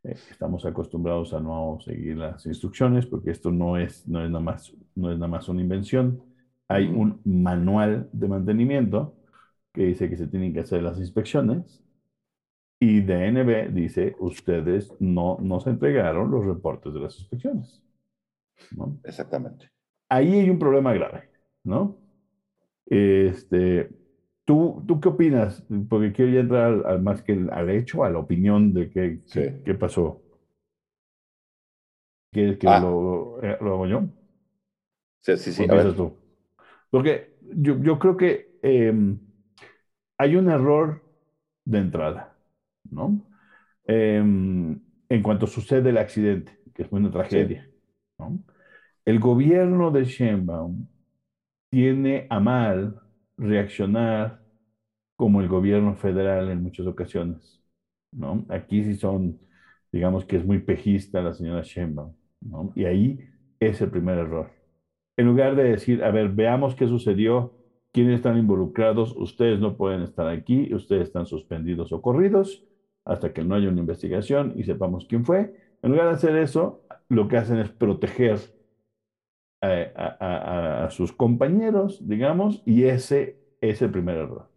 eh, 0.03 0.15
estamos 0.31 0.65
acostumbrados 0.65 1.33
a 1.33 1.39
no 1.39 1.77
seguir 1.81 2.17
las 2.17 2.45
instrucciones 2.47 3.05
porque 3.05 3.31
esto 3.31 3.51
no 3.51 3.77
es, 3.77 4.07
no 4.07 4.23
es, 4.23 4.31
nada, 4.31 4.43
más, 4.43 4.73
no 4.95 5.11
es 5.11 5.17
nada 5.19 5.27
más 5.27 5.47
una 5.49 5.61
invención. 5.61 6.21
Hay 6.67 6.87
un 6.87 7.21
manual 7.25 8.09
de 8.11 8.27
mantenimiento 8.27 9.15
que 9.73 9.83
dice 9.85 10.09
que 10.09 10.17
se 10.17 10.27
tienen 10.27 10.53
que 10.53 10.61
hacer 10.61 10.81
las 10.81 10.97
inspecciones 10.97 11.83
y 12.79 13.01
DNB 13.01 13.71
dice, 13.71 14.15
ustedes 14.19 14.91
no 14.99 15.37
nos 15.41 15.67
entregaron 15.67 16.31
los 16.31 16.45
reportes 16.45 16.93
de 16.93 16.99
las 16.99 17.19
inspecciones. 17.19 17.83
¿no? 18.71 18.99
Exactamente 19.03 19.76
ahí 20.09 20.39
hay 20.39 20.49
un 20.49 20.59
problema 20.59 20.93
grave, 20.93 21.29
¿no? 21.63 21.97
Este, 22.85 23.89
¿tú, 24.45 24.83
¿Tú 24.87 24.99
qué 24.99 25.09
opinas? 25.09 25.65
Porque 25.89 26.13
quiero 26.13 26.31
ya 26.31 26.39
entrar 26.39 26.83
al, 26.85 27.01
más 27.01 27.21
que 27.21 27.47
al 27.51 27.69
hecho, 27.69 28.03
a 28.03 28.09
la 28.09 28.19
opinión 28.19 28.73
de 28.73 28.89
qué, 28.89 29.19
qué, 29.65 29.73
pasó. 29.75 30.21
¿Quieres 32.31 32.57
que 32.57 32.67
ah. 32.67 32.79
lo, 32.79 33.43
eh, 33.43 33.57
lo, 33.61 33.73
hago 33.73 33.87
yo? 33.87 34.03
Sí, 35.21 35.37
sí, 35.37 35.51
sí. 35.51 35.67
tú? 35.95 36.15
Porque 36.89 37.37
yo, 37.41 37.81
yo 37.81 37.99
creo 37.99 38.15
que 38.15 38.57
em, 38.61 39.19
hay 40.17 40.35
un 40.35 40.49
error 40.49 41.03
de 41.65 41.79
entrada, 41.79 42.37
¿no? 42.89 43.21
Em, 43.85 44.79
en 45.09 45.23
cuanto 45.23 45.47
sucede 45.47 45.89
el 45.89 45.97
accidente, 45.97 46.59
que 46.73 46.83
es 46.83 46.91
una 46.91 47.11
tragedia, 47.11 47.69
¿no? 48.17 48.39
El 49.07 49.21
gobierno 49.21 49.89
de 49.89 50.03
Sheinbaum 50.03 50.85
tiene 51.69 52.27
a 52.29 52.41
mal 52.41 52.99
reaccionar 53.37 54.41
como 55.15 55.39
el 55.39 55.47
gobierno 55.47 55.95
federal 55.95 56.49
en 56.49 56.61
muchas 56.61 56.87
ocasiones, 56.87 57.63
¿no? 58.11 58.45
Aquí 58.49 58.83
sí 58.83 58.95
son, 58.95 59.39
digamos 59.93 60.25
que 60.25 60.35
es 60.35 60.45
muy 60.45 60.59
pejista 60.59 61.21
la 61.21 61.33
señora 61.33 61.61
Sheinbaum, 61.61 62.13
¿no? 62.41 62.73
Y 62.75 62.83
ahí 62.83 63.17
es 63.61 63.79
el 63.79 63.89
primer 63.89 64.17
error. 64.17 64.51
En 65.15 65.27
lugar 65.27 65.55
de 65.55 65.63
decir, 65.63 66.03
a 66.03 66.11
ver, 66.11 66.27
veamos 66.27 66.75
qué 66.75 66.85
sucedió, 66.85 67.53
quiénes 67.93 68.15
están 68.15 68.37
involucrados, 68.37 69.15
ustedes 69.15 69.61
no 69.61 69.77
pueden 69.77 70.01
estar 70.01 70.27
aquí, 70.27 70.73
ustedes 70.73 71.03
están 71.03 71.25
suspendidos 71.25 71.93
o 71.93 72.01
corridos 72.01 72.67
hasta 73.05 73.31
que 73.31 73.45
no 73.45 73.55
haya 73.55 73.69
una 73.69 73.79
investigación 73.79 74.51
y 74.57 74.65
sepamos 74.65 75.05
quién 75.07 75.23
fue. 75.23 75.55
En 75.81 75.91
lugar 75.91 76.07
de 76.07 76.15
hacer 76.15 76.35
eso, 76.35 76.83
lo 77.07 77.29
que 77.29 77.37
hacen 77.37 77.59
es 77.59 77.69
proteger 77.69 78.56
a, 79.61 80.87
sus 80.91 81.11
compañeros, 81.11 82.07
digamos, 82.07 82.61
y 82.65 82.83
ese 82.83 83.39
es 83.61 83.81
el 83.81 83.91
primer 83.91 84.17
error. 84.17 84.49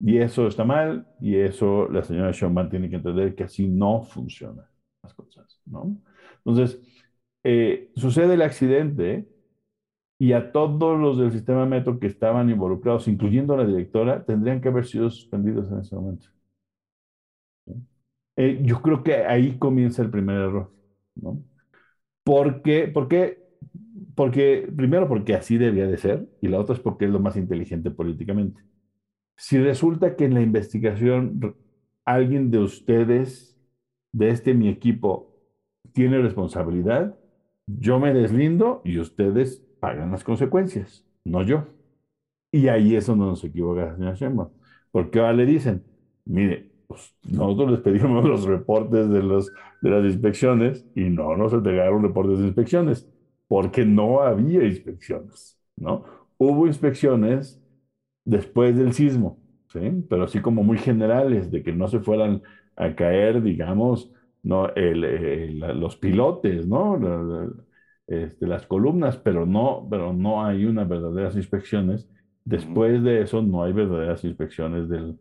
Y 0.00 0.18
eso 0.18 0.46
está 0.46 0.64
mal, 0.64 1.08
y 1.20 1.36
eso 1.36 1.88
la 1.88 2.02
señora 2.02 2.32
Schumann 2.32 2.70
tiene 2.70 2.88
que 2.88 2.96
entender 2.96 3.34
que 3.34 3.44
así 3.44 3.66
no 3.66 4.02
funcionan 4.02 4.66
las 5.02 5.14
cosas, 5.14 5.60
¿no? 5.66 5.96
Entonces, 6.44 6.80
eh, 7.44 7.90
sucede 7.96 8.34
el 8.34 8.42
accidente 8.42 9.28
y 10.18 10.32
a 10.32 10.52
todos 10.52 10.98
los 10.98 11.18
del 11.18 11.32
sistema 11.32 11.66
Metro 11.66 11.98
que 12.00 12.08
estaban 12.08 12.50
involucrados, 12.50 13.08
incluyendo 13.08 13.54
a 13.54 13.58
la 13.58 13.66
directora, 13.66 14.24
tendrían 14.24 14.60
que 14.60 14.68
haber 14.68 14.84
sido 14.86 15.10
suspendidos 15.10 15.70
en 15.70 15.78
ese 15.80 15.94
momento. 15.94 16.28
Eh, 18.36 18.60
yo 18.62 18.80
creo 18.82 19.02
que 19.02 19.16
ahí 19.16 19.58
comienza 19.58 20.02
el 20.02 20.10
primer 20.10 20.36
error, 20.36 20.72
¿no? 21.16 21.42
¿Por 22.24 22.62
qué? 22.62 22.88
Porque, 22.88 23.47
porque, 24.18 24.68
primero 24.76 25.06
porque 25.06 25.36
así 25.36 25.58
debía 25.58 25.86
de 25.86 25.96
ser, 25.96 26.28
y 26.40 26.48
la 26.48 26.58
otra 26.58 26.74
es 26.74 26.80
porque 26.80 27.04
es 27.04 27.10
lo 27.12 27.20
más 27.20 27.36
inteligente 27.36 27.92
políticamente. 27.92 28.60
Si 29.36 29.58
resulta 29.58 30.16
que 30.16 30.24
en 30.24 30.34
la 30.34 30.40
investigación 30.40 31.54
alguien 32.04 32.50
de 32.50 32.58
ustedes, 32.58 33.56
de 34.10 34.30
este 34.30 34.54
mi 34.54 34.70
equipo, 34.70 35.36
tiene 35.92 36.18
responsabilidad, 36.18 37.16
yo 37.68 38.00
me 38.00 38.12
deslindo 38.12 38.82
y 38.84 38.98
ustedes 38.98 39.64
pagan 39.78 40.10
las 40.10 40.24
consecuencias, 40.24 41.06
no 41.24 41.44
yo. 41.44 41.68
Y 42.50 42.66
ahí 42.66 42.96
es 42.96 43.06
donde 43.06 43.26
nos 43.26 43.44
equivoca, 43.44 43.94
señor 43.94 44.16
Sheinbaum. 44.16 44.48
Porque 44.90 45.20
ahora 45.20 45.34
le 45.34 45.46
dicen, 45.46 45.84
mire, 46.24 46.72
pues, 46.88 47.14
nosotros 47.22 47.70
les 47.70 47.80
pedimos 47.82 48.24
los 48.28 48.46
reportes 48.46 49.08
de, 49.08 49.20
de 49.20 49.90
las 49.90 50.04
inspecciones 50.04 50.84
y 50.96 51.08
no 51.08 51.36
nos 51.36 51.52
entregaron 51.52 52.02
reportes 52.02 52.40
de 52.40 52.46
inspecciones, 52.46 53.08
porque 53.48 53.84
no 53.84 54.20
había 54.22 54.64
inspecciones, 54.64 55.58
¿no? 55.76 56.04
Hubo 56.38 56.66
inspecciones 56.66 57.60
después 58.24 58.76
del 58.76 58.92
sismo, 58.92 59.40
¿sí? 59.72 59.80
Pero 60.08 60.24
así 60.24 60.40
como 60.40 60.62
muy 60.62 60.78
generales, 60.78 61.50
de 61.50 61.62
que 61.62 61.72
no 61.72 61.88
se 61.88 62.00
fueran 62.00 62.42
a 62.76 62.94
caer, 62.94 63.42
digamos, 63.42 64.12
¿no? 64.42 64.68
los 64.76 65.96
pilotes, 65.96 66.66
¿no? 66.66 66.98
Este, 68.06 68.46
las 68.46 68.66
columnas, 68.66 69.18
pero 69.18 69.44
no, 69.46 69.86
pero 69.90 70.12
no 70.12 70.44
hay 70.44 70.64
unas 70.64 70.88
verdaderas 70.88 71.36
inspecciones. 71.36 72.08
Después 72.44 73.02
de 73.02 73.22
eso 73.22 73.42
no 73.42 73.64
hay 73.64 73.72
verdaderas 73.72 74.24
inspecciones 74.24 74.88
del, 74.88 75.18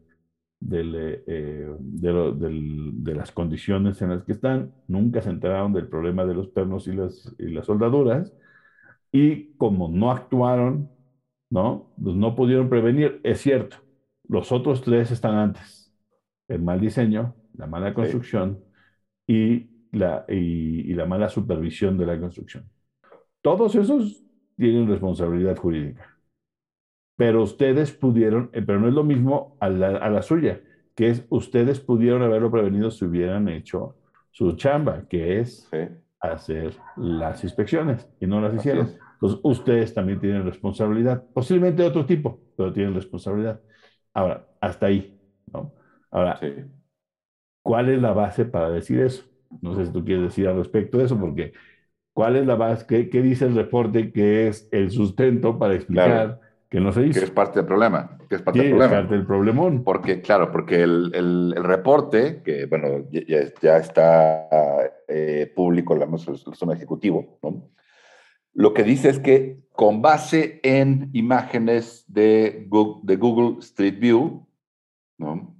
eh, 0.60 1.24
eh, 1.28 1.76
de, 1.80 3.16
las 3.16 3.32
condiciones 3.32 4.02
en 4.02 4.10
las 4.10 4.24
que 4.24 4.34
están. 4.34 4.74
Nunca 4.88 5.22
se 5.22 5.30
enteraron 5.30 5.74
del 5.74 5.88
problema 5.88 6.26
de 6.26 6.34
los 6.34 6.50
pernos 6.50 6.88
y 6.88 6.94
las, 6.94 7.36
y 7.38 7.50
las 7.50 7.66
soldaduras. 7.66 8.34
Y 9.12 9.54
como 9.58 9.90
no 9.90 10.12
actuaron, 10.12 10.90
¿no? 11.50 11.94
Pues 12.02 12.16
no 12.16 12.36
pudieron 12.36 12.70
prevenir. 12.70 13.22
Es 13.24 13.42
cierto, 13.42 13.78
los 14.28 14.52
otros 14.52 14.82
tres 14.82 15.12
están 15.12 15.36
antes. 15.36 15.94
El 16.48 16.62
mal 16.62 16.80
diseño, 16.80 17.36
la 17.56 17.68
mala 17.68 17.94
construcción 17.94 18.60
y 19.28 19.70
la, 19.92 20.26
y 20.28 20.94
la 20.94 21.06
mala 21.06 21.30
supervisión 21.30 21.98
de 21.98 22.06
la 22.06 22.20
construcción. 22.20 22.70
Todos 23.42 23.76
esos 23.76 24.24
tienen 24.56 24.88
responsabilidad 24.88 25.58
jurídica. 25.58 26.17
Pero 27.18 27.44
ustedes 27.44 27.92
pudieron, 27.92 28.50
eh, 28.54 28.62
pero 28.62 28.80
no 28.80 28.88
es 28.88 28.94
lo 28.94 29.04
mismo 29.04 29.58
a 29.60 29.70
la, 29.70 30.22
suya, 30.22 30.62
que 30.96 31.10
es 31.10 31.26
ustedes 31.30 31.80
pudieron 31.80 32.22
haberlo 32.22 32.50
prevenido 32.50 32.90
si 32.92 33.06
hubieran 33.06 33.50
hecho 33.50 33.96
su 34.32 34.54
chamba, 34.54 35.08
que 35.10 35.40
es 35.40 35.70
hacer 36.20 36.74
las 36.96 37.44
inspecciones 37.44 38.08
y 38.20 38.28
no 38.28 38.40
las 38.40 38.54
hicieron. 38.54 38.92
Entonces, 39.14 39.40
ustedes 39.44 39.94
también 39.94 40.20
tienen 40.20 40.46
responsabilidad, 40.46 41.24
posiblemente 41.34 41.82
de 41.82 41.90
otro 41.90 42.06
tipo, 42.06 42.40
pero 42.56 42.72
tienen 42.72 42.94
responsabilidad. 42.94 43.60
Ahora, 44.14 44.48
hasta 44.62 44.86
ahí, 44.86 45.20
¿no? 45.52 45.74
Ahora, 46.12 46.40
¿cuál 47.64 47.90
es 47.90 48.00
la 48.00 48.14
base 48.14 48.46
para 48.46 48.70
decir 48.70 49.00
eso? 49.02 49.26
No 49.62 49.76
sé 49.76 49.88
si 49.88 49.92
tú 49.92 50.06
quieres 50.06 50.24
decir 50.24 50.48
al 50.48 50.58
respecto 50.58 51.00
de 51.00 51.06
eso, 51.06 51.20
porque 51.20 51.52
¿Cuál 52.18 52.36
es 52.36 52.48
la 52.48 52.56
base? 52.56 52.88
¿Qué, 52.88 53.22
dice 53.22 53.46
el 53.46 53.54
reporte 53.54 54.12
que 54.12 54.48
es 54.48 54.68
el 54.72 54.90
sustento 54.90 55.60
para 55.60 55.76
explicar 55.76 56.40
que 56.70 56.80
no 56.80 56.92
se 56.92 57.06
hizo? 57.06 57.20
Que 57.20 57.26
es 57.26 57.32
parte 57.32 57.60
del 57.60 57.66
problema. 57.66 58.18
Que 58.30 58.36
es 58.36 58.42
parte 58.42 58.60
del 58.60 58.70
problema. 58.72 58.94
Es 58.94 59.02
parte 59.02 59.16
del 59.16 59.26
problemón. 59.26 59.84
Porque, 59.84 60.22
claro, 60.22 60.52
porque 60.52 60.84
el, 60.84 61.12
el, 61.14 61.64
reporte, 61.64 62.42
que 62.44 62.66
bueno, 62.66 63.08
ya, 63.12 63.40
ya 63.62 63.78
está 63.78 64.48
eh, 65.08 65.52
público, 65.56 65.96
la 65.96 66.08
zona 66.18 66.74
ejecutivo, 66.74 67.40
¿no? 67.42 67.70
lo 68.58 68.74
que 68.74 68.84
dice 68.84 69.10
es 69.10 69.20
que 69.20 69.60
con 69.72 70.02
base 70.02 70.60
en 70.64 71.12
imágenes 71.14 72.04
de 72.08 72.66
Google, 72.68 73.02
de 73.04 73.16
Google 73.16 73.60
Street 73.60 74.00
View 74.00 74.48
¿no? 75.20 75.56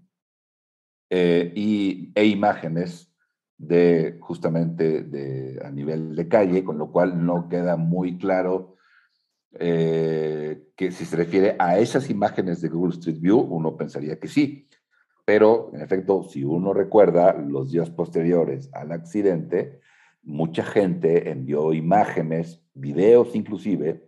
Eh, 1.12 1.54
y, 1.56 2.12
e 2.16 2.26
imágenes 2.26 3.14
de 3.56 4.18
justamente 4.20 5.04
de, 5.04 5.60
a 5.64 5.70
nivel 5.70 6.16
de 6.16 6.28
calle, 6.28 6.64
con 6.64 6.80
lo 6.80 6.92
cual 6.92 7.24
no 7.24 7.48
queda 7.48 7.78
muy 7.78 8.18
claro 8.18 8.76
eh, 9.60 10.67
que 10.78 10.92
si 10.92 11.06
se 11.06 11.16
refiere 11.16 11.56
a 11.58 11.80
esas 11.80 12.10
imágenes 12.12 12.62
de 12.62 12.70
Google 12.70 12.94
Street 12.94 13.20
View, 13.20 13.40
uno 13.40 13.76
pensaría 13.76 14.20
que 14.20 14.28
sí. 14.28 14.70
Pero, 15.26 15.72
en 15.74 15.82
efecto, 15.82 16.24
si 16.24 16.44
uno 16.44 16.72
recuerda 16.72 17.34
los 17.34 17.72
días 17.72 17.90
posteriores 17.90 18.70
al 18.74 18.92
accidente, 18.92 19.82
mucha 20.22 20.64
gente 20.64 21.32
envió 21.32 21.74
imágenes, 21.74 22.62
videos 22.76 23.36
inclusive, 23.36 24.08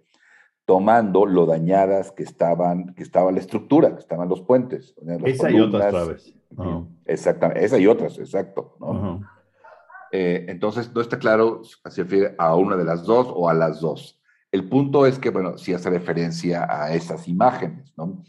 tomando 0.65 1.25
lo 1.25 1.47
dañadas 1.47 2.11
que 2.11 2.21
estaban, 2.21 2.93
que 2.93 3.01
estaba 3.01 3.31
la 3.31 3.39
estructura, 3.39 3.95
que 3.95 4.01
estaban 4.01 4.29
los 4.29 4.41
puentes. 4.41 4.95
Esa 5.25 5.49
y 5.49 5.59
otras, 5.59 5.89
Traves. 5.89 6.35
Exactamente, 7.05 7.65
esa 7.65 7.79
y 7.79 7.87
otras, 7.87 8.19
exacto. 8.19 8.75
¿no? 8.79 9.21
Eh, 10.11 10.45
entonces, 10.47 10.93
no 10.93 11.01
está 11.01 11.17
claro 11.17 11.63
si 11.63 11.75
se 11.89 12.03
refiere 12.03 12.35
a 12.37 12.55
una 12.55 12.77
de 12.77 12.85
las 12.85 13.03
dos 13.03 13.27
o 13.33 13.49
a 13.49 13.55
las 13.55 13.81
dos. 13.81 14.18
El 14.51 14.67
punto 14.67 15.05
es 15.05 15.19
que, 15.19 15.29
bueno, 15.29 15.57
sí 15.57 15.73
hace 15.73 15.89
referencia 15.89 16.67
a 16.69 16.93
esas 16.93 17.27
imágenes, 17.27 17.93
¿no? 17.97 18.23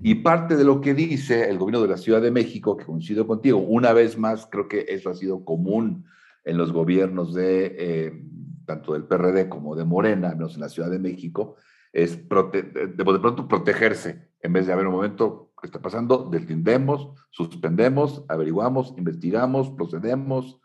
Y 0.00 0.16
parte 0.16 0.56
de 0.56 0.64
lo 0.64 0.80
que 0.80 0.94
dice 0.94 1.50
el 1.50 1.58
gobierno 1.58 1.82
de 1.82 1.88
la 1.88 1.96
Ciudad 1.96 2.22
de 2.22 2.30
México, 2.30 2.76
que 2.76 2.84
coincido 2.84 3.26
contigo, 3.26 3.58
una 3.58 3.92
vez 3.92 4.16
más, 4.16 4.46
creo 4.46 4.68
que 4.68 4.86
eso 4.88 5.10
ha 5.10 5.14
sido 5.14 5.44
común 5.44 6.04
en 6.44 6.56
los 6.56 6.72
gobiernos 6.72 7.34
de 7.34 7.76
eh, 7.78 8.22
tanto 8.64 8.92
del 8.92 9.04
PRD 9.04 9.48
como 9.48 9.74
de 9.74 9.84
Morena, 9.84 10.30
menos 10.30 10.54
en 10.54 10.60
la 10.60 10.68
Ciudad 10.68 10.90
de 10.90 10.98
México, 10.98 11.56
es 11.92 12.28
de, 12.28 12.62
de, 12.62 13.04
pronto 13.04 13.48
protegerse, 13.48 14.30
en 14.40 14.52
vez 14.52 14.66
de 14.66 14.72
haber 14.72 14.86
un 14.86 14.94
momento 14.94 15.52
que 15.60 15.66
está 15.66 15.80
pasando, 15.80 16.28
deslindemos, 16.30 17.10
suspendemos, 17.30 18.24
averiguamos, 18.28 18.94
investigamos, 18.96 19.70
procedemos, 19.70 20.60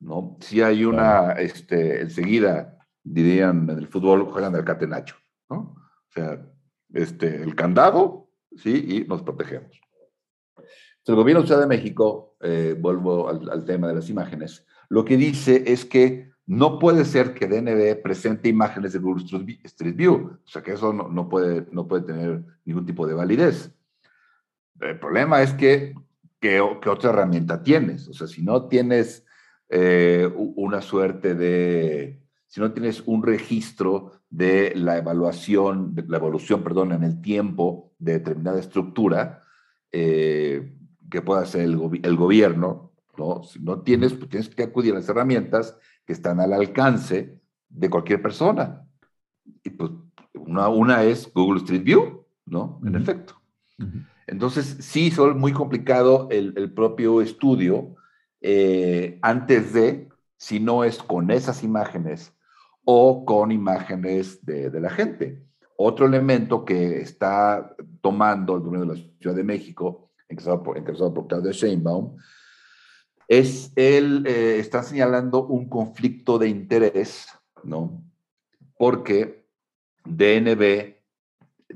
¿no? 0.00 0.36
Si 0.40 0.60
hay 0.60 0.84
una, 0.84 1.32
este, 1.32 2.02
enseguida, 2.02 2.76
dirían 3.04 3.68
en 3.68 3.78
el 3.78 3.86
fútbol, 3.86 4.24
juegan 4.24 4.56
al 4.56 4.64
catenacho, 4.64 5.16
¿no? 5.50 5.76
O 5.76 6.10
sea, 6.12 6.44
este, 6.92 7.42
el 7.42 7.54
candado, 7.54 8.30
¿sí? 8.56 8.84
Y 8.88 9.08
nos 9.08 9.22
protegemos. 9.22 9.78
El 11.06 11.16
gobierno 11.16 11.42
de 11.42 11.46
Ciudad 11.46 11.60
de 11.60 11.66
México, 11.66 12.36
eh, 12.40 12.74
vuelvo 12.78 13.28
al, 13.28 13.64
tema 13.66 13.88
de 13.88 13.94
las 13.94 14.08
imágenes, 14.08 14.66
lo 14.88 15.04
que 15.04 15.18
dice 15.18 15.64
es 15.66 15.84
que 15.84 16.32
no 16.46 16.78
puede 16.78 17.04
ser 17.04 17.34
que 17.34 17.46
DNB 17.46 18.02
presente 18.02 18.48
imágenes 18.48 18.94
de 18.94 18.98
Google 19.00 19.24
Street 19.64 19.96
View, 19.96 20.38
o 20.44 20.48
sea 20.48 20.62
que 20.62 20.72
eso 20.72 20.92
no, 20.92 21.08
no, 21.08 21.28
puede, 21.28 21.66
no 21.72 21.86
puede 21.86 22.04
tener 22.04 22.42
ningún 22.64 22.86
tipo 22.86 23.06
de 23.06 23.14
validez. 23.14 23.74
El 24.80 24.98
problema 24.98 25.42
es 25.42 25.52
que, 25.52 25.94
¿qué 26.40 26.60
otra 26.60 27.10
herramienta 27.10 27.62
tienes? 27.62 28.08
O 28.08 28.14
sea, 28.14 28.26
si 28.26 28.42
no 28.42 28.66
tienes 28.66 29.24
eh, 29.68 30.30
una 30.36 30.80
suerte 30.80 31.34
de, 31.34 32.23
si 32.54 32.60
no 32.60 32.70
tienes 32.70 33.02
un 33.06 33.24
registro 33.24 34.12
de 34.30 34.74
la 34.76 34.96
evaluación, 34.96 35.92
de 35.92 36.04
la 36.06 36.18
evolución, 36.18 36.62
perdón, 36.62 36.92
en 36.92 37.02
el 37.02 37.20
tiempo 37.20 37.90
de 37.98 38.12
determinada 38.12 38.60
estructura 38.60 39.42
eh, 39.90 40.72
que 41.10 41.20
pueda 41.20 41.40
hacer 41.40 41.62
el, 41.62 42.16
gobierno, 42.16 42.92
¿no? 43.18 43.42
Si 43.42 43.58
no 43.58 43.80
tienes, 43.80 44.14
pues 44.14 44.30
tienes 44.30 44.48
que 44.50 44.62
acudir 44.62 44.92
a 44.92 44.98
las 44.98 45.08
herramientas 45.08 45.76
que 46.06 46.12
están 46.12 46.38
al 46.38 46.52
alcance 46.52 47.40
de 47.68 47.90
cualquier 47.90 48.22
persona. 48.22 48.86
Y 49.64 49.70
pues 49.70 49.90
una, 50.34 50.68
una 50.68 51.02
es 51.02 51.28
Google 51.34 51.58
Street 51.58 51.82
View, 51.82 52.24
¿no? 52.46 52.80
En 52.86 52.94
efecto. 52.94 53.34
Entonces, 54.28 54.76
sí, 54.78 55.08
es 55.08 55.18
muy 55.18 55.52
complicado 55.52 56.28
el, 56.30 56.54
el 56.56 56.72
propio 56.72 57.20
estudio 57.20 57.96
eh, 58.40 59.18
antes 59.22 59.72
de, 59.72 60.08
si 60.36 60.60
no 60.60 60.84
es 60.84 60.98
con 60.98 61.32
esas 61.32 61.64
imágenes 61.64 62.32
o 62.84 63.24
con 63.24 63.50
imágenes 63.52 64.44
de, 64.44 64.70
la 64.80 64.90
gente. 64.90 65.42
Otro 65.76 66.06
elemento 66.06 66.64
que 66.64 67.00
está 67.00 67.74
tomando 68.00 68.56
el 68.56 68.62
gobierno 68.62 68.94
de 68.94 69.00
la 69.00 69.06
Ciudad 69.20 69.36
de 69.36 69.44
México, 69.44 70.10
encabezado 70.28 70.62
por, 70.62 70.78
encabezado 70.78 71.14
por 71.14 71.26
Claudia 71.26 71.52
Sheinbaum, 71.52 72.16
es 73.26 73.72
él 73.74 74.24
eh, 74.26 74.58
está 74.58 74.82
señalando 74.82 75.46
un 75.46 75.68
conflicto 75.68 76.38
de 76.38 76.48
interés, 76.48 77.26
¿no? 77.62 78.04
Porque 78.76 79.48
DNB 80.04 80.94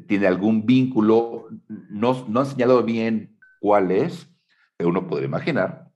tiene 0.07 0.27
algún 0.27 0.67
vínculo, 0.67 1.49
no, 1.69 2.27
no 2.29 2.41
han 2.41 2.47
señalado 2.47 2.83
bien 2.83 3.39
cuál 3.61 3.91
es, 3.91 4.29
pero 4.77 4.91
uno 4.91 5.07
podría 5.09 5.27
imaginar, 5.27 5.91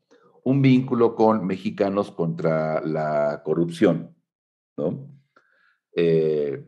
un 0.45 0.63
vínculo 0.63 1.15
con 1.15 1.47
mexicanos 1.47 2.11
contra 2.11 2.81
la 2.81 3.43
corrupción, 3.45 4.17
¿no? 4.77 5.09
Eh, 5.95 6.65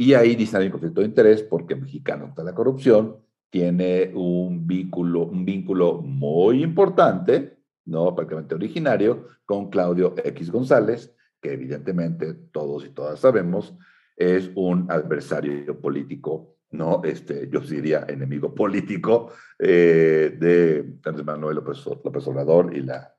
Y 0.00 0.14
ahí 0.14 0.36
dicen 0.36 0.60
hay 0.62 0.70
conflicto 0.70 1.00
de 1.00 1.08
interés 1.08 1.42
porque 1.42 1.74
Mexicano 1.74 2.26
contra 2.26 2.44
la 2.44 2.54
corrupción 2.54 3.16
tiene 3.50 4.12
un 4.14 4.64
vínculo, 4.64 5.26
un 5.26 5.44
vínculo 5.44 6.00
muy 6.00 6.62
importante, 6.62 7.58
¿no? 7.86 8.14
prácticamente 8.14 8.54
originario, 8.54 9.26
con 9.44 9.70
Claudio 9.70 10.14
X 10.22 10.52
González, 10.52 11.16
que 11.40 11.52
evidentemente 11.52 12.34
todos 12.52 12.84
y 12.84 12.90
todas 12.90 13.18
sabemos 13.18 13.74
es 14.16 14.50
un 14.54 14.86
adversario 14.88 15.80
político, 15.80 16.58
¿no? 16.70 17.02
Este, 17.04 17.48
yo 17.50 17.60
diría 17.60 18.04
enemigo 18.08 18.54
político 18.54 19.32
eh, 19.58 20.36
de 20.38 20.98
Andrés 21.04 21.24
Manuel 21.24 21.56
López, 21.56 21.84
López, 22.04 22.26
Obrador 22.26 22.76
y 22.76 22.82
la, 22.82 23.14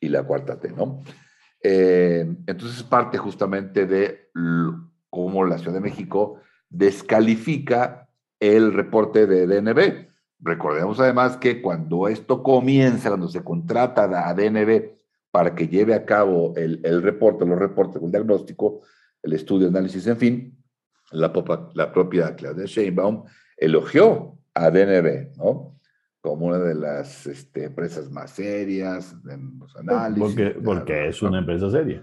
y 0.00 0.08
la 0.08 0.22
Cuarta 0.22 0.58
T, 0.58 0.70
¿no? 0.70 1.02
Eh, 1.66 2.26
entonces 2.46 2.82
parte 2.82 3.16
justamente 3.16 3.86
de 3.86 4.28
cómo 5.08 5.44
la 5.46 5.56
Ciudad 5.56 5.72
de 5.72 5.80
México 5.80 6.40
descalifica 6.68 8.10
el 8.38 8.74
reporte 8.74 9.26
de 9.26 9.46
DNB. 9.46 10.08
Recordemos 10.40 11.00
además 11.00 11.38
que 11.38 11.62
cuando 11.62 12.06
esto 12.08 12.42
comienza, 12.42 13.08
cuando 13.08 13.28
se 13.28 13.42
contrata 13.42 14.28
a 14.28 14.34
DNB 14.34 14.90
para 15.30 15.54
que 15.54 15.68
lleve 15.68 15.94
a 15.94 16.04
cabo 16.04 16.52
el, 16.54 17.02
reporte, 17.02 17.46
los 17.46 17.58
reportes, 17.58 18.02
el 18.02 18.10
diagnóstico, 18.10 18.82
el 19.22 19.32
estudio, 19.32 19.68
análisis, 19.68 20.06
en 20.06 20.18
fin, 20.18 20.64
la, 21.12 21.32
la 21.74 21.92
propia 21.92 22.36
Claudia 22.36 22.66
Sheinbaum 22.66 23.24
elogió 23.56 24.38
a 24.52 24.70
DNB, 24.70 25.38
¿no? 25.38 25.73
Como 26.24 26.46
una 26.46 26.58
de 26.58 26.74
las 26.74 27.26
este, 27.26 27.64
empresas 27.64 28.10
más 28.10 28.30
serias 28.30 29.14
en 29.28 29.58
los 29.58 29.76
análisis. 29.76 30.22
Porque, 30.22 30.50
porque 30.64 31.08
es 31.08 31.20
una 31.20 31.40
empresa 31.40 31.70
seria. 31.70 32.02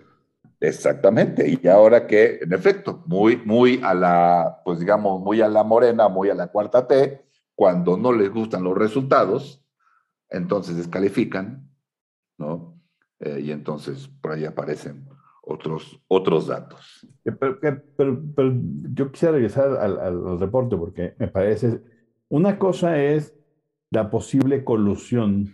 Exactamente, 0.59 1.59
y 1.59 1.67
ahora 1.67 2.05
que, 2.05 2.37
en 2.39 2.53
efecto, 2.53 3.01
muy, 3.07 3.37
muy 3.37 3.81
a 3.83 3.95
la, 3.95 4.61
pues 4.63 4.79
digamos, 4.79 5.19
muy 5.21 5.41
a 5.41 5.47
la 5.47 5.63
morena, 5.63 6.07
muy 6.07 6.29
a 6.29 6.35
la 6.35 6.49
cuarta 6.49 6.87
T, 6.87 7.25
cuando 7.55 7.97
no 7.97 8.13
les 8.13 8.29
gustan 8.29 8.63
los 8.63 8.77
resultados, 8.77 9.65
entonces 10.29 10.77
descalifican, 10.77 11.67
¿no? 12.37 12.79
Eh, 13.21 13.39
y 13.45 13.51
entonces 13.51 14.07
por 14.21 14.33
ahí 14.33 14.45
aparecen 14.45 15.09
otros, 15.41 15.99
otros 16.07 16.45
datos. 16.45 17.07
Pero, 17.23 17.59
pero, 17.59 18.53
yo 18.93 19.11
quisiera 19.11 19.33
regresar 19.33 19.75
al, 19.79 19.99
al, 19.99 20.39
reporte 20.39 20.77
porque 20.77 21.15
me 21.17 21.27
parece, 21.27 21.81
una 22.29 22.59
cosa 22.59 23.01
es 23.01 23.35
la 23.91 24.09
posible 24.09 24.63
colusión 24.63 25.53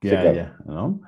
que 0.00 0.16
haya, 0.16 0.56
¿no? 0.64 1.00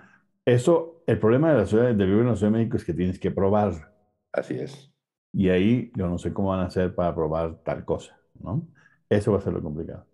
Eso, 0.45 1.03
el 1.07 1.19
problema 1.19 1.53
de 1.53 1.59
la 1.59 1.67
ciudad, 1.67 1.85
del 1.87 1.97
gobierno 1.97 2.25
de 2.25 2.31
la 2.31 2.37
Ciudad 2.37 2.53
de 2.53 2.59
México 2.59 2.77
es 2.77 2.85
que 2.85 2.95
tienes 2.95 3.19
que 3.19 3.31
probar. 3.31 3.93
Así 4.33 4.55
es. 4.55 4.93
Y 5.33 5.49
ahí 5.49 5.91
yo 5.97 6.09
no 6.09 6.19
sé 6.19 6.33
cómo 6.33 6.51
van 6.51 6.61
a 6.61 6.67
hacer 6.67 6.95
para 6.95 7.15
probar 7.15 7.63
tal 7.65 7.85
cosa, 7.85 8.19
¿no? 8.41 8.67
Eso 9.09 9.33
va 9.33 9.39
a 9.39 9.41
ser 9.41 9.53
lo 9.53 9.63
complicado. 9.63 10.07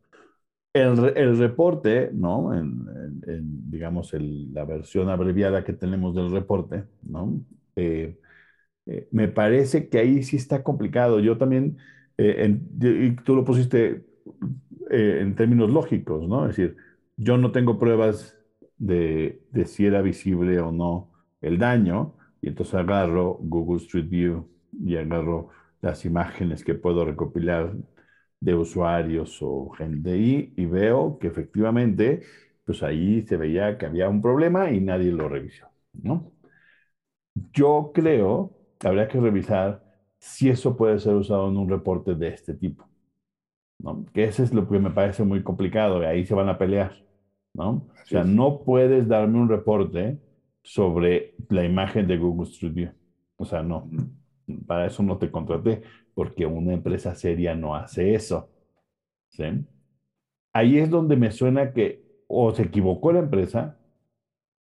El, 0.73 1.13
el 1.17 1.37
reporte, 1.39 2.11
¿no? 2.13 2.55
En, 2.55 3.71
digamos, 3.71 4.15
el, 4.15 4.53
la 4.55 4.65
versión 4.65 5.09
abreviada 5.09 5.65
que 5.65 5.73
tenemos 5.73 6.15
del 6.15 6.31
reporte, 6.31 6.85
¿no? 7.03 7.41
Eh, 7.77 8.19
eh, 8.87 9.09
me 9.11 9.29
parece 9.29 9.89
que 9.89 9.99
ahí 9.99 10.23
sí 10.23 10.37
está 10.37 10.63
complicado. 10.63 11.21
Yo 11.21 11.39
también, 11.39 11.79
eh, 12.19 12.59
y 12.81 13.17
tú 13.17 13.35
lo 13.35 13.45
pusiste 13.45 14.07
en 14.91 15.35
términos 15.37 15.71
lógicos, 15.71 16.27
¿no? 16.29 16.49
Es 16.49 16.57
decir, 16.57 16.77
yo 17.17 17.39
no 17.39 17.53
tengo 17.53 17.79
pruebas 17.79 18.39
de, 18.79 19.43
si 19.67 19.87
era 19.87 20.03
visible 20.03 20.61
o 20.61 20.73
no 20.73 21.13
el 21.41 21.59
daño, 21.59 22.17
y 22.43 22.49
entonces 22.49 22.75
agarro 22.75 23.39
Google 23.41 23.79
Street 23.79 24.09
View 24.09 24.49
y 24.85 24.97
agarro 24.97 25.51
las 25.83 26.05
imágenes 26.05 26.65
que 26.65 26.75
puedo 26.75 27.05
recopilar 27.05 27.75
de 28.41 28.55
usuarios 28.55 29.39
o 29.43 29.71
gente 29.71 30.17
y 30.19 30.67
veo 30.67 31.19
que 31.19 31.29
efectivamente, 31.29 32.23
pues 32.65 32.83
ahí 32.83 33.23
se 33.27 33.37
veía 33.37 33.79
que 33.79 33.87
había 33.87 34.09
un 34.09 34.23
problema 34.23 34.71
y 34.71 34.81
nadie 34.81 35.13
lo 35.13 35.29
revisó, 35.29 35.69
¿no? 35.93 36.33
Yo 37.53 37.93
creo 37.95 38.57
que 38.79 38.89
habría 38.89 39.09
que 39.09 39.21
revisar 39.21 39.85
si 40.19 40.49
eso 40.51 40.77
puede 40.77 40.99
ser 40.99 41.15
usado 41.15 41.49
en 41.49 41.57
un 41.57 41.69
reporte 41.69 42.15
de 42.15 42.29
este 42.29 42.55
tipo. 42.55 42.90
¿No? 43.83 44.07
Que 44.13 44.25
ese 44.25 44.43
es 44.45 44.53
lo 44.55 44.69
que 44.69 44.79
me 44.79 44.91
parece 44.91 45.25
muy 45.25 45.43
complicado, 45.43 46.03
y 46.03 46.07
ahí 46.07 46.27
se 46.27 46.35
van 46.35 46.49
a 46.49 46.59
pelear. 46.59 47.05
¿no? 47.53 47.71
o 47.71 48.07
sea, 48.07 48.25
no 48.25 48.63
puedes 48.63 49.09
darme 49.09 49.39
un 49.39 49.49
reporte 49.49 50.21
sobre 50.63 51.35
la 51.49 51.65
imagen 51.65 52.07
de 52.07 52.17
Google 52.17 52.47
Studio. 52.47 52.93
O 53.37 53.45
sea, 53.45 53.63
no, 53.63 53.91
para 54.67 54.87
eso 54.87 55.03
no 55.03 55.19
te 55.19 55.31
contraté, 55.31 55.83
porque 56.15 56.47
una 56.47 56.75
empresa 56.75 57.15
seria 57.15 57.55
no 57.55 57.75
hace 57.75 58.15
eso. 58.15 58.51
¿sí? 59.31 59.45
Ahí 60.53 60.79
es 60.79 60.91
donde 60.91 61.17
me 61.17 61.31
suena 61.31 61.73
que 61.73 62.05
o 62.29 62.53
se 62.53 62.63
equivocó 62.63 63.13
la 63.13 63.21
empresa 63.21 63.79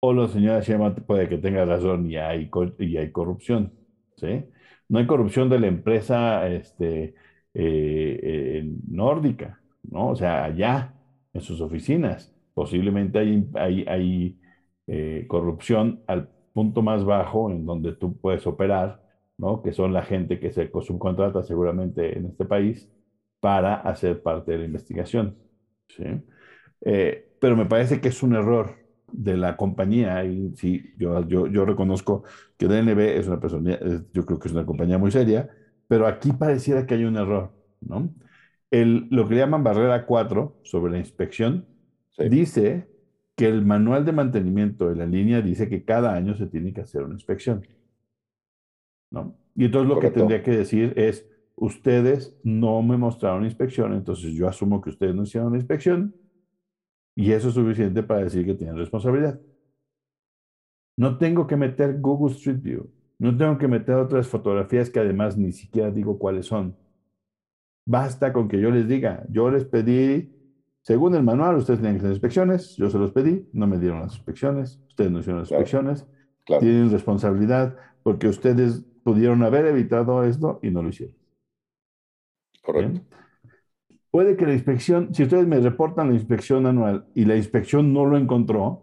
o 0.01 0.14
la 0.14 0.28
señora 0.28 0.59
Sheinbaum 0.59 0.95
puede 0.95 1.30
que 1.30 1.38
tenga 1.38 1.64
razón 1.66 2.09
y 2.11 2.18
hay, 2.18 2.49
y 2.80 2.97
hay 2.97 3.11
corrupción, 3.11 3.72
¿sí? 4.18 4.45
No 4.89 4.99
hay 4.99 5.07
corrupción 5.07 5.49
de 5.49 5.59
la 5.59 5.68
empresa 5.68 6.45
este, 6.49 7.16
eh, 7.54 8.64
nórdica, 8.88 9.62
¿no? 9.84 10.10
O 10.10 10.16
sea, 10.16 10.45
allá, 10.45 10.93
en 11.34 11.41
sus 11.41 11.62
oficinas, 11.62 12.34
posiblemente 12.54 13.20
hay, 13.20 13.49
hay, 13.56 13.86
hay 13.88 14.39
eh, 14.88 15.26
corrupción 15.28 16.01
al 16.08 16.30
punto 16.54 16.82
más 16.82 17.04
bajo 17.06 17.49
en 17.51 17.66
donde 17.66 17.93
tú 17.93 18.18
puedes 18.18 18.45
operar, 18.47 19.01
¿no? 19.38 19.62
Que 19.62 19.74
son 19.74 19.93
la 19.93 20.04
gente 20.04 20.39
que 20.39 20.51
se 20.51 20.70
subcontrata 20.82 21.43
seguramente 21.43 22.18
en 22.18 22.28
este 22.28 22.45
país 22.45 22.91
para 23.39 23.76
hacer 23.76 24.22
parte 24.22 24.51
de 24.54 24.60
la 24.60 24.66
investigación, 24.66 25.38
¿sí? 25.89 26.04
Eh, 26.82 27.36
pero 27.39 27.56
me 27.56 27.66
parece 27.66 27.99
que 28.01 28.10
es 28.10 28.24
un 28.24 28.36
error 28.36 28.76
de 29.12 29.38
la 29.38 29.58
compañía, 29.58 30.24
y 30.26 30.56
sí, 30.56 30.93
yo, 30.97 31.28
yo, 31.28 31.47
yo 31.47 31.66
reconozco 31.66 32.24
que 32.58 32.68
DNB 32.68 32.99
es 33.20 33.28
una 33.28 33.39
persona, 33.39 33.80
yo 34.12 34.26
creo 34.26 34.39
que 34.39 34.47
es 34.47 34.54
una 34.54 34.66
compañía 34.66 34.97
muy 34.97 35.12
seria, 35.12 35.49
pero 35.94 36.08
aquí 36.08 36.32
pareciera 36.32 36.88
que 36.88 36.96
hay 36.96 37.04
un 37.04 37.18
error, 37.18 37.52
¿no? 37.80 38.12
El, 38.72 39.08
lo 39.12 39.30
que 39.30 39.36
llaman 39.36 39.64
barrera 39.64 40.08
4 40.08 40.62
sobre 40.64 40.91
la 40.91 40.98
inspección 40.98 41.68
dice 42.18 42.89
que 43.36 43.46
el 43.46 43.64
manual 43.64 44.04
de 44.04 44.12
mantenimiento 44.12 44.89
de 44.89 44.96
la 44.96 45.06
línea 45.06 45.44
dice 45.44 45.70
que 45.70 45.86
cada 45.86 46.16
año 46.16 46.34
se 46.34 46.48
tiene 46.48 46.74
que 46.74 46.82
hacer 46.82 47.04
una 47.04 47.14
inspección, 47.14 47.68
¿no? 49.12 49.38
Y 49.56 49.66
entonces 49.66 49.88
lo 49.88 50.00
que 50.00 50.10
tendría 50.10 50.41
que 50.41 50.58
decir 50.58 50.94
es, 50.96 51.30
ustedes 51.58 52.39
no 52.44 52.82
me 52.82 52.98
mostraron 52.98 53.46
inspección, 53.46 53.94
entonces 53.94 54.34
yo 54.34 54.48
asumo 54.48 54.82
que 54.82 54.89
ustedes 54.89 55.14
no 55.14 55.22
hicieron 55.22 55.50
una 55.50 55.58
inspección, 55.58 56.16
y 57.14 57.34
eso 57.34 57.50
es 57.50 57.54
suficiente 57.54 58.02
para 58.02 58.24
decir 58.24 58.48
que 58.48 58.56
tienen 58.56 58.78
responsabilidad. 58.78 59.39
No 60.98 61.20
tengo 61.20 61.46
que 61.46 61.56
meter 61.56 62.02
Google 62.02 62.34
Street 62.34 62.64
View. 62.64 62.89
No 63.24 63.38
tengo 63.38 63.57
que 63.57 63.69
meter 63.69 63.95
otras 63.95 64.28
fotografías 64.28 64.89
que 64.89 64.99
además 64.99 65.38
ni 65.38 65.53
siquiera 65.53 65.89
digo 65.89 66.19
cuáles 66.19 66.45
son. 66.45 66.76
Basta 67.86 68.34
con 68.34 68.49
que 68.49 68.59
yo 68.59 68.69
les 68.69 68.86
diga, 68.86 69.24
yo 69.30 69.49
les 69.49 69.63
pedí, 69.63 70.30
según 70.82 71.15
el 71.15 71.24
manual, 71.24 71.55
ustedes 71.55 71.80
tienen 71.80 71.95
que 71.95 71.99
hacer 72.01 72.11
inspecciones, 72.11 72.76
yo 72.76 72.89
se 72.89 72.97
los 72.97 73.11
pedí, 73.11 73.47
no 73.53 73.65
me 73.65 73.80
dieron 73.80 74.01
las 74.01 74.15
inspecciones, 74.15 74.82
ustedes 74.89 75.09
no 75.09 75.19
hicieron 75.19 75.39
las 75.39 75.51
inspecciones, 75.51 76.05
tienen 76.59 76.91
responsabilidad 76.91 77.78
porque 78.03 78.28
ustedes 78.28 78.84
pudieron 79.05 79.41
haber 79.43 79.67
evitado 79.67 80.26
esto 80.26 80.59
y 80.61 80.69
no 80.69 80.84
lo 80.84 80.89
hicieron. 80.89 81.15
Correcto. 82.61 82.99
Puede 84.11 84.36
que 84.36 84.45
la 84.45 84.53
inspección, 84.53 85.15
si 85.15 85.24
ustedes 85.24 85.47
me 85.47 85.61
reportan 85.61 86.09
la 86.09 86.15
inspección 86.15 86.65
anual 86.65 87.05
y 87.15 87.24
la 87.24 87.38
inspección 87.38 87.93
no 87.93 88.05
lo 88.05 88.17
encontró, 88.17 88.82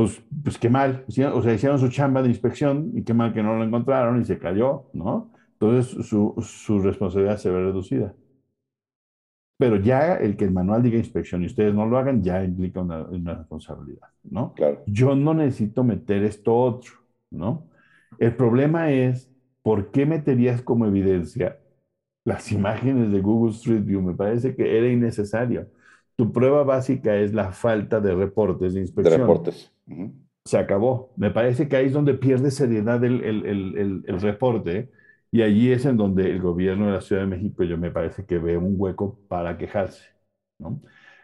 pues, 0.00 0.22
pues 0.42 0.58
qué 0.58 0.70
mal. 0.70 1.04
O 1.06 1.42
sea, 1.42 1.54
hicieron 1.54 1.78
su 1.78 1.88
chamba 1.88 2.22
de 2.22 2.28
inspección 2.28 2.92
y 2.94 3.02
qué 3.02 3.12
mal 3.12 3.32
que 3.32 3.42
no 3.42 3.56
lo 3.56 3.64
encontraron 3.64 4.20
y 4.20 4.24
se 4.24 4.38
cayó, 4.38 4.86
¿no? 4.92 5.30
Entonces 5.52 6.06
su, 6.06 6.34
su 6.40 6.78
responsabilidad 6.78 7.36
se 7.36 7.50
ve 7.50 7.60
reducida. 7.64 8.14
Pero 9.58 9.76
ya 9.76 10.14
el 10.14 10.36
que 10.36 10.46
el 10.46 10.52
manual 10.52 10.82
diga 10.82 10.96
inspección 10.96 11.42
y 11.42 11.46
ustedes 11.46 11.74
no 11.74 11.84
lo 11.84 11.98
hagan, 11.98 12.22
ya 12.22 12.42
implica 12.42 12.80
una, 12.80 13.02
una 13.02 13.34
responsabilidad, 13.34 14.08
¿no? 14.22 14.54
Claro. 14.54 14.82
Yo 14.86 15.14
no 15.14 15.34
necesito 15.34 15.84
meter 15.84 16.24
esto 16.24 16.56
otro, 16.56 16.92
¿no? 17.30 17.68
El 18.18 18.34
problema 18.34 18.90
es, 18.90 19.30
¿por 19.62 19.90
qué 19.90 20.06
meterías 20.06 20.62
como 20.62 20.86
evidencia 20.86 21.58
las 22.24 22.52
imágenes 22.52 23.10
de 23.10 23.20
Google 23.20 23.52
Street 23.52 23.84
View. 23.84 24.02
Me 24.02 24.14
parece 24.14 24.54
que 24.54 24.78
era 24.78 24.88
innecesario. 24.88 25.66
Tu 26.20 26.32
prueba 26.32 26.64
básica 26.64 27.16
es 27.16 27.32
la 27.32 27.50
falta 27.50 27.98
de 27.98 28.14
reportes 28.14 28.74
de 28.74 28.80
inspección. 28.80 29.20
De 29.20 29.26
reportes. 29.26 29.72
Se 30.44 30.58
acabó. 30.58 31.14
Me 31.16 31.30
parece 31.30 31.66
que 31.66 31.76
ahí 31.76 31.86
es 31.86 31.94
donde 31.94 32.12
pierde 32.12 32.50
seriedad 32.50 33.02
el, 33.02 33.24
el, 33.24 33.46
el, 33.46 34.04
el, 34.06 34.20
reporte 34.20 34.90
y 35.32 35.40
allí 35.40 35.72
es 35.72 35.86
en 35.86 35.96
donde 35.96 36.30
el 36.30 36.42
gobierno 36.42 36.88
de 36.88 36.92
la 36.92 37.00
Ciudad 37.00 37.22
de 37.22 37.28
México 37.28 37.64
yo 37.64 37.78
me 37.78 37.90
parece 37.90 38.26
que 38.26 38.36
ve 38.36 38.58
un 38.58 38.74
hueco 38.76 39.18
para 39.28 39.56
quejarse. 39.56 40.04
¿no? 40.58 40.82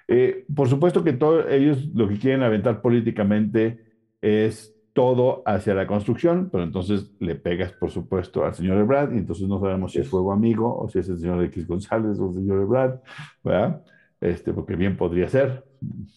Eh, 0.09 0.47
por 0.55 0.67
supuesto 0.67 1.05
que 1.05 1.13
todos 1.13 1.45
ellos 1.51 1.91
lo 1.93 2.09
que 2.09 2.19
quieren 2.19 2.43
aventar 2.43 2.81
políticamente 2.81 3.85
es 4.23 4.75
todo 4.95 5.43
hacia 5.45 5.75
la 5.75 5.87
construcción, 5.87 6.49
pero 6.51 6.65
entonces 6.65 7.13
le 7.21 7.35
pegas, 7.35 7.73
por 7.73 7.91
supuesto, 7.91 8.47
al 8.47 8.55
señor 8.55 8.79
Ebrard, 8.79 9.13
y 9.13 9.19
entonces 9.19 9.47
no 9.47 9.61
sabemos 9.61 9.93
si 9.93 9.99
es 9.99 10.09
fuego 10.09 10.33
amigo 10.33 10.75
o 10.75 10.89
si 10.89 11.01
es 11.01 11.09
el 11.11 11.19
señor 11.19 11.45
X 11.45 11.67
González 11.67 12.19
o 12.19 12.31
el 12.31 12.35
señor 12.35 12.63
Ebrard, 12.63 13.01
¿verdad? 13.45 13.83
Este, 14.21 14.53
porque 14.53 14.77
bien 14.77 14.97
podría 14.97 15.29
ser 15.29 15.65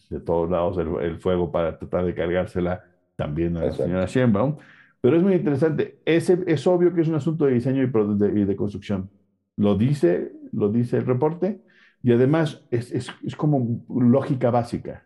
de 0.09 0.19
todos 0.21 0.49
lados 0.49 0.77
el, 0.77 0.87
el 1.03 1.17
fuego 1.19 1.51
para 1.51 1.77
tratar 1.77 2.05
de 2.05 2.15
cargársela 2.15 2.83
también 3.15 3.57
a 3.57 3.61
la 3.61 3.65
Exacto. 3.67 3.83
señora 3.83 4.05
Sheinbaum. 4.05 4.57
Pero 5.01 5.17
es 5.17 5.23
muy 5.23 5.33
interesante. 5.33 5.99
Es, 6.05 6.29
es 6.29 6.67
obvio 6.67 6.93
que 6.93 7.01
es 7.01 7.07
un 7.07 7.15
asunto 7.15 7.45
de 7.45 7.53
diseño 7.53 7.83
y 7.83 7.87
pro- 7.87 8.15
de, 8.15 8.39
y 8.41 8.45
de 8.45 8.55
construcción. 8.55 9.09
Lo 9.57 9.75
dice, 9.75 10.31
lo 10.51 10.69
dice 10.69 10.97
el 10.97 11.05
reporte 11.05 11.61
y 12.01 12.11
además 12.13 12.63
es, 12.71 12.91
es, 12.91 13.09
es 13.23 13.35
como 13.35 13.85
lógica 13.89 14.49
básica. 14.51 15.05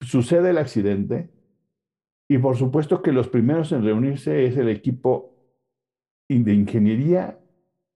Sucede 0.00 0.50
el 0.50 0.58
accidente 0.58 1.30
y 2.28 2.38
por 2.38 2.56
supuesto 2.56 3.02
que 3.02 3.12
los 3.12 3.28
primeros 3.28 3.72
en 3.72 3.84
reunirse 3.84 4.46
es 4.46 4.56
el 4.56 4.68
equipo 4.68 5.34
de 6.28 6.54
ingeniería 6.54 7.38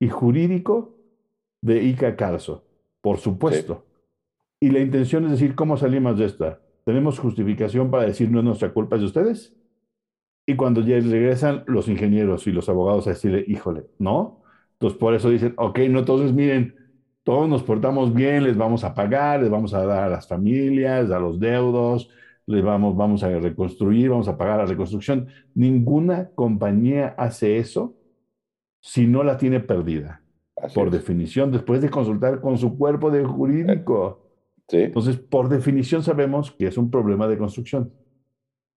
y 0.01 0.09
jurídico 0.09 0.97
de 1.63 1.83
Ica 1.85 2.17
Carso, 2.17 2.64
por 3.05 3.19
supuesto. 3.19 3.85
Y 4.59 4.71
la 4.71 4.81
intención 4.81 5.27
es 5.27 5.33
decir, 5.33 5.55
¿cómo 5.55 5.77
salimos 5.77 6.19
de 6.19 6.25
esta? 6.25 6.63
¿Tenemos 6.87 7.19
justificación 7.19 7.91
para 7.91 8.05
decir 8.05 8.31
no 8.31 8.39
es 8.39 8.47
nuestra 8.47 8.73
culpa, 8.73 8.97
es 8.97 9.03
de 9.03 9.07
ustedes? 9.09 9.55
Y 10.47 10.57
cuando 10.57 10.81
ya 10.81 10.95
regresan 10.95 11.65
los 11.67 11.87
ingenieros 11.89 12.47
y 12.47 12.53
los 12.53 12.67
abogados 12.71 13.07
a 13.07 13.11
decirle, 13.11 13.45
híjole, 13.47 13.85
¿no? 13.99 14.41
Entonces 14.73 14.99
por 14.99 15.15
eso 15.15 15.29
dicen, 15.29 15.53
ok, 15.59 15.81
no, 15.91 15.99
entonces 15.99 16.33
miren, 16.33 16.77
todos 17.25 17.47
nos 17.47 17.63
portamos 17.63 18.15
bien, 18.15 18.43
les 18.43 18.57
vamos 18.57 18.85
a 18.85 18.95
pagar, 18.95 19.43
les 19.43 19.51
vamos 19.51 19.75
a 19.75 19.85
dar 19.85 20.05
a 20.05 20.09
las 20.09 20.27
familias, 20.27 21.11
a 21.11 21.19
los 21.19 21.39
deudos, 21.39 22.09
les 22.47 22.65
vamos, 22.65 22.97
vamos 22.97 23.23
a 23.23 23.29
reconstruir, 23.39 24.09
vamos 24.09 24.29
a 24.29 24.39
pagar 24.39 24.61
la 24.61 24.67
reconstrucción. 24.67 25.29
Ninguna 25.55 26.31
compañía 26.35 27.15
hace 27.19 27.59
eso 27.59 27.99
si 28.81 29.07
no 29.07 29.25
la 29.25 29.37
tiene 29.37 29.61
perdida, 29.61 30.24
Así 30.65 30.75
por 30.75 30.87
es. 30.89 30.93
definición, 30.93 31.53
después 31.53 31.81
de 31.83 31.91
consultar 31.91 32.41
con 32.41 32.59
su 32.59 32.77
cuerpo 32.77 33.11
de 33.11 33.25
jurídico. 33.25 34.21
Sí, 34.69 34.79
Entonces, 34.79 35.17
por 35.19 35.49
definición 35.49 36.03
sabemos 36.03 36.51
que 36.53 36.67
es 36.67 36.79
un 36.79 36.91
problema 36.91 37.29
de 37.29 37.37
construcción. 37.39 37.93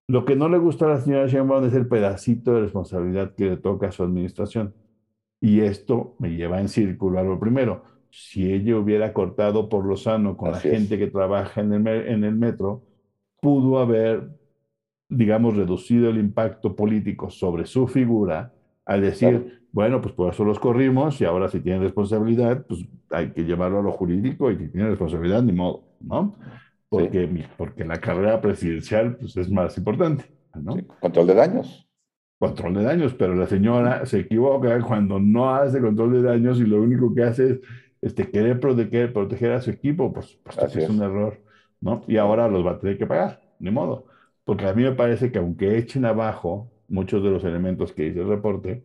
Lo 0.09 0.25
que 0.25 0.35
no 0.35 0.49
le 0.49 0.57
gusta 0.57 0.85
a 0.85 0.89
la 0.89 1.01
señora 1.01 1.27
Sheinbaum 1.27 1.65
es 1.65 1.73
el 1.73 1.87
pedacito 1.87 2.53
de 2.53 2.61
responsabilidad 2.61 3.33
que 3.35 3.45
le 3.51 3.57
toca 3.57 3.87
a 3.87 3.91
su 3.91 4.03
administración. 4.03 4.73
Y 5.41 5.61
esto 5.61 6.15
me 6.19 6.35
lleva 6.35 6.59
en 6.59 6.67
círculo 6.69 7.19
a 7.19 7.23
lo 7.23 7.39
primero. 7.39 7.83
Si 8.09 8.51
ella 8.51 8.77
hubiera 8.77 9.13
cortado 9.13 9.69
por 9.69 9.85
lo 9.85 9.95
sano 9.97 10.35
con 10.37 10.53
Así 10.53 10.67
la 10.67 10.73
es. 10.73 10.79
gente 10.81 10.97
que 10.97 11.07
trabaja 11.07 11.61
en 11.61 11.73
el, 11.73 11.79
me- 11.81 12.11
en 12.11 12.23
el 12.23 12.35
metro, 12.35 12.83
pudo 13.41 13.79
haber, 13.79 14.29
digamos, 15.09 15.55
reducido 15.55 16.09
el 16.09 16.17
impacto 16.17 16.75
político 16.75 17.29
sobre 17.29 17.65
su 17.65 17.87
figura 17.87 18.53
al 18.85 19.01
decir, 19.01 19.29
Claro. 19.41 19.45
Bueno, 19.77 20.01
pues 20.01 20.13
por 20.15 20.33
eso 20.33 20.43
los 20.43 20.59
corrimos 20.59 21.21
y 21.21 21.25
ahora 21.25 21.47
si 21.49 21.59
tienen 21.61 21.83
responsabilidad, 21.83 22.65
pues 22.67 22.85
hay 23.11 23.31
que 23.31 23.43
llevarlo 23.45 23.79
a 23.79 23.83
lo 23.83 23.91
jurídico 23.91 24.51
y 24.51 24.57
si 24.57 24.67
tienen 24.69 24.89
responsabilidad, 24.89 25.43
ni 25.43 25.53
modo, 25.53 25.83
¿no? 26.01 26.35
Porque, 26.89 27.27
mi- 27.27 27.43
porque 27.57 27.85
la 27.85 27.99
carrera 28.01 28.41
presidencial 28.41 29.17
pues, 29.17 29.37
es 29.37 29.49
más 29.51 29.77
importante, 29.77 30.25
¿no? 30.55 30.75
sí. 30.75 30.87
Control 30.99 31.27
de 31.27 31.33
daños. 31.35 31.87
Control 32.39 32.75
de 32.75 32.83
daños, 32.83 33.15
pero 33.15 33.33
la 33.35 33.47
señora 33.47 34.05
se 34.05 34.19
equivoca 34.19 34.79
cuando 34.81 35.19
no 35.19 35.55
hace 35.55 35.81
control 35.81 36.13
de 36.13 36.21
daños 36.21 36.59
y 36.59 36.65
lo 36.65 36.81
único 36.81 37.13
que 37.15 37.23
hace 37.23 37.49
es 37.53 37.59
este, 38.01 38.29
querer 38.29 38.59
proteger, 38.59 39.11
proteger 39.11 39.53
a 39.53 39.61
su 39.61 39.71
equipo, 39.71 40.13
pues, 40.13 40.39
pues 40.43 40.57
Así 40.57 40.79
es 40.79 40.87
es. 40.87 40.89
un 40.89 41.01
error, 41.01 41.39
¿no? 41.81 42.03
Y 42.07 42.17
ahora 42.17 42.47
los 42.47 42.63
va 42.65 42.71
a 42.73 42.79
tener 42.79 42.97
que 42.99 43.07
pagar, 43.07 43.41
ni 43.59 43.71
modo. 43.71 44.05
Porque 44.45 44.67
a 44.67 44.73
mí 44.73 44.83
me 44.83 44.91
parece 44.91 45.31
que 45.31 45.39
aunque 45.39 45.77
echen 45.79 46.05
abajo 46.05 46.71
muchos 46.87 47.23
de 47.23 47.31
los 47.31 47.43
elementos 47.43 47.91
que 47.91 48.03
dice 48.03 48.21
el 48.21 48.27
reporte, 48.29 48.83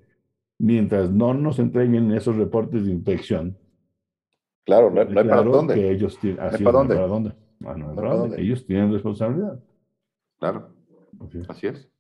mientras 0.63 1.11
no 1.13 1.35
nos 1.35 1.61
entreguen 1.61 2.13
esos 2.13 2.37
reportes 2.37 2.87
de 2.87 2.93
inspección, 2.93 3.59
Claro, 4.65 4.91
no, 4.91 5.05
no 5.05 5.21
hay 5.21 5.27
para 5.29 5.43
dónde. 5.51 5.75
que 5.75 5.91
ellos 5.91 6.19
tienen, 6.19 6.41
así 6.41 6.65
para 6.65 6.73
no 6.73 6.81
hay 6.81 6.89
dónde. 6.89 6.95
para 6.95 7.07
dónde. 7.07 7.33
Ah, 7.65 7.75
no 7.77 7.95
No 7.95 7.95
para 7.95 8.09
para 8.09 8.17
dónde. 8.17 8.37
dónde. 8.37 8.43
Ellos 8.43 8.67
tienen 8.67 8.93
responsabilidad. 8.93 9.59
Claro, 10.39 10.77
Así 11.21 11.39
es. 11.39 11.49
así 11.49 11.67
es. 11.69 11.91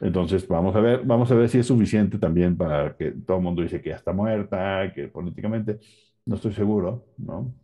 Entonces, 0.00 0.48
vamos 0.48 0.74
a 0.76 0.80
ver, 0.80 1.04
vamos 1.04 1.30
a 1.30 1.34
ver 1.34 1.48
si 1.48 1.58
es 1.58 1.66
suficiente 1.66 2.18
también 2.18 2.56
para 2.56 2.96
que 2.96 3.12
todo 3.12 3.36
el 3.38 3.42
mundo 3.42 3.62
dice 3.62 3.82
que 3.82 3.90
ya 3.90 3.96
está 3.96 4.12
muerta, 4.12 4.92
que 4.94 5.08
políticamente 5.08 5.78
no 6.24 6.36
estoy 6.36 6.52
seguro, 6.54 7.06
¿no? 7.18 7.54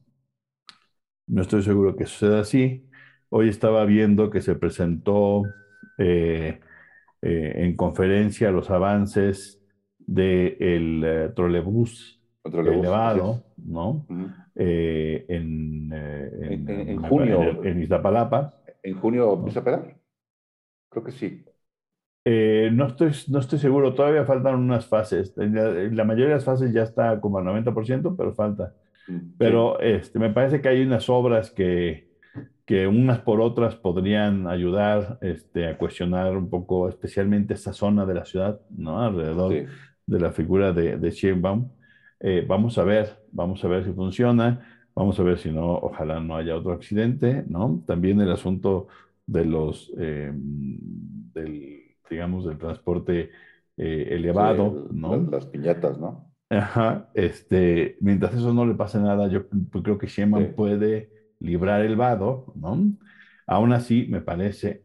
No 1.27 1.43
estoy 1.43 1.63
seguro 1.63 1.97
que 1.97 2.07
suceda 2.07 2.41
así. 2.41 2.89
Hoy 3.31 3.49
estaba 3.49 3.85
viendo 3.85 4.31
que 4.31 4.41
se 4.41 4.55
presentó 4.55 5.43
eh, 5.99 6.61
eh, 7.23 7.53
en 7.57 7.77
conferencia 7.77 8.51
los 8.53 8.71
avances 8.71 9.61
del 10.07 11.03
eh, 11.05 11.31
trolebús 11.35 12.21
elevado, 12.45 13.43
¿no? 13.57 14.07
Eh, 14.55 15.25
en, 15.29 15.91
eh, 15.93 16.31
En- 16.41 16.71
en- 16.71 16.89
en 16.89 17.03
junio. 17.03 17.65
en 17.65 17.83
Iztapalapa. 17.83 18.55
¿En 18.83 18.99
junio 19.01 19.35
empieza 19.35 19.61
a 19.61 19.65
pegar? 19.65 19.97
Creo 20.91 21.05
que 21.05 21.13
sí. 21.13 21.45
Eh, 22.25 22.71
no 22.73 22.87
estoy, 22.89 23.13
no 23.29 23.39
estoy 23.39 23.59
seguro, 23.59 23.95
todavía 23.95 24.25
faltan 24.25 24.57
unas 24.57 24.87
fases. 24.87 25.33
La, 25.37 25.71
la 25.71 26.05
mayoría 26.05 26.29
de 26.31 26.35
las 26.35 26.45
fases 26.45 26.73
ya 26.73 26.83
está 26.83 27.21
como 27.21 27.39
al 27.39 27.45
90%, 27.45 28.17
pero 28.17 28.35
falta. 28.35 28.73
Mm, 29.09 29.35
Pero 29.39 29.81
este, 29.81 30.19
me 30.19 30.31
parece 30.31 30.61
que 30.61 30.69
hay 30.69 30.83
unas 30.83 31.09
obras 31.11 31.51
que, 31.53 32.09
que 32.67 32.87
unas 32.87 33.21
por 33.21 33.41
otras 33.41 33.77
podrían 33.77 34.49
ayudar 34.49 35.19
este, 35.23 35.69
a 35.69 35.79
cuestionar 35.79 36.37
un 36.37 36.51
poco, 36.51 36.89
especialmente 36.89 37.55
esa 37.55 37.73
zona 37.73 38.07
de 38.07 38.15
la 38.15 38.25
ciudad, 38.25 38.61
¿no? 38.71 39.01
Alrededor 39.03 39.53
sí. 39.53 39.67
De 40.07 40.21
la 40.21 40.33
figura 40.33 40.73
de, 40.73 40.97
de 40.97 41.11
Sheinbaum. 41.11 41.69
Eh, 42.21 42.45
vamos 42.47 42.79
a 42.79 42.85
ver, 42.85 43.19
vamos 43.33 43.63
a 43.65 43.69
ver 43.69 43.85
si 43.85 43.93
funciona, 43.93 44.89
vamos 44.95 45.19
a 45.21 45.23
ver 45.23 45.39
si 45.39 45.51
no, 45.51 45.75
ojalá 45.75 46.21
no 46.21 46.37
haya 46.37 46.57
otro 46.57 46.73
accidente, 46.73 47.45
¿no? 47.49 47.83
También 47.87 48.21
el 48.21 48.31
asunto 48.33 48.89
de 49.27 49.45
los, 49.45 49.93
eh, 49.99 50.31
del, 50.33 51.81
digamos, 52.09 52.47
del 52.47 52.59
transporte 52.59 53.31
eh, 53.77 54.09
elevado, 54.13 54.89
Sí, 54.91 54.97
¿no? 54.97 55.17
las, 55.31 55.47
piñatas, 55.47 55.99
¿no? 55.99 56.33
Ajá, 56.49 57.11
este, 57.15 57.97
mientras 58.01 58.33
eso 58.35 58.55
no 58.55 58.65
le 58.65 58.75
pase 58.75 58.99
nada, 59.01 59.29
yo 59.29 59.47
pues, 59.49 59.83
creo 59.85 59.99
que 59.99 60.07
Sheinbaum 60.07 60.47
Sí. 60.47 60.53
puede 60.55 61.11
librar 61.41 61.83
el 61.83 61.97
vado, 61.97 62.53
¿no? 62.55 62.79
Aún 63.47 63.73
así, 63.73 64.07
me 64.09 64.21
parece 64.21 64.83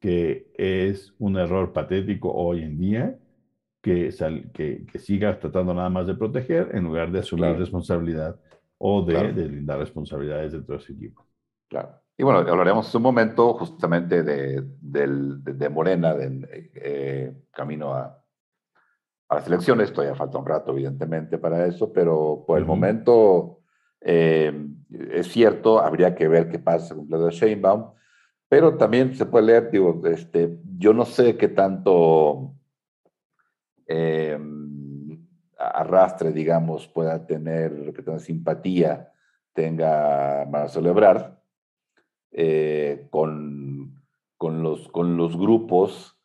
que 0.00 0.46
es 0.56 1.14
un 1.18 1.36
error 1.36 1.72
patético 1.72 2.32
hoy 2.32 2.62
en 2.62 2.78
día 2.78 3.18
que, 3.88 4.12
sal- 4.12 4.50
que, 4.52 4.86
que 4.86 4.98
sigas 4.98 5.38
tratando 5.38 5.72
nada 5.74 5.88
más 5.90 6.06
de 6.06 6.14
proteger 6.14 6.70
en 6.74 6.84
lugar 6.84 7.10
de 7.10 7.20
asumir 7.20 7.44
Claro. 7.46 7.58
responsabilidad 7.58 8.36
o 8.78 9.02
de, 9.02 9.12
Claro. 9.14 9.32
de 9.32 9.48
lindar 9.48 9.78
responsabilidades 9.78 10.52
dentro 10.52 10.76
de 10.76 10.82
ese 10.82 10.92
equipo. 10.92 11.26
Claro. 11.68 11.90
Y 12.16 12.22
bueno, 12.24 12.38
hablaremos 12.40 12.92
un 12.94 13.02
momento 13.02 13.54
justamente 13.54 14.22
de, 14.22 14.62
de, 14.80 15.06
de 15.54 15.68
Morena, 15.68 16.14
de, 16.14 16.70
eh, 16.74 17.32
camino 17.52 17.94
a, 17.94 18.24
a 19.28 19.34
las 19.36 19.46
elecciones. 19.46 19.92
Todavía 19.92 20.14
falta 20.16 20.38
un 20.38 20.46
rato, 20.46 20.72
evidentemente, 20.72 21.38
para 21.38 21.66
eso, 21.66 21.92
pero 21.92 22.44
por 22.46 22.58
el 22.58 22.64
Ujú. 22.64 22.72
momento 22.74 23.60
eh, 24.00 24.52
es 25.12 25.28
cierto, 25.28 25.78
habría 25.80 26.14
que 26.14 26.28
ver 26.28 26.48
qué 26.48 26.58
pasa 26.58 26.94
con 26.94 27.06
Claudia 27.06 27.30
Sheinbaum, 27.30 27.92
pero 28.48 28.76
también 28.76 29.14
se 29.14 29.26
puede 29.26 29.46
leer, 29.46 29.70
digo, 29.70 30.00
este, 30.06 30.58
yo 30.78 30.92
no 30.94 31.04
sé 31.04 31.36
qué 31.36 31.48
tanto 31.48 32.54
eh, 33.88 34.38
arrastre, 35.58 36.32
digamos, 36.32 36.86
pueda 36.86 37.26
tener, 37.26 37.92
que 37.92 38.02
tanta 38.02 38.20
simpatía 38.20 39.12
tenga 39.52 40.46
Marcelo 40.48 40.90
Ebrard 40.90 41.36
eh, 42.30 43.08
con, 43.10 44.04
con, 44.36 44.62
los, 44.62 44.88
con 44.88 45.16
los 45.16 45.36
grupos, 45.36 46.16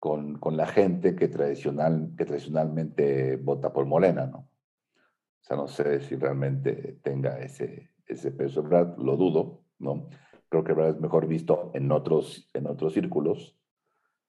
con, 0.00 0.38
con 0.38 0.56
la 0.56 0.66
gente 0.66 1.14
que, 1.14 1.28
tradicional, 1.28 2.12
que 2.16 2.24
tradicionalmente 2.24 3.36
vota 3.36 3.72
por 3.72 3.86
Morena, 3.86 4.26
¿no? 4.26 4.38
O 4.38 5.44
sea, 5.44 5.56
no 5.56 5.68
sé 5.68 6.00
si 6.00 6.16
realmente 6.16 6.98
tenga 7.02 7.38
ese, 7.38 7.90
ese 8.06 8.30
peso 8.30 8.60
Ebrard, 8.60 8.98
lo 8.98 9.16
dudo, 9.16 9.64
¿no? 9.78 10.08
Creo 10.48 10.64
que 10.64 10.72
Ebrard 10.72 10.94
es 10.96 11.00
mejor 11.00 11.26
visto 11.26 11.70
en 11.74 11.90
otros, 11.92 12.48
en 12.54 12.66
otros 12.66 12.94
círculos. 12.94 13.56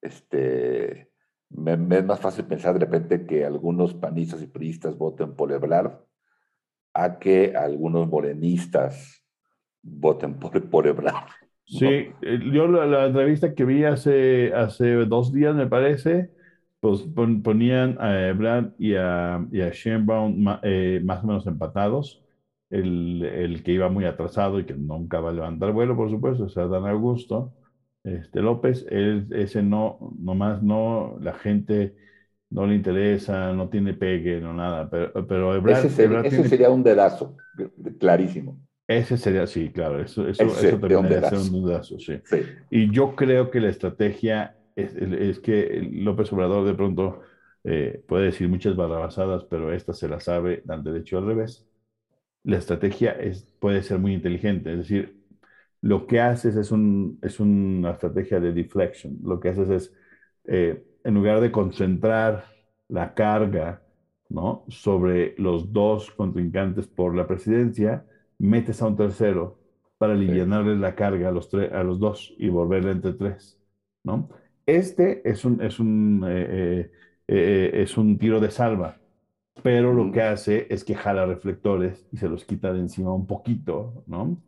Este, 0.01 1.12
me, 1.55 1.77
me 1.77 1.99
es 1.99 2.05
más 2.05 2.19
fácil 2.19 2.45
pensar 2.45 2.73
de 2.73 2.79
repente 2.81 3.25
que 3.25 3.45
algunos 3.45 3.93
panistas 3.93 4.41
y 4.41 4.47
priistas 4.47 4.97
voten 4.97 5.35
por 5.35 5.51
Ebrard 5.51 5.93
a 6.93 7.19
que 7.19 7.55
algunos 7.55 8.07
morenistas 8.07 9.23
voten 9.83 10.35
por, 10.39 10.69
por 10.69 10.87
Ebrard. 10.87 11.29
Sí, 11.65 11.85
eh, 12.21 12.39
yo 12.53 12.67
la, 12.67 12.85
la 12.85 13.05
entrevista 13.07 13.55
que 13.55 13.65
vi 13.65 13.83
hace, 13.83 14.53
hace 14.53 14.93
dos 15.05 15.33
días, 15.33 15.55
me 15.55 15.67
parece, 15.67 16.29
pues 16.79 17.01
pon- 17.01 17.41
ponían 17.41 17.97
a 17.99 18.27
Ebrard 18.27 18.73
y 18.77 18.95
a, 18.95 19.45
y 19.51 19.61
a 19.61 19.69
Sheinbaum 19.71 20.45
eh, 20.63 21.01
más 21.03 21.23
o 21.23 21.27
menos 21.27 21.47
empatados. 21.47 22.21
El, 22.69 23.23
el 23.23 23.63
que 23.63 23.71
iba 23.73 23.87
muy 23.89 24.05
atrasado 24.05 24.59
y 24.59 24.65
que 24.65 24.73
nunca 24.73 25.19
va 25.19 25.29
a 25.29 25.33
levantar 25.33 25.71
vuelo, 25.73 25.95
por 25.95 26.09
supuesto, 26.09 26.47
es 26.47 26.57
Adán 26.57 26.85
Augusto. 26.87 27.53
Este, 28.03 28.41
López, 28.41 28.85
él, 28.89 29.27
ese 29.31 29.63
no, 29.63 30.13
nomás 30.19 30.61
no, 30.61 31.17
la 31.21 31.33
gente 31.33 31.95
no 32.49 32.67
le 32.67 32.75
interesa, 32.75 33.53
no 33.53 33.69
tiene 33.69 33.93
pegue, 33.93 34.39
no 34.41 34.53
nada, 34.53 34.89
pero, 34.89 35.27
pero 35.27 35.55
Ebrard, 35.55 35.85
ese, 35.85 35.89
sería, 35.89 36.21
ese 36.21 36.47
sería 36.47 36.69
un 36.69 36.83
dedazo, 36.83 37.35
clarísimo. 37.99 38.59
Ese 38.87 39.17
sería, 39.17 39.47
sí, 39.47 39.69
claro, 39.69 40.01
eso, 40.01 40.27
eso, 40.27 40.43
eso 40.43 40.79
terminaría 40.79 41.29
ser 41.29 41.39
un 41.39 41.65
dedazo, 41.65 41.97
sí. 41.97 42.19
sí. 42.25 42.41
Y 42.69 42.91
yo 42.91 43.15
creo 43.15 43.49
que 43.49 43.61
la 43.61 43.69
estrategia 43.69 44.57
es, 44.75 44.95
es 44.95 45.39
que 45.39 45.89
López 45.93 46.31
Obrador 46.33 46.65
de 46.65 46.73
pronto 46.73 47.21
eh, 47.63 48.03
puede 48.07 48.25
decir 48.25 48.49
muchas 48.49 48.75
barrabasadas, 48.75 49.45
pero 49.45 49.73
esta 49.73 49.93
se 49.93 50.09
la 50.09 50.19
sabe 50.19 50.63
al 50.67 50.83
derecho 50.83 51.17
al 51.17 51.27
revés. 51.27 51.65
La 52.43 52.57
estrategia 52.57 53.11
es, 53.11 53.47
puede 53.59 53.81
ser 53.83 53.99
muy 53.99 54.13
inteligente, 54.13 54.71
es 54.73 54.79
decir, 54.79 55.22
lo 55.83 56.07
que 56.07 56.21
haces 56.21 56.55
es, 56.55 56.71
un, 56.71 57.19
es 57.21 57.39
una 57.41 57.91
estrategia 57.91 58.39
de 58.39 58.53
deflection. 58.53 59.19
Lo 59.23 59.39
que 59.39 59.49
haces 59.49 59.69
es, 59.69 59.93
eh, 60.45 60.83
en 61.03 61.13
lugar 61.13 61.41
de 61.41 61.51
concentrar 61.51 62.45
la 62.87 63.13
carga 63.13 63.83
¿no? 64.29 64.65
sobre 64.69 65.35
los 65.37 65.73
dos 65.73 66.11
contrincantes 66.11 66.87
por 66.87 67.15
la 67.15 67.27
presidencia, 67.27 68.05
metes 68.39 68.81
a 68.81 68.87
un 68.87 68.95
tercero 68.95 69.59
para 69.97 70.13
aliviarle 70.13 70.77
la 70.77 70.95
carga 70.95 71.29
a 71.29 71.31
los, 71.31 71.53
a 71.53 71.83
los 71.83 71.99
dos 71.99 72.33
y 72.37 72.49
volverle 72.49 72.91
entre 72.91 73.13
tres. 73.13 73.59
¿no? 74.03 74.29
Este 74.65 75.27
es 75.29 75.43
un, 75.45 75.61
es 75.61 75.79
un 75.79 76.25
eh, 76.27 76.91
eh, 77.27 77.71
es 77.83 77.97
un 77.97 78.17
tiro 78.17 78.39
de 78.39 78.51
salva, 78.51 78.99
pero 79.63 79.93
lo 79.93 80.11
que 80.11 80.21
hace 80.21 80.67
es 80.69 80.83
que 80.83 80.95
jala 80.95 81.25
reflectores 81.25 82.07
y 82.11 82.17
se 82.17 82.29
los 82.29 82.45
quita 82.45 82.73
de 82.73 82.79
encima 82.79 83.13
un 83.13 83.27
poquito, 83.27 84.03
¿no? 84.07 84.41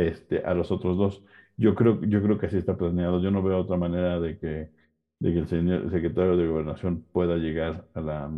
Este, 0.00 0.40
a 0.44 0.54
los 0.54 0.70
otros 0.70 0.96
dos. 0.96 1.24
Yo 1.56 1.74
creo, 1.74 2.00
yo 2.02 2.22
creo 2.22 2.38
que 2.38 2.46
así 2.46 2.56
está 2.58 2.76
planeado. 2.76 3.20
Yo 3.20 3.30
no 3.30 3.42
veo 3.42 3.58
otra 3.58 3.76
manera 3.76 4.20
de 4.20 4.38
que, 4.38 4.70
de 5.18 5.32
que 5.32 5.38
el 5.38 5.48
señor 5.48 5.90
secretario 5.90 6.36
de 6.36 6.46
Gobernación 6.46 7.04
pueda 7.12 7.36
llegar 7.36 7.86
a 7.94 8.00
la, 8.00 8.30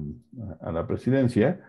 a 0.61 0.73
la 0.73 0.87
presidencia. 0.87 1.61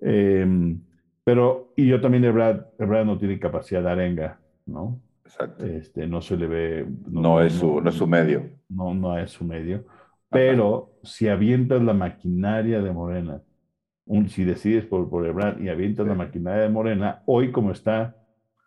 Em, 0.00 0.80
pero, 1.24 1.72
y 1.76 1.86
yo 1.86 2.00
también, 2.00 2.24
Ebrard, 2.24 2.66
Ebrard 2.78 3.06
no 3.06 3.18
tiene 3.18 3.38
capacidad 3.38 3.82
de 3.82 3.90
arenga, 3.90 4.40
¿no? 4.66 5.00
Exacto. 5.24 5.64
Este, 5.64 6.06
no 6.06 6.20
se 6.20 6.36
le 6.36 6.46
ve. 6.46 6.86
No, 7.08 7.40
es, 7.40 7.54
su, 7.54 7.80
no 7.80 7.90
es 7.90 7.96
su 7.96 8.06
medio. 8.06 8.50
No, 8.68 8.94
no 8.94 9.18
es 9.18 9.30
su 9.30 9.44
medio. 9.44 9.84
Pero 10.30 10.92
si 11.02 11.28
avientas 11.28 11.82
la 11.82 11.94
maquinaria 11.94 12.80
de 12.80 12.92
Morena, 12.92 13.42
un, 14.06 14.28
si 14.28 14.44
decides 14.44 14.84
por, 14.86 15.08
por 15.08 15.26
Ebrard 15.26 15.60
y 15.60 15.68
avientas 15.68 16.06
la 16.06 16.14
maquinaria 16.14 16.62
de 16.62 16.68
Morena, 16.70 17.22
hoy 17.26 17.52
como 17.52 17.70
está 17.70 18.16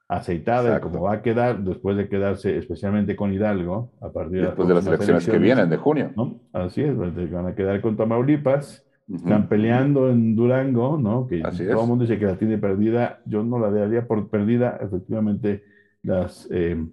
aceitada 0.07 0.77
y 0.77 0.81
como 0.81 1.01
va 1.01 1.13
a 1.13 1.21
quedar 1.21 1.63
después 1.63 1.97
de 1.97 2.07
quedarse 2.07 2.57
especialmente 2.57 3.15
con 3.15 3.33
Hidalgo, 3.33 3.91
a 4.01 4.11
partir 4.11 4.41
de, 4.41 4.45
después 4.47 4.67
de 4.67 4.73
las 4.75 4.87
elecciones, 4.87 5.25
que 5.27 5.39
vienen 5.39 5.69
de 5.69 5.77
junio. 5.77 6.11
¿no? 6.15 6.39
Así 6.53 6.81
es, 6.81 6.93
pues, 6.95 7.31
van 7.31 7.47
a 7.47 7.55
quedar 7.55 7.81
con 7.81 7.95
Tamaulipas, 7.97 8.85
están 9.11 9.47
peleando 9.47 10.09
en 10.09 10.35
Durango, 10.35 10.97
¿no? 10.97 11.27
que 11.27 11.41
todo 11.41 11.81
el 11.81 11.87
mundo 11.87 12.05
dice 12.05 12.19
que 12.19 12.25
la 12.25 12.37
tiene 12.37 12.57
perdida, 12.57 13.21
yo 13.25 13.43
no 13.43 13.59
la 13.59 13.69
daría 13.69 14.07
por 14.07 14.29
perdida, 14.29 14.79
efectivamente 14.81 15.63
las, 16.01 16.47
eh, 16.51 16.83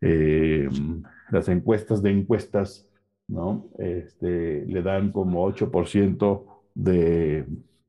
eh, 0.00 0.68
las 1.30 1.48
encuestas 1.48 2.02
de 2.02 2.10
encuestas 2.10 2.88
¿no? 3.28 3.70
Este, 3.78 4.64
le 4.66 4.82
dan 4.82 5.10
como 5.12 5.48
8% 5.50 6.44
de, 6.74 7.46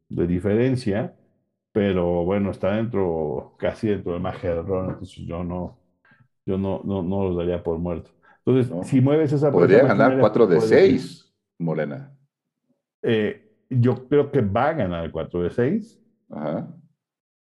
de 0.09 0.27
diferencia, 0.27 1.15
pero 1.73 2.23
bueno, 2.23 2.51
está 2.51 2.75
dentro, 2.75 3.55
casi 3.57 3.89
dentro 3.89 4.13
del 4.13 4.21
margen 4.21 4.51
de 4.51 4.59
error, 4.59 4.89
entonces 4.91 5.25
yo 5.25 5.43
no, 5.43 5.79
yo 6.45 6.57
no, 6.57 6.81
no, 6.85 7.01
no 7.01 7.25
los 7.25 7.37
daría 7.37 7.61
por 7.61 7.79
muerto. 7.79 8.11
Entonces, 8.45 8.87
si 8.87 9.01
mueves 9.01 9.33
esa... 9.33 9.51
Podría 9.51 9.83
ganar 9.83 10.19
4 10.19 10.47
de 10.47 10.61
6, 10.61 11.33
Morena. 11.57 12.15
Eh, 13.01 13.51
yo 13.69 14.07
creo 14.07 14.31
que 14.31 14.41
va 14.41 14.69
a 14.69 14.73
ganar 14.73 15.11
4 15.11 15.43
de 15.43 15.49
6. 15.49 15.99
Ajá. 16.29 16.67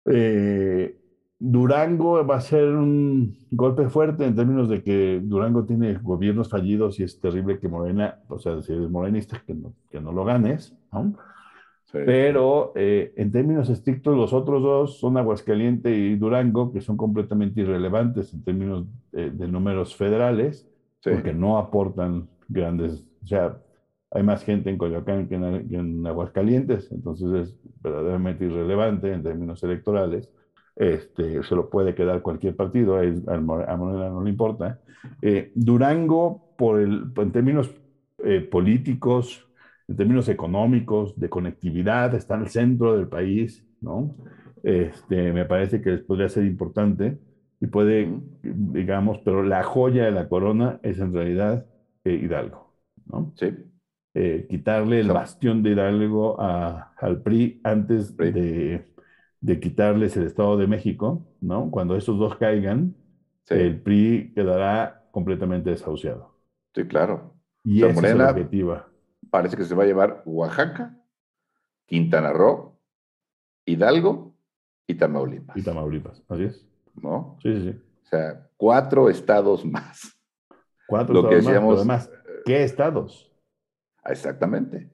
Eh, 0.07 0.99
Durango 1.39 2.27
va 2.27 2.37
a 2.37 2.41
ser 2.41 2.64
un 2.64 3.37
golpe 3.51 3.89
fuerte 3.89 4.24
en 4.24 4.35
términos 4.35 4.68
de 4.68 4.83
que 4.83 5.20
Durango 5.22 5.64
tiene 5.64 5.95
gobiernos 5.95 6.49
fallidos 6.49 6.99
y 6.99 7.05
es 7.05 7.20
terrible 7.20 7.59
que 7.59 7.68
Morena, 7.68 8.20
o 8.29 8.39
sea, 8.39 8.61
si 8.62 8.72
eres 8.72 8.89
morenista, 8.89 9.43
que 9.47 9.55
no, 9.55 9.74
que 9.91 10.01
no 10.01 10.12
lo 10.12 10.24
ganes, 10.24 10.74
¿no? 10.93 11.14
Pero 11.93 12.72
eh, 12.74 13.12
en 13.16 13.30
términos 13.30 13.70
estrictos, 13.70 14.16
los 14.16 14.32
otros 14.32 14.62
dos 14.62 14.99
son 14.99 15.16
Aguascaliente 15.16 15.91
y 15.97 16.16
Durango, 16.16 16.72
que 16.72 16.80
son 16.80 16.97
completamente 16.97 17.61
irrelevantes 17.61 18.34
en 18.34 18.43
términos 18.43 18.87
de, 19.12 19.49
números 19.49 19.95
federales, 19.95 20.68
porque 21.03 21.32
no 21.32 21.59
aportan 21.59 22.28
grandes, 22.49 23.07
o 23.22 23.26
sea, 23.26 23.59
hay 24.11 24.22
más 24.22 24.45
gente 24.45 24.70
en 24.70 24.78
Coyoacán 24.78 25.28
que 25.28 25.34
en, 25.34 25.68
que 25.68 25.76
en 25.76 26.07
Aguascalientes, 26.07 26.91
entonces 26.91 27.32
es 27.32 27.59
verdaderamente 27.82 28.45
irrelevante 28.45 29.12
en 29.12 29.22
términos 29.22 29.62
electorales. 29.62 30.30
Este, 30.76 31.43
se 31.43 31.55
lo 31.55 31.70
puede 31.70 31.95
quedar 31.95 32.20
cualquier 32.20 32.55
partido, 32.55 32.99
a, 32.99 33.37
Morena 33.41 34.11
no 34.11 34.22
le 34.22 34.30
importa. 34.30 34.80
Eh, 35.22 35.51
Durango, 35.55 36.55
por 36.57 36.80
el, 36.80 37.12
en 37.16 37.32
términos 37.32 37.70
eh, 38.24 38.41
políticos, 38.41 39.49
en 39.89 39.97
términos 39.97 40.28
económicos, 40.28 41.18
de 41.18 41.28
conectividad, 41.28 42.14
está 42.14 42.34
en 42.34 42.43
el 42.43 42.49
centro 42.49 42.97
del 42.97 43.09
país, 43.09 43.64
¿no? 43.80 44.16
Este, 44.62 45.32
me 45.32 45.45
parece 45.45 45.80
que 45.80 45.99
podría 45.99 46.28
ser 46.28 46.45
importante 46.45 47.18
y 47.61 47.66
puede, 47.66 48.09
digamos, 48.43 49.18
pero 49.24 49.43
la 49.43 49.62
joya 49.62 50.05
de 50.05 50.11
la 50.11 50.28
corona 50.28 50.80
es 50.82 50.99
en 50.99 51.12
realidad 51.12 51.66
eh, 52.05 52.14
Hidalgo, 52.14 52.74
¿no? 53.07 53.32
Sí. 53.37 53.53
quitarle 54.49 55.01
el 55.01 55.09
bastión 55.09 55.62
de 55.62 55.70
Hidalgo 55.70 56.41
a, 56.41 56.93
al 56.99 57.22
PRI 57.22 57.61
antes 57.62 58.16
de 58.16 58.87
de 59.47 59.61
quitarles 59.61 60.16
el 60.16 60.24
Estado 60.24 60.57
de 60.57 60.66
México, 60.66 61.24
¿no? 61.41 61.70
Cuando 61.70 61.97
esos 61.97 62.18
dos 62.18 62.37
caigan, 62.37 62.97
el 63.49 63.80
PRI 63.80 64.32
quedará 64.34 65.05
completamente 65.12 65.70
desahuciado. 65.70 66.37
Sí, 66.74 66.84
claro. 66.84 67.34
Y 67.62 67.84
esa 67.84 68.09
es 68.09 68.16
la 68.16 68.30
objetiva. 68.30 68.89
Parece 69.37 69.59
que 69.59 69.64
se 69.64 69.74
va 69.74 69.82
a 69.82 69.87
llevar 69.87 70.22
Oaxaca, 70.24 70.97
Quintana 71.84 72.32
Roo, 72.32 72.80
Hidalgo 73.66 74.34
y 74.87 74.95
Tamaulipas. 74.95 75.55
Y 75.59 75.62
Tamaulipas, 75.62 76.22
así 76.26 76.45
es. 76.45 76.66
¿No? 76.95 77.37
Sí, 77.43 77.55
sí, 77.55 77.62
sí. 77.64 77.78
O 78.03 78.09
sea, 78.09 78.49
cuatro 78.57 79.11
estados 79.11 79.62
más. 79.66 80.18
Cuatro 80.87 81.30
estados 81.30 81.62
más, 81.62 81.76
además, 81.76 82.11
¿qué 82.47 82.62
estados? 82.62 83.30
Exactamente. 84.07 84.91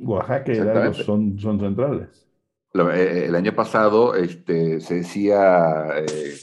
Oaxaca 0.00 0.52
y 0.52 0.56
Hidalgo 0.56 0.94
son, 0.94 1.38
son 1.38 1.60
centrales. 1.60 2.28
Eh, 2.74 3.26
el 3.28 3.36
año 3.36 3.54
pasado 3.54 4.16
este, 4.16 4.80
se 4.80 4.96
decía, 4.96 5.86
eh, 5.98 6.34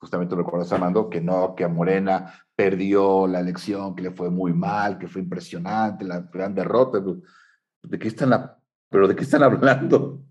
justamente 0.00 0.34
lo 0.34 0.42
recuerdas 0.42 0.72
Armando, 0.72 1.10
que 1.10 1.20
no, 1.20 1.54
que 1.54 1.64
a 1.64 1.68
Morena 1.68 2.32
perdió 2.56 3.26
la 3.26 3.40
elección, 3.40 3.94
que 3.94 4.02
le 4.02 4.10
fue 4.10 4.30
muy 4.30 4.52
mal, 4.54 4.98
que 4.98 5.06
fue 5.06 5.20
impresionante, 5.20 6.04
la 6.04 6.20
gran 6.20 6.54
derrota. 6.54 7.02
¿De 7.82 7.98
qué 7.98 8.08
están, 8.08 8.50
pero 8.88 9.06
de 9.06 9.14
qué 9.14 9.24
están 9.24 9.42
hablando? 9.42 10.22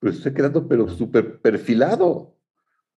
Pues 0.00 0.16
estoy 0.16 0.34
quedando 0.34 0.66
pero 0.66 0.88
súper 0.88 1.40
perfilado, 1.40 2.36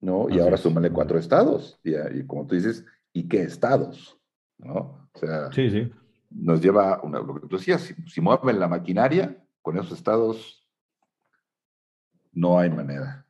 ¿no? 0.01 0.29
Y 0.31 0.39
ahora 0.39 0.57
súmale 0.57 0.91
cuatro 0.91 1.19
estados, 1.19 1.81
y, 1.83 1.95
y, 1.97 2.27
como 2.27 2.47
tú 2.47 2.55
dices, 2.55 2.85
¿y 3.13 3.29
qué 3.29 3.43
estados? 3.43 4.19
¿No? 4.59 5.09
O 5.13 5.19
sea, 5.19 5.51
sí, 5.53 5.69
sí. 5.69 5.93
nos 6.31 6.61
lleva, 6.61 7.01
una, 7.03 7.19
lo 7.19 7.35
que 7.35 7.49
tú 7.49 7.57
decías, 7.57 7.83
si, 7.83 7.95
si 8.07 8.21
mueven 8.21 8.61
la 8.61 8.69
maquinaria, 8.69 9.45
con 9.63 9.77
esos 9.77 9.93
estados 9.93 10.65
no 12.33 12.59
hay 12.59 12.71
manera. 12.71 13.24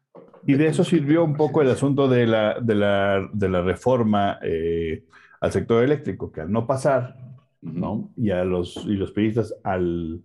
Y 0.46 0.54
de 0.54 0.66
eso 0.68 0.84
sirvió 0.84 1.24
un 1.24 1.36
poco 1.36 1.62
el 1.62 1.70
asunto 1.70 2.08
de 2.08 2.26
la, 2.26 2.60
de 2.60 2.74
la, 2.74 3.28
de 3.32 3.48
la 3.48 3.62
reforma 3.62 4.38
eh, 4.42 5.04
al 5.40 5.52
sector 5.52 5.82
eléctrico, 5.82 6.30
que 6.32 6.42
al 6.42 6.52
no 6.52 6.66
pasar, 6.66 7.16
¿no? 7.62 8.12
Y, 8.16 8.30
a 8.30 8.44
los, 8.44 8.76
y 8.86 8.96
los 8.96 9.12
periodistas 9.12 9.54
al, 9.64 10.22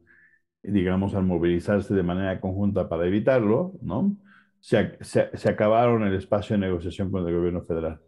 digamos, 0.64 1.16
al 1.16 1.24
movilizarse 1.26 1.94
de 1.94 2.04
manera 2.04 2.42
conjunta 2.42 2.90
para 2.90 3.08
evitarlo, 3.08 3.74
¿no? 3.82 4.18
Se, 4.60 4.98
se, 5.02 5.50
acabaron 5.50 6.04
el 6.04 6.16
espacio 6.16 6.56
de 6.56 6.62
negociación 6.68 7.12
con 7.12 7.26
el 7.28 7.34
gobierno 7.34 7.62
federal, 7.64 8.02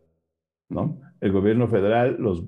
¿no? 0.70 1.00
El 1.22 1.32
gobierno 1.32 1.68
federal 1.68 2.18
los, 2.20 2.44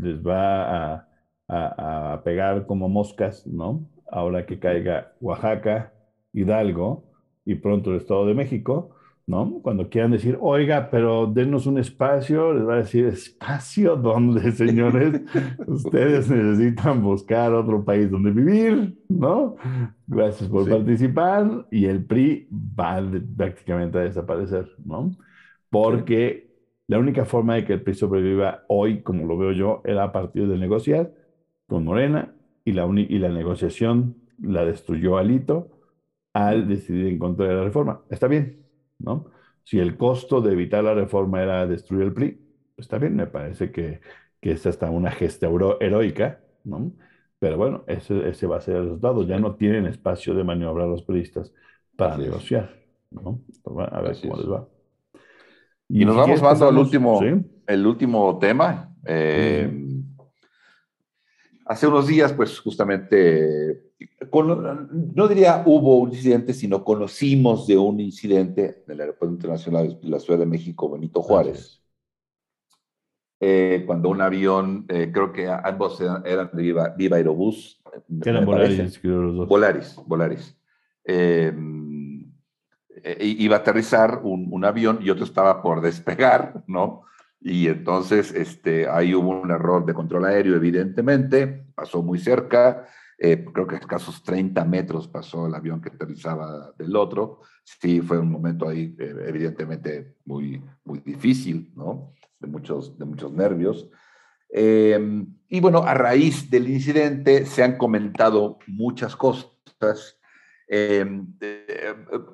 les 0.00 0.22
va 0.26 0.94
a, 0.94 1.08
a, 1.48 2.12
a 2.14 2.22
pegar 2.24 2.66
como 2.66 2.88
moscas, 2.88 3.46
¿no? 3.46 3.88
Ahora 4.10 4.46
que 4.46 4.58
caiga 4.58 5.12
Oaxaca, 5.20 5.92
Hidalgo, 6.32 7.04
y 7.44 7.56
pronto 7.56 7.90
el 7.90 7.96
Estado 7.98 8.26
de 8.26 8.34
México, 8.34 8.94
¿no? 9.28 9.60
Cuando 9.62 9.90
quieran 9.90 10.12
decir, 10.12 10.38
oiga, 10.40 10.88
pero 10.90 11.26
denos 11.26 11.66
un 11.66 11.78
espacio, 11.78 12.54
les 12.54 12.66
va 12.66 12.74
a 12.74 12.78
decir, 12.78 13.04
espacio 13.04 13.94
donde, 13.94 14.50
señores, 14.52 15.20
ustedes 15.66 16.30
necesitan 16.30 17.02
buscar 17.02 17.52
otro 17.52 17.84
país 17.84 18.10
donde 18.10 18.30
vivir, 18.30 18.98
¿no? 19.10 19.56
Gracias 20.06 20.48
por 20.48 20.66
participar 20.66 21.66
y 21.70 21.84
el 21.84 22.04
PRI 22.06 22.48
va 22.50 23.02
prácticamente 23.36 23.98
a 23.98 24.02
desaparecer, 24.02 24.66
¿no? 24.84 25.10
Porque 25.70 26.48
La 26.86 26.98
única 26.98 27.26
forma 27.26 27.56
de 27.56 27.66
que 27.66 27.74
el 27.74 27.82
PRI 27.82 27.94
sobreviva 27.94 28.64
hoy, 28.66 29.02
como 29.02 29.26
lo 29.26 29.36
veo 29.36 29.52
yo, 29.52 29.82
era 29.84 30.04
a 30.04 30.12
partir 30.12 30.48
de 30.48 30.56
negociar 30.56 31.12
con 31.66 31.84
Morena 31.84 32.34
y 32.64 32.72
la, 32.72 32.88
y 32.96 33.18
la 33.18 33.28
negociación 33.28 34.16
la 34.40 34.64
destruyó 34.64 35.18
Alito 35.18 35.68
al 36.32 36.66
decidir 36.66 37.08
en 37.08 37.18
contra 37.18 37.46
de 37.46 37.54
la 37.56 37.64
reforma. 37.64 38.00
Está 38.08 38.26
bien, 38.26 38.67
¿no? 38.98 39.26
Si 39.64 39.78
el 39.78 39.96
costo 39.96 40.40
de 40.40 40.52
evitar 40.52 40.84
la 40.84 40.94
reforma 40.94 41.42
era 41.42 41.66
destruir 41.66 42.04
el 42.04 42.12
PRI, 42.12 42.40
está 42.76 42.98
bien, 42.98 43.16
me 43.16 43.26
parece 43.26 43.70
que, 43.70 44.00
que 44.40 44.52
es 44.52 44.66
hasta 44.66 44.90
una 44.90 45.10
gesta 45.10 45.48
heroica, 45.80 46.40
¿no? 46.64 46.92
Pero 47.38 47.56
bueno, 47.56 47.84
ese, 47.86 48.28
ese 48.28 48.46
va 48.46 48.56
a 48.56 48.60
ser 48.60 48.76
el 48.76 48.84
resultado. 48.84 49.22
Ya 49.24 49.38
no 49.38 49.54
tienen 49.54 49.86
espacio 49.86 50.34
de 50.34 50.44
maniobra 50.44 50.86
los 50.86 51.02
periodistas 51.02 51.52
para 51.96 52.16
negociar, 52.16 52.74
¿no? 53.10 53.40
A 53.90 54.00
ver 54.00 54.16
cómo 54.20 54.36
les 54.36 54.50
va. 54.50 54.68
Y, 55.88 56.04
nos 56.04 56.16
vamos 56.16 56.40
pasando 56.40 56.68
al 56.68 56.78
último, 56.78 57.20
el 57.66 57.86
último 57.86 58.38
tema. 58.38 58.94
Eh, 59.06 59.70
hace 61.64 61.86
unos 61.86 62.06
días, 62.06 62.32
pues 62.32 62.58
justamente, 62.60 63.87
no 64.32 65.28
diría 65.28 65.62
hubo 65.66 65.98
un 65.98 66.10
incidente, 66.10 66.54
sino 66.54 66.84
conocimos 66.84 67.66
de 67.66 67.76
un 67.76 68.00
incidente 68.00 68.82
en 68.86 68.92
el 68.92 69.00
Aeropuerto 69.00 69.34
Internacional 69.34 69.98
de 70.00 70.08
la 70.08 70.20
Ciudad 70.20 70.38
de 70.38 70.46
México, 70.46 70.90
Benito 70.90 71.22
Juárez, 71.22 71.82
eh, 73.40 73.84
cuando 73.86 74.08
un 74.08 74.20
avión, 74.20 74.84
eh, 74.88 75.10
creo 75.12 75.32
que 75.32 75.48
ambos 75.48 76.00
eran, 76.00 76.50
de 76.52 76.62
Viva, 76.62 76.94
Viva 76.96 77.16
Aerobús. 77.16 77.80
eran 78.24 78.44
Volaris, 78.44 79.02
los 79.02 79.36
dos. 79.36 79.48
Volaris, 79.48 79.96
Volaris. 80.06 80.56
Eh, 81.04 81.52
iba 83.20 83.56
a 83.56 83.58
aterrizar 83.60 84.20
un, 84.24 84.64
avión 84.64 84.98
y 85.02 85.10
otro 85.10 85.24
estaba 85.24 85.62
por 85.62 85.80
despegar, 85.80 86.64
¿no? 86.66 87.02
Y 87.40 87.68
entonces 87.68 88.34
este, 88.34 88.88
ahí 88.88 89.14
hubo 89.14 89.40
un 89.40 89.50
error 89.50 89.86
de 89.86 89.94
control 89.94 90.24
aéreo, 90.24 90.56
evidentemente, 90.56 91.64
pasó 91.74 92.02
muy 92.02 92.18
cerca, 92.18 92.88
eh, 93.20 93.44
creo 93.52 93.66
que 93.66 93.74
a 93.74 93.78
escasos 93.78 94.22
30 94.22 94.64
metros 94.64 95.08
pasó 95.08 95.48
el 95.48 95.54
avión 95.54 95.80
que 95.80 95.88
aterrizaba 95.88 96.72
del 96.78 96.94
otro. 96.94 97.40
Sí, 97.64 98.00
fue 98.00 98.18
un 98.18 98.30
momento 98.30 98.68
ahí, 98.68 98.94
eh, 98.96 99.14
evidentemente, 99.26 100.14
muy, 100.24 100.62
muy 100.84 101.00
difícil, 101.00 101.72
¿no? 101.74 102.14
De 102.38 102.46
muchos, 102.46 102.96
de 102.96 103.04
muchos 103.04 103.32
nervios. 103.32 103.90
Em, 104.50 105.26
y 105.48 105.60
bueno, 105.60 105.82
a 105.82 105.94
raíz 105.94 106.48
del 106.48 106.68
incidente 106.70 107.44
se 107.44 107.64
han 107.64 107.76
comentado 107.76 108.58
muchas 108.68 109.16
cosas 109.16 110.18
eh, 110.68 111.04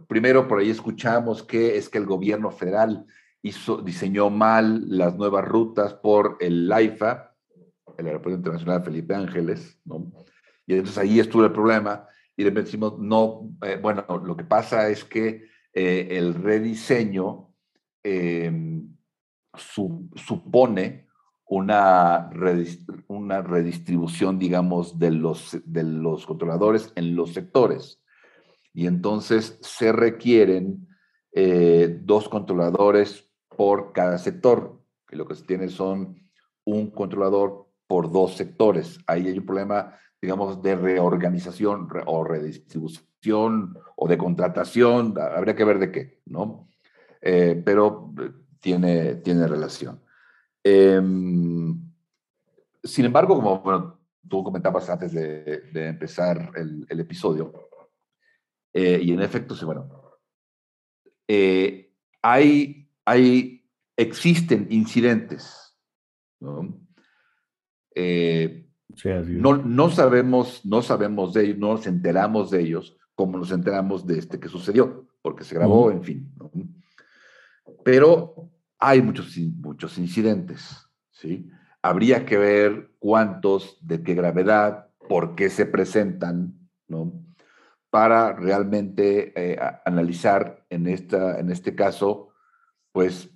primero, 0.09 0.49
por 0.49 0.59
ahí 0.59 0.71
escuchamos 0.71 1.43
que 1.43 1.77
es 1.77 1.89
que 1.89 1.99
el 1.99 2.07
gobierno 2.07 2.51
federal 2.51 3.07
hizo, 3.43 3.81
diseñó 3.81 4.29
mal 4.29 4.85
las 4.89 5.17
nuevas 5.17 5.45
rutas 5.45 5.95
por 5.95 6.37
el 6.41 6.71
AIFA, 6.71 7.33
el 7.97 8.07
Aeropuerto 8.07 8.39
Internacional 8.39 8.83
Felipe 8.83 9.15
Ángeles, 9.15 9.79
¿no? 9.85 10.13
Y 10.67 10.75
entonces 10.75 10.99
ahí 10.99 11.21
estuvo 11.21 11.45
el 11.45 11.53
problema 11.53 12.07
y 12.37 12.45
le 12.45 12.51
decimos, 12.51 12.99
no, 12.99 13.51
eh, 13.63 13.79
bueno, 13.81 14.05
lo 14.25 14.37
que 14.37 14.45
pasa 14.45 14.89
es 14.89 15.05
que 15.05 15.47
eh, 15.73 16.09
el 16.11 16.35
rediseño 16.35 17.55
em, 18.03 18.97
supone 19.57 21.07
una, 21.47 22.31
una 23.09 23.43
redistribución, 23.43 24.39
digamos, 24.39 24.99
de 24.99 25.11
los, 25.11 25.57
de 25.65 25.83
los 25.85 26.27
controladores 26.27 26.93
en 26.97 27.15
los 27.15 27.33
sectores 27.33 28.01
y 28.75 28.89
entonces 28.89 29.57
se 29.63 29.93
requieren 29.93 30.89
eh, 31.33 32.01
dos 32.03 32.29
controladores 32.29 33.31
por 33.57 33.93
cada 33.93 34.19
sector, 34.19 34.81
que 35.07 35.17
lo 35.17 35.27
que 35.27 35.37
se 35.37 35.45
tiene 35.45 35.69
son 35.69 36.17
un 36.65 36.91
controlador 36.91 37.69
por 37.87 38.11
dos 38.11 38.37
sectores. 38.37 38.99
Ahí 39.07 39.29
hay 39.29 39.39
un 39.39 39.47
problema, 39.47 39.97
digamos, 40.25 40.63
de 40.63 40.75
reorganización 40.75 41.87
o 42.07 42.25
redistribución 42.25 43.79
o 43.95 44.09
de 44.09 44.17
contratación, 44.17 45.15
habría 45.19 45.55
que 45.55 45.65
ver 45.65 45.79
de 45.79 45.93
qué, 45.93 46.23
¿no? 46.25 46.71
Eh, 47.21 47.61
pero 47.63 48.11
eh, 48.19 48.31
tiene, 48.59 49.17
tiene 49.17 49.47
relación. 49.47 50.03
Em, 50.63 51.79
sin 52.83 53.05
embargo, 53.05 53.35
como 53.37 53.99
tú 54.27 54.43
comentabas 54.43 54.89
antes 54.89 55.13
de, 55.13 55.63
empezar 55.75 56.53
el, 56.57 57.01
episodio, 57.01 57.53
eh, 58.73 58.99
y 59.03 59.13
en 59.13 59.21
efecto, 59.21 59.55
sí, 59.55 59.67
bueno, 59.67 59.91
hay, 62.23 62.89
hay, 63.05 63.69
existen 63.95 64.69
incidentes, 64.71 65.77
¿no? 66.41 66.81
No, 69.05 69.57
no, 69.57 69.91
sabemos, 69.91 70.65
no 70.65 70.83
sabemos 70.83 71.33
de 71.35 71.45
ellos, 71.45 71.59
no 71.59 71.73
nos 71.73 71.87
enteramos 71.87 72.51
de 72.51 72.61
ellos 72.61 72.97
como 73.15 73.39
nos 73.39 73.53
enteramos 73.53 74.07
de 74.07 74.19
este 74.19 74.41
que 74.41 74.49
sucedió, 74.49 75.07
porque 75.23 75.45
se 75.45 75.55
grabó, 75.55 75.91
en 75.91 76.03
fin. 76.03 76.33
¿no? 76.37 76.51
Pero 77.85 78.51
hay 78.79 79.01
muchos, 79.03 79.37
muchos 79.39 79.99
incidentes, 79.99 80.89
¿sí? 81.13 81.49
Habría 81.81 82.25
que 82.25 82.39
ver 82.39 82.91
cuántos, 82.99 83.79
de 83.81 84.03
qué 84.03 84.15
gravedad, 84.15 84.89
por 85.09 85.35
qué 85.35 85.51
se 85.51 85.67
presentan, 85.67 86.55
¿no? 86.89 87.25
para 87.95 88.33
realmente 88.33 89.33
eh, 89.37 89.57
analizar 89.85 90.67
en, 90.69 90.89
esta, 90.89 91.39
en 91.39 91.53
este 91.53 91.77
caso, 91.77 92.31
pues, 92.91 93.31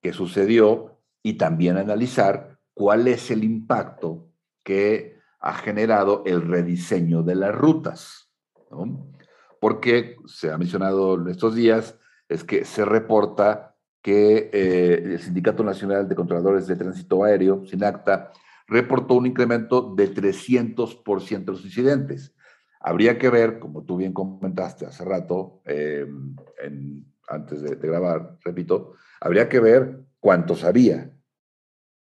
qué 0.00 0.12
sucedió 0.12 1.00
y 1.20 1.32
también 1.32 1.78
analizar 1.78 2.60
cuál 2.74 3.08
es 3.08 3.32
el 3.32 3.42
impacto 3.42 4.28
que 4.64 5.18
ha 5.38 5.54
generado 5.54 6.22
el 6.26 6.42
rediseño 6.42 7.22
de 7.22 7.34
las 7.34 7.54
rutas. 7.54 8.30
Porque 9.60 10.16
se 10.26 10.50
ha 10.50 10.58
mencionado 10.58 11.14
en 11.14 11.28
estos 11.28 11.54
días, 11.54 11.98
es 12.28 12.42
que 12.42 12.64
se 12.64 12.84
reporta 12.84 13.76
que 14.02 14.50
eh, 14.52 15.02
el 15.04 15.20
Sindicato 15.20 15.62
Nacional 15.62 16.08
de 16.08 16.14
Controladores 16.14 16.66
de 16.66 16.76
Tránsito 16.76 17.24
Aéreo, 17.24 17.64
SINACTA, 17.66 18.32
reportó 18.66 19.14
un 19.14 19.26
incremento 19.26 19.94
de 19.94 20.12
300% 20.12 21.44
de 21.44 21.52
los 21.52 21.64
incidentes. 21.64 22.34
Habría 22.80 23.18
que 23.18 23.30
ver, 23.30 23.58
como 23.58 23.84
tú 23.84 23.96
bien 23.96 24.12
comentaste 24.12 24.86
hace 24.86 25.04
rato, 25.04 25.62
eh, 25.64 26.06
antes 27.28 27.62
de, 27.62 27.76
grabar, 27.76 28.38
repito, 28.44 28.94
habría 29.20 29.48
que 29.48 29.60
ver 29.60 30.04
cuántos 30.20 30.64
había, 30.64 31.10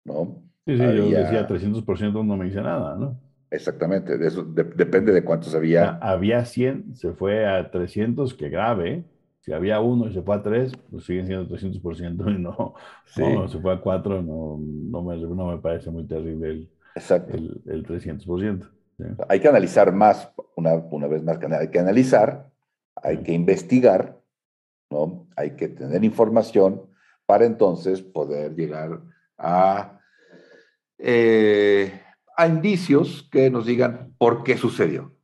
¿no? 0.05 0.48
Sí, 0.69 0.77
sí, 0.77 0.83
yo 0.83 1.09
decía 1.09 1.47
300% 1.47 2.23
no 2.23 2.37
me 2.37 2.45
dice 2.45 2.61
nada, 2.61 2.95
¿no? 2.95 3.19
Exactamente, 3.49 4.19
de 4.19 4.27
eso 4.27 4.43
depende 4.43 5.11
de 5.11 5.23
cuántos 5.23 5.55
había. 5.55 5.97
había 5.97 6.45
100, 6.45 6.95
se 6.95 7.13
fue 7.13 7.47
a 7.47 7.71
300, 7.71 8.35
que 8.35 8.49
grave. 8.49 9.05
Si 9.39 9.51
había 9.53 9.79
uno 9.79 10.07
y 10.07 10.13
se 10.13 10.21
fue 10.21 10.35
a 10.35 10.43
3, 10.43 10.73
pues 10.91 11.05
siguen 11.05 11.25
siendo 11.25 11.47
300% 11.47 12.29
y 12.35 12.39
no, 12.39 12.75
no, 13.17 13.47
se 13.47 13.59
fue 13.59 13.73
a 13.73 13.81
4, 13.81 14.21
no, 14.21 14.59
no, 14.61 15.01
me, 15.01 15.17
no 15.17 15.47
me 15.47 15.57
parece 15.57 15.89
muy 15.89 16.05
terrible 16.05 16.49
el, 16.49 16.69
Exacto. 16.93 17.35
el, 17.35 17.59
el 17.65 17.83
300%. 17.87 18.69
Hay 19.27 19.39
que 19.39 19.47
analizar 19.47 19.91
más, 19.93 20.31
una, 20.55 20.75
una 20.75 21.07
vez 21.07 21.23
más, 21.23 21.39
hay 21.41 21.69
que 21.69 21.79
analizar, 21.79 22.51
hay 22.95 23.17
que 23.23 23.31
investigar, 23.31 24.19
¿no? 24.91 25.27
Hay 25.35 25.55
que 25.55 25.69
tener 25.69 26.03
información 26.03 26.81
para 27.25 27.45
entonces 27.45 28.01
poder 28.01 28.55
llegar 28.55 28.99
a, 29.37 29.98
eh, 30.99 32.01
a 32.37 32.47
indicios 32.47 33.27
que 33.31 33.49
nos 33.49 33.65
digan 33.65 34.13
por 34.17 34.43
qué 34.43 34.57
sucedió, 34.57 35.15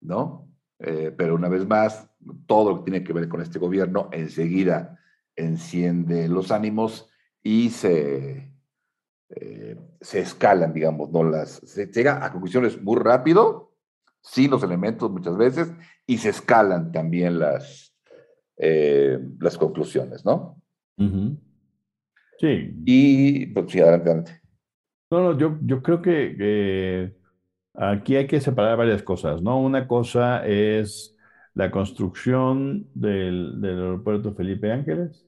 ¿no? 0.00 0.48
Eh, 0.78 1.14
pero 1.16 1.34
una 1.34 1.48
vez 1.48 1.66
más, 1.66 2.10
todo 2.46 2.70
lo 2.70 2.78
que 2.78 2.90
tiene 2.90 3.04
que 3.04 3.12
ver 3.12 3.28
con 3.28 3.40
este 3.40 3.58
gobierno 3.58 4.08
enseguida 4.12 4.98
enciende 5.36 6.28
los 6.28 6.50
ánimos 6.50 7.08
y 7.42 7.70
se, 7.70 8.52
eh, 9.30 9.76
se 10.00 10.20
escalan, 10.20 10.72
digamos, 10.72 11.10
¿no? 11.10 11.24
Las, 11.24 11.62
se 11.64 11.86
llega 11.86 12.24
a 12.24 12.32
conclusiones 12.32 12.80
muy 12.82 12.98
rápido, 12.98 13.74
sin 14.20 14.50
los 14.50 14.62
elementos 14.62 15.10
muchas 15.10 15.36
veces, 15.36 15.72
y 16.06 16.18
se 16.18 16.30
escalan 16.30 16.92
también 16.92 17.38
las, 17.38 17.94
eh, 18.56 19.18
las 19.40 19.56
conclusiones, 19.56 20.24
¿no? 20.24 20.60
Sí. 22.38 22.74
Y, 22.84 23.46
pues, 23.46 23.70
sí, 23.70 23.80
adelante, 23.80 24.10
adelante. 24.10 24.41
No, 25.12 25.20
no, 25.20 25.38
yo, 25.38 25.58
yo 25.60 25.82
creo 25.82 26.00
que, 26.00 27.12
aquí 27.74 28.16
hay 28.16 28.26
que 28.26 28.40
separar 28.40 28.78
varias 28.78 29.02
cosas, 29.02 29.42
¿no? 29.42 29.60
Una 29.60 29.86
cosa 29.86 30.46
es 30.46 31.14
la 31.52 31.70
construcción 31.70 32.88
del, 32.94 33.60
aeropuerto 33.62 34.34
Felipe 34.34 34.72
Ángeles, 34.72 35.26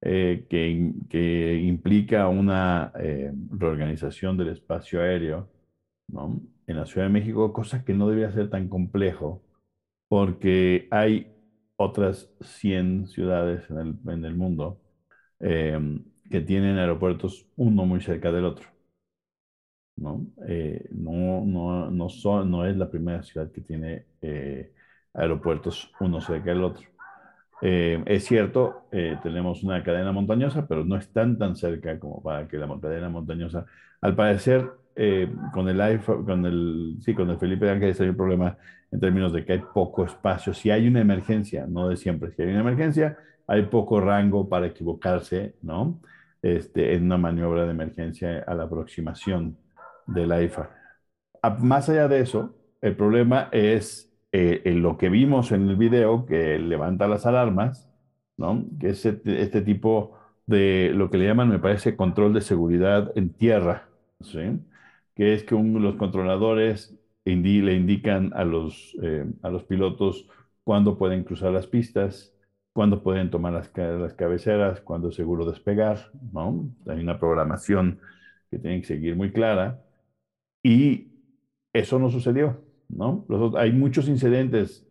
eh, 0.00 0.46
que, 0.48 1.60
implica 1.64 2.28
una 2.28 2.92
eh, 2.98 3.30
reorganización 3.50 4.38
del 4.38 4.48
espacio 4.48 5.02
aéreo 5.02 5.50
en 6.66 6.76
la 6.76 6.86
Ciudad 6.86 7.08
de 7.08 7.12
México, 7.12 7.52
cosa 7.52 7.84
que 7.84 7.92
no 7.92 8.08
debería 8.08 8.32
ser 8.32 8.48
tan 8.48 8.68
complejo, 8.68 9.42
porque 10.08 10.88
hay 10.90 11.30
otras 11.76 12.30
100 12.40 13.08
ciudades 13.08 13.68
en 13.68 14.24
el, 14.24 14.34
mundo 14.34 14.80
eh, 15.40 15.78
que 16.30 16.40
tienen 16.40 16.78
aeropuertos 16.78 17.46
uno 17.56 17.84
muy 17.86 18.00
cerca 18.00 18.32
del 18.32 18.44
otro. 18.44 18.68
¿no? 19.96 20.26
Eh, 20.46 20.86
no, 20.92 21.44
no, 21.44 21.90
no, 21.90 22.44
no 22.44 22.66
es 22.66 22.76
la 22.76 22.90
primera 22.90 23.22
ciudad 23.22 23.50
que 23.50 23.60
tiene 23.62 24.06
eh, 24.20 24.72
aeropuertos 25.14 25.90
uno 26.00 26.20
cerca 26.20 26.50
del 26.50 26.64
otro. 26.64 26.86
Eh, 27.62 28.02
es 28.06 28.26
cierto, 28.26 28.88
tenemos 29.22 29.62
una 29.64 29.82
cadena 29.82 30.12
montañosa, 30.12 30.66
pero 30.68 30.84
no 30.84 30.96
están 30.96 31.38
tan 31.38 31.56
cerca 31.56 31.98
como 31.98 32.22
para 32.22 32.46
que 32.48 32.58
la 32.58 32.68
cadena 32.80 33.08
montañosa, 33.08 33.66
al 34.02 34.14
parecer, 34.14 34.70
con 35.52 35.68
el 35.68 35.80
iPhone, 35.80 36.24
con 36.24 36.46
el, 36.46 36.96
sí, 37.00 37.14
con 37.14 37.30
el 37.30 37.38
Felipe 37.38 37.70
Ángeles 37.70 38.00
hay 38.00 38.08
un 38.08 38.16
problema 38.16 38.56
en 38.90 39.00
términos 39.00 39.32
de 39.32 39.44
que 39.44 39.54
hay 39.54 39.62
poco 39.74 40.04
espacio. 40.04 40.54
Si 40.54 40.70
hay 40.70 40.88
una 40.88 41.00
emergencia, 41.00 41.66
no 41.66 41.88
de 41.88 41.96
siempre, 41.96 42.32
si 42.32 42.42
hay 42.42 42.48
una 42.50 42.60
emergencia, 42.60 43.18
hay 43.46 43.62
poco 43.64 44.00
rango 44.00 44.48
para 44.48 44.66
equivocarse, 44.66 45.54
¿no? 45.62 46.00
Este, 46.46 46.94
en 46.94 47.06
una 47.06 47.16
maniobra 47.16 47.64
de 47.64 47.72
emergencia 47.72 48.44
a 48.46 48.54
la 48.54 48.62
aproximación 48.62 49.58
de 50.06 50.28
la 50.28 50.40
IFA. 50.42 50.70
Más 51.58 51.88
allá 51.88 52.06
de 52.06 52.20
eso, 52.20 52.54
el 52.80 52.94
problema 52.94 53.48
es 53.50 54.14
eh, 54.30 54.62
en 54.64 54.80
lo 54.80 54.96
que 54.96 55.08
vimos 55.08 55.50
en 55.50 55.68
el 55.68 55.74
video 55.74 56.24
que 56.24 56.60
levanta 56.60 57.08
las 57.08 57.26
alarmas, 57.26 57.90
¿no? 58.36 58.64
que 58.78 58.90
es 58.90 59.04
este, 59.04 59.42
este, 59.42 59.60
tipo 59.60 60.16
de 60.46 60.92
lo 60.94 61.10
que 61.10 61.18
le 61.18 61.26
llaman, 61.26 61.48
me 61.48 61.58
parece, 61.58 61.96
control 61.96 62.32
de 62.32 62.42
seguridad 62.42 63.10
en 63.16 63.30
tierra, 63.30 63.88
que 65.16 65.34
es 65.34 65.42
que 65.42 65.56
los 65.56 65.96
controladores 65.96 66.96
le 67.24 67.74
indican 67.74 68.32
a 68.36 68.44
los, 68.44 68.96
eh, 69.02 69.26
a 69.42 69.50
los 69.50 69.64
pilotos 69.64 70.28
cuándo 70.62 70.96
pueden 70.96 71.24
cruzar 71.24 71.50
las 71.50 71.66
pistas, 71.66 72.35
cuándo 72.76 73.02
pueden 73.02 73.30
tomar 73.30 73.54
las, 73.54 73.72
las 73.74 74.12
cabeceras, 74.12 74.82
cuándo 74.82 75.08
es 75.08 75.14
seguro 75.14 75.46
despegar, 75.50 76.10
¿no? 76.30 76.68
Hay 76.86 77.00
una 77.00 77.18
programación 77.18 78.00
que 78.50 78.58
tienen 78.58 78.82
que 78.82 78.86
seguir 78.86 79.16
muy 79.16 79.32
clara 79.32 79.82
y 80.62 81.08
eso 81.72 81.98
no 81.98 82.10
sucedió, 82.10 82.62
¿no? 82.90 83.26
hay 83.56 83.72
muchos 83.72 84.08
incidentes, 84.08 84.86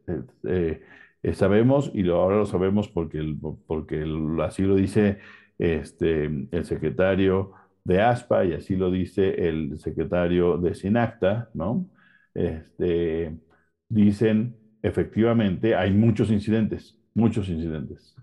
eh, 0.48 0.82
eh, 1.22 1.34
sabemos, 1.36 1.92
y 1.94 2.10
ahora 2.10 2.38
lo 2.38 2.48
sabemos 2.48 2.88
porque, 2.90 3.22
porque 3.68 4.04
así 4.44 4.64
lo 4.64 4.76
dice 4.76 5.20
este, 5.60 6.26
el 6.26 6.66
secretario 6.66 7.52
de 7.84 8.02
ASPA 8.02 8.46
y 8.46 8.54
así 8.54 8.76
lo 8.76 8.90
dice 8.90 9.48
el 9.48 9.78
secretario 9.80 10.58
de 10.58 10.74
SINACTA, 10.74 11.52
¿no? 11.54 11.88
Este, 12.34 13.38
dicen, 13.90 14.58
efectivamente, 14.82 15.76
hay 15.76 15.92
muchos 15.94 16.32
incidentes, 16.32 16.98
muchos 17.16 17.50
incidentes, 17.50 18.16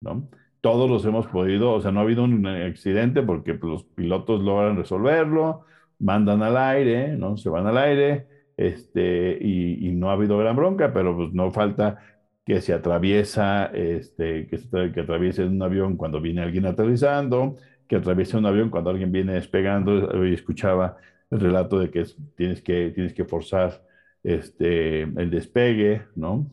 ¿no? 0.00 0.28
Todos 0.60 0.90
los 0.90 1.04
hemos 1.06 1.26
podido, 1.28 1.72
o 1.72 1.80
sea, 1.80 1.92
no 1.92 2.00
ha 2.00 2.02
habido 2.04 2.24
un 2.24 2.46
accidente 2.46 3.22
porque 3.22 3.54
pues, 3.54 3.70
los 3.70 3.84
pilotos 3.84 4.40
logran 4.42 4.76
resolverlo, 4.76 5.64
mandan 5.98 6.42
al 6.42 6.56
aire, 6.56 7.16
¿no? 7.16 7.36
Se 7.36 7.48
van 7.50 7.66
al 7.66 7.78
aire, 7.78 8.28
este, 8.56 9.38
y, 9.40 9.92
no 9.92 10.10
ha 10.10 10.14
habido 10.14 10.38
gran 10.38 10.56
bronca, 10.56 10.92
pero 10.92 11.16
pues 11.16 11.32
no 11.32 11.50
falta 11.52 11.98
que 12.44 12.60
se 12.60 12.72
atraviesa, 12.72 13.66
este, 13.66 14.46
que, 14.48 14.58
se, 14.58 14.92
que 14.92 15.00
atraviese 15.00 15.44
un 15.44 15.62
avión 15.62 15.96
cuando 15.96 16.20
viene 16.20 16.42
alguien 16.42 16.66
aterrizando, 16.66 17.56
que 17.88 17.96
atraviese 17.96 18.36
un 18.36 18.46
avión 18.46 18.70
cuando 18.70 18.90
alguien 18.90 19.12
viene 19.12 19.34
despegando. 19.34 19.92
Hoy 20.08 20.34
escuchaba 20.34 20.96
el 21.30 21.40
relato 21.40 21.78
de 21.78 21.90
que 21.90 22.04
tienes 22.36 22.62
que, 22.62 22.90
tienes 22.90 23.14
que 23.14 23.24
forzar 23.24 23.82
este, 24.22 25.02
el 25.02 25.30
despegue, 25.30 26.02
¿no? 26.16 26.50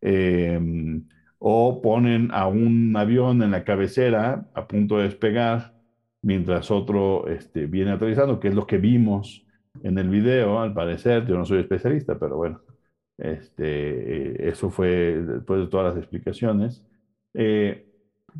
Em, 0.00 1.04
o 1.40 1.80
ponen 1.82 2.30
a 2.32 2.46
un 2.48 2.94
avión 2.96 3.42
en 3.42 3.52
la 3.52 3.64
cabecera 3.64 4.46
a 4.54 4.68
punto 4.68 4.98
de 4.98 5.04
despegar 5.04 5.74
mientras 6.22 6.70
otro 6.70 7.26
este, 7.28 7.66
viene 7.66 7.92
aterrizando, 7.92 8.38
que 8.38 8.48
es 8.48 8.54
lo 8.54 8.66
que 8.66 8.76
vimos 8.78 9.46
en 9.82 9.98
el 9.98 10.10
video, 10.10 10.60
al 10.60 10.74
parecer, 10.74 11.26
yo 11.26 11.38
no 11.38 11.46
soy 11.46 11.60
especialista, 11.60 12.18
pero 12.18 12.36
bueno, 12.36 12.60
este, 13.16 14.46
eh, 14.46 14.48
eso 14.50 14.70
fue 14.70 14.88
después 15.22 15.60
de 15.60 15.66
todas 15.68 15.94
las 15.94 16.02
explicaciones, 16.02 16.84
eh, 17.34 17.86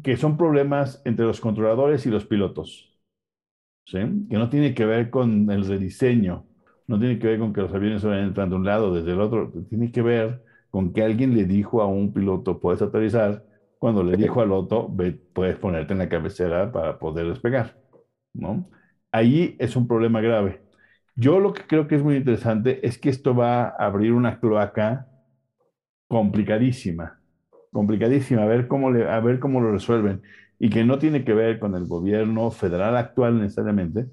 que 0.02 0.16
son 0.18 0.36
problemas 0.36 1.00
entre 1.06 1.24
los 1.24 1.40
controladores 1.40 2.04
y 2.04 2.10
los 2.10 2.26
pilotos, 2.26 3.00
¿sí? 3.86 3.98
que 4.28 4.36
no 4.36 4.50
tiene 4.50 4.74
que 4.74 4.84
ver 4.84 5.08
con 5.08 5.50
el 5.50 5.66
rediseño, 5.66 6.46
no 6.86 6.98
tiene 6.98 7.18
que 7.18 7.28
ver 7.28 7.38
con 7.38 7.52
que 7.54 7.62
los 7.62 7.72
aviones 7.74 8.04
vayan 8.04 8.26
entrando 8.26 8.56
de 8.56 8.60
un 8.60 8.66
lado 8.66 8.94
desde 8.94 9.12
el 9.12 9.20
otro, 9.20 9.50
tiene 9.70 9.90
que 9.90 10.02
ver 10.02 10.49
con 10.70 10.92
que 10.92 11.02
alguien 11.02 11.34
le 11.34 11.44
dijo 11.44 11.82
a 11.82 11.86
un 11.86 12.12
piloto, 12.12 12.60
puedes 12.60 12.82
aterrizar, 12.82 13.44
cuando 13.78 14.02
le 14.04 14.16
dijo 14.16 14.40
al 14.40 14.52
otro, 14.52 14.94
puedes 15.32 15.56
ponerte 15.56 15.92
en 15.92 15.98
la 16.00 16.08
cabecera 16.08 16.70
para 16.70 16.98
poder 16.98 17.28
despegar, 17.28 17.76
¿no? 18.32 18.68
Ahí 19.12 19.56
es 19.58 19.74
un 19.74 19.88
problema 19.88 20.20
grave. 20.20 20.62
Yo 21.16 21.40
lo 21.40 21.52
que 21.52 21.62
creo 21.66 21.88
que 21.88 21.96
es 21.96 22.02
muy 22.02 22.16
interesante 22.16 22.86
es 22.86 22.98
que 22.98 23.10
esto 23.10 23.34
va 23.34 23.64
a 23.64 23.86
abrir 23.86 24.12
una 24.12 24.38
cloaca 24.38 25.08
complicadísima, 26.08 27.20
complicadísima, 27.72 28.42
a 28.42 28.46
ver 28.46 28.68
cómo, 28.68 28.88
a 28.88 29.20
ver 29.20 29.38
cómo 29.40 29.60
lo 29.60 29.72
resuelven, 29.72 30.22
y 30.58 30.70
que 30.70 30.84
no 30.84 30.98
tiene 30.98 31.24
que 31.24 31.32
ver 31.34 31.58
con 31.58 31.74
el 31.74 31.86
gobierno 31.86 32.50
federal 32.50 32.96
actual 32.96 33.40
necesariamente, 33.40 34.06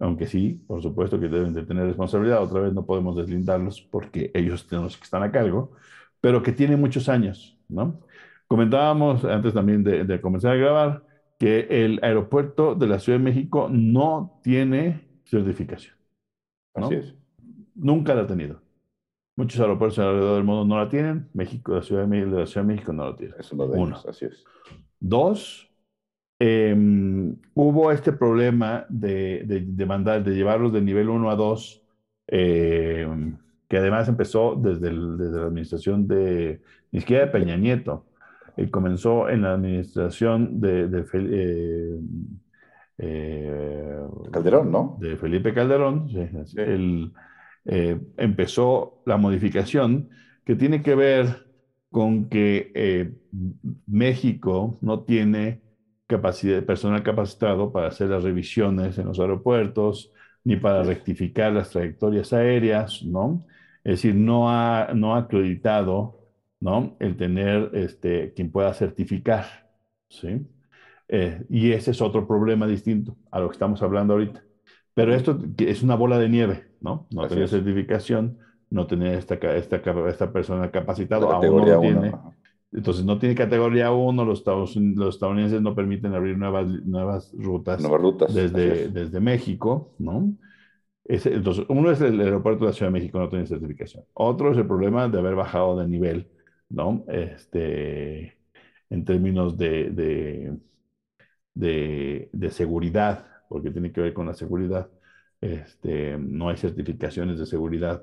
aunque 0.00 0.26
sí, 0.26 0.64
por 0.66 0.82
supuesto 0.82 1.20
que 1.20 1.28
deben 1.28 1.52
de 1.52 1.62
tener 1.62 1.86
responsabilidad, 1.86 2.42
otra 2.42 2.60
vez 2.60 2.72
no 2.72 2.86
podemos 2.86 3.16
deslindarlos 3.16 3.82
porque 3.82 4.30
ellos 4.34 4.66
son 4.68 4.84
los 4.84 4.96
que 4.96 5.04
están 5.04 5.22
a 5.22 5.30
cargo, 5.30 5.72
pero 6.20 6.42
que 6.42 6.52
tiene 6.52 6.76
muchos 6.76 7.08
años, 7.08 7.58
¿no? 7.68 8.00
Comentábamos 8.48 9.24
antes 9.24 9.54
también 9.54 9.84
de, 9.84 10.20
comenzar 10.20 10.52
a 10.52 10.56
grabar 10.56 11.04
que 11.38 11.68
el 11.70 12.00
aeropuerto 12.02 12.74
de 12.74 12.86
la 12.88 12.98
Ciudad 12.98 13.18
de 13.18 13.24
México 13.24 13.68
no 13.70 14.40
tiene 14.42 15.06
certificación. 15.24 15.94
Así 16.74 16.94
es. 16.94 17.14
Nunca 17.74 18.14
la 18.14 18.22
ha 18.22 18.26
tenido. 18.26 18.60
Muchos 19.36 19.60
aeropuertos 19.60 19.98
alrededor 20.00 20.34
del 20.36 20.44
mundo 20.44 20.64
no 20.64 20.82
la 20.82 20.88
tienen. 20.88 21.28
México, 21.32 21.74
la 21.74 21.82
Ciudad 21.82 22.06
de, 22.06 22.26
la 22.26 22.46
Ciudad 22.46 22.66
de 22.66 22.72
México 22.74 22.92
no 22.92 23.10
la 23.10 23.16
tiene. 23.16 23.34
Es 23.38 23.52
uno 23.52 23.68
de 23.68 23.78
Uno. 23.78 23.96
así 24.08 24.24
es. 24.24 24.44
Dos, 24.98 25.69
em, 26.40 27.36
hubo 27.54 27.92
este 27.92 28.12
problema 28.12 28.86
de, 28.88 29.44
de, 29.46 29.86
mandar, 29.86 30.24
de 30.24 30.34
llevarlos 30.34 30.72
de 30.72 30.80
nivel 30.80 31.08
1 31.08 31.30
a 31.30 31.36
2, 31.36 31.82
em, 32.26 33.36
que 33.68 33.76
además 33.78 34.08
empezó 34.08 34.56
desde, 34.56 34.90
desde 34.90 35.38
la 35.38 35.46
administración 35.46 36.08
de, 36.08 36.60
ni 36.90 37.00
siquiera 37.00 37.26
de 37.26 37.30
Peña 37.30 37.56
Nieto, 37.56 38.06
comenzó 38.68 39.28
en 39.28 39.42
la 39.42 39.54
administración 39.54 40.60
de, 40.60 41.04
eh, 41.14 41.98
eh, 42.98 44.00
Calderón, 44.30 44.70
¿no? 44.70 44.98
De 45.00 45.16
Felipe 45.16 45.54
Calderón. 45.54 46.08
Sí, 46.10 46.18
eh, 47.66 48.00
empezó 48.16 49.02
la 49.06 49.16
modificación 49.16 50.08
que 50.44 50.56
tiene 50.56 50.82
que 50.82 50.94
ver 50.94 51.46
con 51.90 52.28
que 52.28 53.12
México 53.86 54.78
no 54.80 55.00
tiene 55.00 55.60
capacidad, 56.10 56.62
personal 56.64 57.02
capacitado 57.02 57.72
para 57.72 57.88
hacer 57.88 58.08
las 58.08 58.24
revisiones 58.24 58.98
en 58.98 59.06
los 59.06 59.18
aeropuertos, 59.18 60.12
ni 60.44 60.56
para 60.56 60.82
rectificar 60.82 61.52
las 61.52 61.70
trayectorias 61.70 62.32
aéreas, 62.32 63.02
¿no? 63.02 63.44
Es 63.84 64.02
decir, 64.02 64.14
no 64.14 64.50
ha, 64.50 64.90
no 64.94 65.14
ha 65.14 65.20
acreditado 65.20 66.20
¿no? 66.60 66.96
El 67.00 67.16
tener 67.16 67.70
este, 67.72 68.32
quien 68.34 68.52
pueda 68.52 68.72
certificar, 68.74 69.70
¿sí? 70.08 70.46
Eh, 71.08 71.44
y 71.48 71.72
ese 71.72 71.90
es 71.90 72.00
otro 72.02 72.28
problema 72.28 72.66
distinto 72.66 73.16
a 73.30 73.40
lo 73.40 73.48
que 73.48 73.54
estamos 73.54 73.82
hablando 73.82 74.12
ahorita. 74.12 74.44
Pero 74.94 75.14
esto 75.14 75.38
es 75.58 75.82
una 75.82 75.96
bola 75.96 76.18
de 76.18 76.28
nieve, 76.28 76.68
¿no? 76.80 77.06
No 77.10 77.26
tener 77.26 77.48
certificación, 77.48 78.38
no 78.68 78.86
tener 78.86 79.14
esta, 79.14 79.34
esta, 79.56 79.76
esta 80.08 80.32
persona 80.32 80.70
capacitada, 80.70 81.26
aún 81.26 81.64
no 81.66 81.80
tiene. 81.80 82.12
Entonces 82.72 83.04
no 83.04 83.18
tiene 83.18 83.34
categoría 83.34 83.90
1, 83.90 84.24
los, 84.24 84.44
los 84.46 85.14
estadounidenses 85.14 85.60
no 85.60 85.74
permiten 85.74 86.14
abrir 86.14 86.38
nuevas, 86.38 86.68
nuevas 86.84 87.32
rutas, 87.36 87.80
nuevas 87.80 88.00
rutas 88.00 88.32
desde, 88.32 88.88
desde 88.88 89.20
México, 89.20 89.94
¿no? 89.98 90.32
entonces, 91.04 91.64
uno 91.68 91.90
es 91.90 92.00
el 92.02 92.20
aeropuerto 92.20 92.64
de 92.64 92.70
la 92.70 92.72
Ciudad 92.72 92.92
de 92.92 93.00
México, 93.00 93.18
no 93.18 93.28
tiene 93.28 93.44
certificación. 93.44 94.04
Otro 94.14 94.52
es 94.52 94.58
el 94.58 94.66
problema 94.66 95.08
de 95.08 95.18
haber 95.18 95.34
bajado 95.34 95.76
de 95.76 95.88
nivel 95.88 96.28
¿no? 96.70 97.04
Este, 97.08 98.38
en 98.88 99.04
términos 99.04 99.58
de, 99.58 99.90
de, 101.54 102.30
de, 102.32 102.50
seguridad, 102.50 103.26
porque 103.48 103.70
tiene 103.70 103.92
que 103.92 104.00
ver 104.00 104.14
con 104.14 104.26
la 104.26 104.34
seguridad. 104.34 104.88
Este, 105.40 106.16
no 106.18 106.48
hay 106.48 106.56
certificaciones 106.56 107.38
de 107.38 107.46
seguridad 107.46 108.02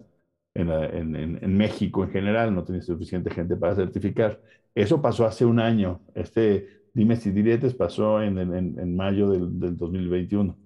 en, 0.61 1.15
en, 1.15 1.39
en, 1.41 1.57
México 1.57 2.03
en 2.03 2.11
general, 2.11 2.53
no 2.53 2.63
tiene 2.63 2.81
suficiente 2.81 3.29
gente 3.29 3.55
para 3.55 3.75
certificar. 3.75 4.41
Eso 4.75 5.01
pasó 5.01 5.25
hace 5.25 5.45
un 5.45 5.59
año. 5.59 6.01
Este 6.15 6.67
dime 6.93 7.15
si 7.15 7.31
diretes 7.31 7.75
pasó 7.75 8.21
en, 8.21 8.37
en 8.39 8.95
mayo 8.95 9.29
del, 9.29 9.59
del 9.59 9.77
2021. 9.77 10.57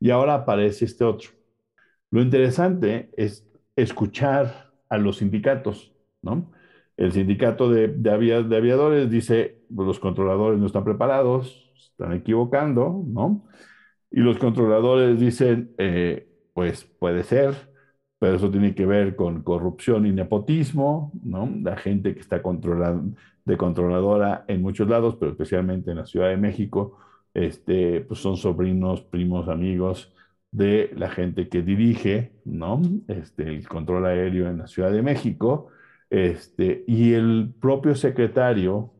Y 0.00 0.10
ahora 0.10 0.34
aparece 0.34 0.84
este 0.84 1.04
otro. 1.04 1.30
Lo 2.10 2.22
interesante 2.22 3.10
es 3.16 3.44
escuchar 3.74 4.72
a 4.88 4.98
los 4.98 5.16
sindicatos, 5.16 5.92
¿no? 6.22 6.52
El 6.96 7.12
sindicato 7.12 7.68
de, 7.70 7.88
de, 7.88 8.10
aviadores 8.10 9.10
dice, 9.10 9.62
pues, 9.74 9.86
los 9.88 9.98
controladores 9.98 10.60
no 10.60 10.66
están 10.66 10.84
preparados, 10.84 11.72
están 11.76 12.12
equivocando, 12.12 13.02
¿no? 13.06 13.48
Y 14.10 14.20
los 14.20 14.38
controladores 14.38 15.18
dicen, 15.18 15.74
eh, 15.78 16.28
pues 16.52 16.84
puede 16.84 17.24
ser, 17.24 17.73
pero 18.18 18.36
eso 18.36 18.50
tiene 18.50 18.74
que 18.74 18.86
ver 18.86 19.16
con 19.16 19.42
corrupción 19.42 20.06
y 20.06 20.12
nepotismo, 20.12 21.12
¿no? 21.22 21.50
La 21.62 21.76
gente 21.76 22.14
que 22.14 22.20
está 22.20 22.42
controlando, 22.42 23.16
de 23.44 23.56
controladora 23.56 24.44
en 24.48 24.62
muchos 24.62 24.88
lados, 24.88 25.16
pero 25.16 25.32
especialmente 25.32 25.90
en 25.90 25.98
la 25.98 26.06
Ciudad 26.06 26.28
de 26.28 26.36
México, 26.36 26.98
este, 27.34 28.00
pues 28.02 28.20
son 28.20 28.36
sobrinos, 28.36 29.02
primos, 29.02 29.48
amigos 29.48 30.14
de 30.50 30.90
la 30.96 31.10
gente 31.10 31.48
que 31.48 31.62
dirige, 31.62 32.32
¿no? 32.44 32.80
Este, 33.08 33.42
el 33.48 33.68
control 33.68 34.06
aéreo 34.06 34.48
en 34.48 34.58
la 34.58 34.66
Ciudad 34.68 34.92
de 34.92 35.02
México, 35.02 35.68
este, 36.10 36.84
y 36.86 37.12
el 37.14 37.52
propio 37.60 37.94
secretario, 37.94 38.92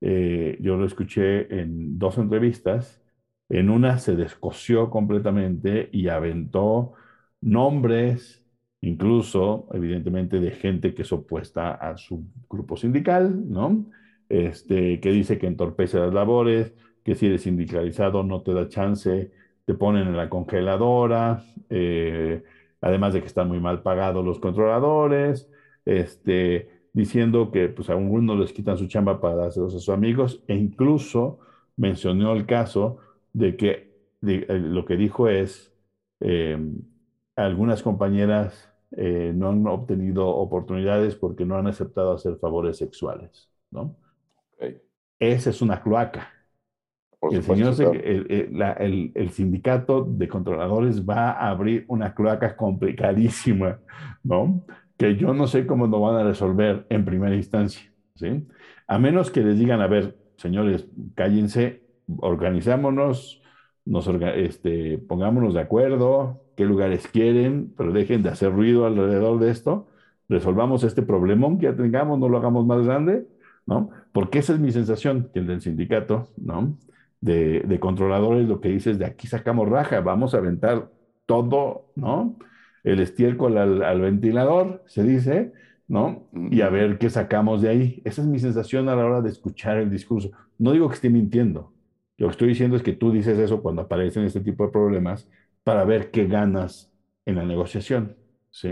eh, 0.00 0.58
yo 0.60 0.76
lo 0.76 0.86
escuché 0.86 1.60
en 1.60 1.98
dos 1.98 2.18
entrevistas, 2.18 3.02
en 3.48 3.70
una 3.70 3.98
se 3.98 4.16
descoció 4.16 4.90
completamente 4.90 5.88
y 5.92 6.08
aventó 6.08 6.92
nombres, 7.40 8.44
incluso, 8.80 9.68
evidentemente, 9.72 10.40
de 10.40 10.50
gente 10.52 10.94
que 10.94 11.02
es 11.02 11.12
opuesta 11.12 11.72
a 11.72 11.96
su 11.96 12.24
grupo 12.48 12.76
sindical, 12.76 13.48
¿no? 13.50 13.86
Este, 14.28 15.00
que 15.00 15.10
dice 15.10 15.38
que 15.38 15.46
entorpece 15.46 15.98
las 15.98 16.12
labores, 16.12 16.74
que 17.02 17.14
si 17.14 17.26
eres 17.26 17.42
sindicalizado 17.42 18.22
no 18.22 18.42
te 18.42 18.52
da 18.52 18.68
chance, 18.68 19.32
te 19.64 19.74
ponen 19.74 20.08
en 20.08 20.16
la 20.16 20.28
congeladora, 20.28 21.42
eh, 21.70 22.42
además 22.80 23.14
de 23.14 23.20
que 23.20 23.26
están 23.26 23.48
muy 23.48 23.60
mal 23.60 23.82
pagados 23.82 24.24
los 24.24 24.38
controladores, 24.38 25.50
este, 25.84 26.68
diciendo 26.92 27.50
que 27.50 27.68
pues, 27.68 27.90
a 27.90 27.94
algunos 27.94 28.38
les 28.38 28.52
quitan 28.52 28.76
su 28.78 28.86
chamba 28.86 29.20
para 29.20 29.36
dárselos 29.36 29.74
a 29.74 29.78
sus 29.78 29.88
amigos, 29.88 30.42
e 30.48 30.54
incluso 30.54 31.38
mencionó 31.76 32.32
el 32.34 32.46
caso 32.46 32.98
de 33.32 33.56
que 33.56 33.88
eh, 34.26 34.46
lo 34.48 34.84
que 34.84 34.96
dijo 34.96 35.28
es, 35.28 35.72
eh, 36.20 36.58
algunas 37.36 37.82
compañeras 37.82 38.67
eh, 38.96 39.32
no 39.34 39.50
han 39.50 39.66
obtenido 39.66 40.26
oportunidades 40.26 41.14
porque 41.14 41.44
no 41.44 41.56
han 41.56 41.66
aceptado 41.66 42.12
hacer 42.12 42.36
favores 42.36 42.78
sexuales, 42.78 43.50
¿no? 43.70 43.96
Esa 45.18 45.50
es 45.50 45.60
una 45.62 45.82
cloaca. 45.82 46.32
el, 47.20 47.42
señor 47.42 47.74
el, 47.96 49.12
el, 49.14 49.30
sindicato 49.30 50.04
de 50.04 50.28
controladores 50.28 51.04
va 51.04 51.32
a 51.32 51.50
abrir 51.50 51.84
una 51.88 52.14
cloaca 52.14 52.56
complicadísima, 52.56 53.80
¿no? 54.22 54.64
Que 54.96 55.16
yo 55.16 55.34
no 55.34 55.46
sé 55.46 55.66
cómo 55.66 55.86
lo 55.86 56.00
van 56.00 56.16
a 56.16 56.24
resolver 56.24 56.86
en 56.88 57.04
primera 57.04 57.34
instancia, 57.34 57.92
¿sí? 58.14 58.46
A 58.86 58.98
menos 58.98 59.30
que 59.30 59.42
les 59.42 59.58
digan, 59.58 59.80
a 59.80 59.86
ver, 59.86 60.16
señores, 60.36 60.88
cállense, 61.14 61.82
organizámonos, 62.18 63.42
nos 63.84 64.06
este, 64.06 64.98
pongámonos 64.98 65.54
de 65.54 65.60
acuerdo, 65.60 66.42
qué 66.58 66.64
lugares 66.64 67.06
quieren, 67.06 67.72
pero 67.76 67.92
dejen 67.92 68.24
de 68.24 68.30
hacer 68.30 68.52
ruido 68.52 68.84
alrededor 68.84 69.38
de 69.38 69.48
esto, 69.52 69.86
resolvamos 70.28 70.82
este 70.82 71.02
problemón 71.02 71.56
que 71.56 71.66
ya 71.66 71.76
tengamos, 71.76 72.18
no 72.18 72.28
lo 72.28 72.36
hagamos 72.36 72.66
más 72.66 72.84
grande, 72.84 73.28
¿no? 73.64 73.90
Porque 74.12 74.40
esa 74.40 74.54
es 74.54 74.58
mi 74.58 74.72
sensación, 74.72 75.30
que 75.32 75.38
el 75.38 75.46
del 75.46 75.60
sindicato, 75.60 76.30
¿no? 76.36 76.76
De, 77.20 77.60
de 77.60 77.78
controladores 77.78 78.48
lo 78.48 78.60
que 78.60 78.70
dice 78.70 78.90
es 78.90 78.98
de 78.98 79.04
aquí 79.04 79.28
sacamos 79.28 79.68
raja, 79.68 80.00
vamos 80.00 80.34
a 80.34 80.38
aventar 80.38 80.90
todo, 81.26 81.92
¿no? 81.94 82.36
El 82.82 82.98
estiércol 82.98 83.56
al, 83.56 83.84
al 83.84 84.00
ventilador, 84.00 84.82
se 84.86 85.04
dice, 85.04 85.52
¿no? 85.86 86.28
Y 86.50 86.62
a 86.62 86.70
ver 86.70 86.98
qué 86.98 87.08
sacamos 87.08 87.62
de 87.62 87.68
ahí. 87.68 88.02
Esa 88.04 88.22
es 88.22 88.26
mi 88.26 88.40
sensación 88.40 88.88
a 88.88 88.96
la 88.96 89.06
hora 89.06 89.20
de 89.22 89.28
escuchar 89.30 89.76
el 89.78 89.90
discurso. 89.90 90.32
No 90.58 90.72
digo 90.72 90.88
que 90.88 90.96
esté 90.96 91.08
mintiendo, 91.08 91.72
lo 92.16 92.26
que 92.26 92.32
estoy 92.32 92.48
diciendo 92.48 92.76
es 92.76 92.82
que 92.82 92.94
tú 92.94 93.12
dices 93.12 93.38
eso 93.38 93.62
cuando 93.62 93.82
aparecen 93.82 94.24
este 94.24 94.40
tipo 94.40 94.64
de 94.66 94.72
problemas 94.72 95.28
para 95.68 95.84
ver 95.84 96.10
qué 96.10 96.24
ganas 96.26 96.90
en 97.26 97.36
la 97.36 97.44
negociación, 97.44 98.16
¿sí? 98.50 98.70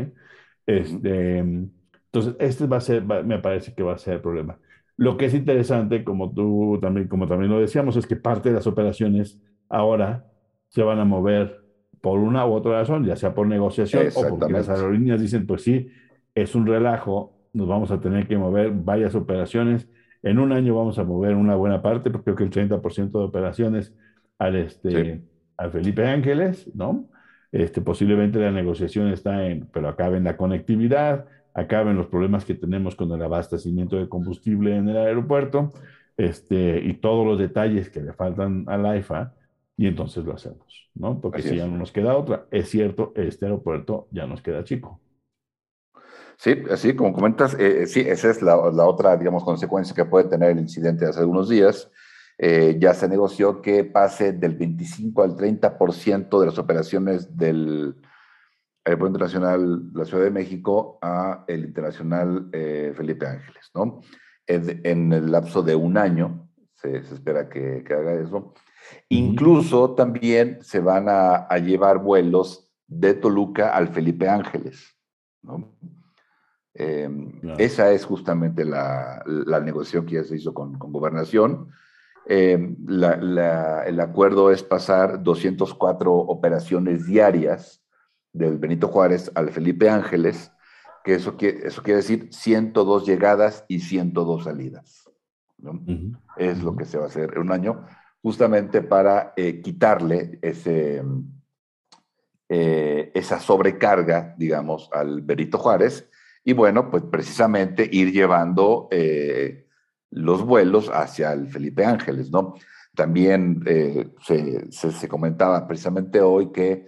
Este, 0.64 1.40
entonces, 1.40 2.36
este 2.38 2.66
va 2.66 2.78
a 2.78 2.80
ser, 2.80 3.04
me 3.04 3.38
parece 3.38 3.74
que 3.74 3.82
va 3.82 3.92
a 3.92 3.98
ser 3.98 4.14
el 4.14 4.20
problema. 4.22 4.58
Lo 4.96 5.18
que 5.18 5.26
es 5.26 5.34
interesante, 5.34 6.04
como 6.04 6.32
tú 6.32 6.78
también, 6.80 7.06
como 7.06 7.28
también 7.28 7.52
lo 7.52 7.60
decíamos, 7.60 7.96
es 7.96 8.06
que 8.06 8.16
parte 8.16 8.48
de 8.48 8.54
las 8.54 8.66
operaciones 8.66 9.38
ahora 9.68 10.24
se 10.68 10.82
van 10.82 10.98
a 10.98 11.04
mover 11.04 11.60
por 12.00 12.18
una 12.18 12.46
u 12.46 12.54
otra 12.54 12.80
razón, 12.80 13.04
ya 13.04 13.14
sea 13.14 13.34
por 13.34 13.46
negociación 13.46 14.06
o 14.14 14.28
porque 14.30 14.50
las 14.50 14.70
aerolíneas 14.70 15.20
dicen, 15.20 15.46
pues 15.46 15.64
sí, 15.64 15.90
es 16.34 16.54
un 16.54 16.66
relajo, 16.66 17.36
nos 17.52 17.68
vamos 17.68 17.90
a 17.90 18.00
tener 18.00 18.26
que 18.26 18.38
mover 18.38 18.70
varias 18.70 19.14
operaciones 19.14 19.86
en 20.22 20.38
un 20.38 20.50
año 20.52 20.74
vamos 20.74 20.98
a 20.98 21.04
mover 21.04 21.34
una 21.34 21.56
buena 21.56 21.82
parte, 21.82 22.10
porque 22.10 22.32
creo 22.32 22.36
que 22.36 22.44
el 22.44 22.70
30% 22.70 23.18
de 23.18 23.24
operaciones 23.26 23.94
al, 24.38 24.56
este, 24.56 25.20
al 25.56 25.70
Felipe 25.70 26.06
Ángeles, 26.06 26.70
¿no? 26.74 27.08
Este, 27.52 27.80
posiblemente 27.80 28.38
la 28.38 28.50
negociación 28.50 29.08
está 29.08 29.46
en, 29.46 29.66
pero 29.72 29.88
acaben 29.88 30.24
la 30.24 30.36
conectividad, 30.36 31.26
acaben 31.54 31.96
los 31.96 32.06
problemas 32.06 32.44
que 32.44 32.54
tenemos 32.54 32.94
con 32.96 33.10
el 33.12 33.22
abastecimiento 33.22 33.96
de 33.96 34.08
combustible 34.08 34.76
en 34.76 34.88
el 34.88 34.96
aeropuerto, 34.96 35.72
este, 36.16 36.80
y 36.82 36.94
todos 36.94 37.26
los 37.26 37.38
detalles 37.38 37.88
que 37.90 38.02
le 38.02 38.12
faltan 38.12 38.64
al 38.68 38.84
AIFA, 38.84 39.32
y 39.76 39.86
entonces 39.86 40.24
lo 40.24 40.34
hacemos, 40.34 40.90
¿no? 40.94 41.20
Porque 41.20 41.42
si 41.42 41.56
ya 41.56 41.66
no 41.66 41.76
nos 41.76 41.92
queda 41.92 42.16
otra, 42.16 42.46
es 42.50 42.68
cierto, 42.70 43.12
este 43.14 43.44
aeropuerto 43.44 44.08
ya 44.10 44.26
nos 44.26 44.40
queda 44.40 44.64
chico. 44.64 45.00
Sí, 46.38 46.62
así 46.70 46.94
como 46.94 47.12
comentas, 47.12 47.56
eh, 47.58 47.86
sí, 47.86 48.00
esa 48.00 48.30
es 48.30 48.42
la, 48.42 48.56
otra, 48.56 49.16
digamos, 49.16 49.44
consecuencia 49.44 49.94
que 49.94 50.04
puede 50.04 50.28
tener 50.28 50.50
el 50.50 50.58
incidente 50.58 51.04
de 51.04 51.10
hace 51.10 51.20
algunos 51.20 51.48
días. 51.48 51.90
Eh, 52.38 52.76
ya 52.78 52.92
se 52.94 53.08
negoció 53.08 53.62
que 53.62 53.84
pase 53.84 54.32
del 54.32 54.56
25 54.56 55.22
al 55.22 55.36
30% 55.36 56.40
de 56.40 56.46
las 56.46 56.58
operaciones 56.58 57.36
del 57.36 57.96
Aeropuerto 58.84 59.16
Internacional 59.16 59.92
de 59.92 59.98
la 59.98 60.04
Ciudad 60.04 60.24
de 60.24 60.30
México 60.30 60.98
a 61.00 61.44
el 61.48 61.64
Internacional 61.64 62.48
Felipe 62.52 63.26
Ángeles, 63.26 63.70
¿no? 63.74 64.00
En, 64.46 65.12
el 65.12 65.32
lapso 65.32 65.62
de 65.62 65.74
un 65.74 65.98
año 65.98 66.48
se, 66.74 66.98
espera 66.98 67.48
que, 67.48 67.82
haga 67.88 68.14
eso. 68.14 68.54
Incluso 69.08 69.94
también 69.94 70.58
se 70.60 70.78
van 70.78 71.08
a, 71.08 71.34
a 71.34 71.58
llevar 71.58 71.98
vuelos 71.98 72.70
de 72.86 73.14
Toluca 73.14 73.74
al 73.74 73.88
Felipe 73.88 74.28
Ángeles, 74.28 74.94
¿no? 75.42 75.76
Em, 76.78 77.40
esa 77.56 77.90
es 77.92 78.04
justamente 78.04 78.64
la, 78.64 79.22
negociación 79.64 80.04
que 80.04 80.16
ya 80.16 80.24
se 80.24 80.36
hizo 80.36 80.52
con, 80.52 80.78
gobernación. 80.78 81.70
Em, 82.28 82.76
el 82.88 84.00
acuerdo 84.00 84.50
es 84.50 84.62
pasar 84.62 85.22
204 85.22 86.12
operaciones 86.12 87.06
diarias 87.06 87.82
del 88.32 88.58
Benito 88.58 88.88
Juárez 88.88 89.30
al 89.34 89.50
Felipe 89.50 89.88
Ángeles, 89.88 90.50
que 91.04 91.14
eso, 91.14 91.36
quiere, 91.36 91.68
eso 91.68 91.82
quiere 91.82 91.98
decir 91.98 92.28
102 92.32 93.06
llegadas 93.06 93.64
y 93.68 93.80
102 93.80 94.44
salidas. 94.44 95.10
Es 96.36 96.62
lo 96.62 96.76
que 96.76 96.84
se 96.84 96.98
va 96.98 97.04
a 97.04 97.08
hacer 97.08 97.32
en 97.34 97.42
un 97.42 97.52
año, 97.52 97.86
justamente 98.22 98.82
para 98.82 99.32
eh, 99.36 99.60
quitarle 99.62 100.38
ese, 100.42 101.02
eh, 102.48 103.12
esa 103.14 103.40
sobrecarga, 103.40 104.34
digamos, 104.36 104.90
al 104.92 105.22
Benito 105.22 105.58
Juárez 105.58 106.10
y 106.44 106.52
bueno, 106.52 106.90
pues 106.90 107.02
precisamente 107.02 107.88
ir 107.90 108.12
llevando 108.12 108.86
eh, 108.92 109.65
los 110.16 110.46
vuelos 110.46 110.88
hacia 110.88 111.32
el 111.34 111.46
Felipe 111.48 111.84
Ángeles, 111.84 112.30
¿no? 112.30 112.54
También 112.94 113.62
eh, 113.66 114.08
se, 114.22 115.08
comentaba 115.08 115.68
precisamente 115.68 116.22
hoy 116.22 116.52
que 116.52 116.86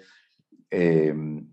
em, 0.70 1.46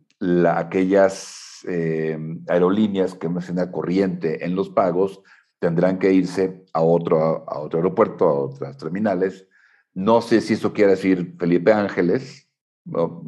aquellas 0.50 1.66
em, 1.68 2.42
aerolíneas 2.48 3.16
que 3.16 3.28
no 3.28 3.40
estén 3.40 3.58
corriente 3.72 4.46
en 4.46 4.56
los 4.56 4.70
pagos 4.70 5.22
tendrán 5.60 6.00
que 6.00 6.14
irse 6.14 6.64
a 6.72 6.82
otro, 6.82 7.44
a 7.50 7.60
otro 7.60 7.80
aeropuerto, 7.80 8.26
a 8.26 8.40
otras 8.46 8.78
terminales. 8.78 9.46
No 9.94 10.22
sé 10.22 10.40
si 10.40 10.54
eso 10.54 10.72
quiere 10.72 10.92
decir 10.92 11.36
Felipe 11.38 11.74
Ángeles, 11.74 12.50
¿no? 12.86 13.22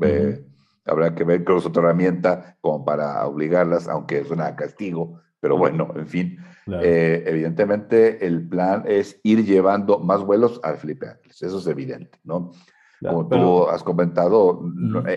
Habrá 0.86 1.14
que 1.14 1.26
ver 1.26 1.44
con 1.44 1.58
otra 1.58 1.84
herramienta 1.84 2.58
como 2.62 2.86
para 2.86 3.28
obligarlas, 3.28 3.90
aunque 3.90 4.20
es 4.20 4.32
una 4.32 4.56
castigo, 4.56 5.20
pero 5.42 5.58
bueno, 5.58 5.92
en 5.98 6.08
fin. 6.08 6.38
Eh, 6.82 7.24
evidentemente, 7.26 8.26
el 8.26 8.48
plan 8.48 8.84
es 8.86 9.20
ir 9.24 9.46
llevando 9.46 10.00
más 10.00 10.22
vuelos 10.22 10.60
al 10.64 10.78
Felipe 10.78 11.08
Ángeles, 11.08 11.42
eso 11.42 11.60
es 11.60 11.68
evidente, 11.68 12.20
¿no? 12.24 12.52
como 13.00 13.28
tú 13.28 13.70
has 13.70 13.84
comentado, 13.84 14.60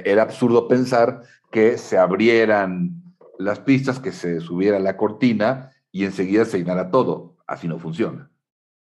era 0.05 0.23
absurdo 0.23 0.69
pensar 0.69 1.23
que 1.51 1.79
se 1.79 1.97
abrieran 1.97 3.03
las 3.39 3.61
pistas, 3.61 3.99
que 3.99 4.13
se 4.13 4.41
subiera 4.41 4.79
la 4.79 4.97
cortina 4.97 5.73
y 5.91 6.05
enseguida 6.05 6.45
se 6.45 6.59
llenara 6.59 6.91
todo. 6.91 7.37
Así 7.47 7.67
no 7.67 7.79
funciona. 7.79 8.31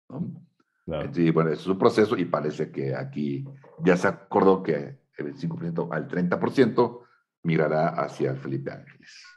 ¿no? 0.09 0.45
bueno, 0.85 1.49
es 1.49 1.65
un 1.65 1.79
proceso 1.79 2.15
y 2.15 2.25
parece 2.25 2.71
que 2.71 2.95
aquí 2.95 3.43
ya 3.83 3.97
se 3.97 4.07
acordó 4.07 4.61
que 4.61 4.99
el 5.17 5.33
25% 5.33 5.89
al 5.91 6.07
30% 6.07 6.99
mirará 7.43 7.89
hacia 7.89 8.31
el 8.31 8.37
Felipe 8.37 8.71
Ángeles. 8.71 9.34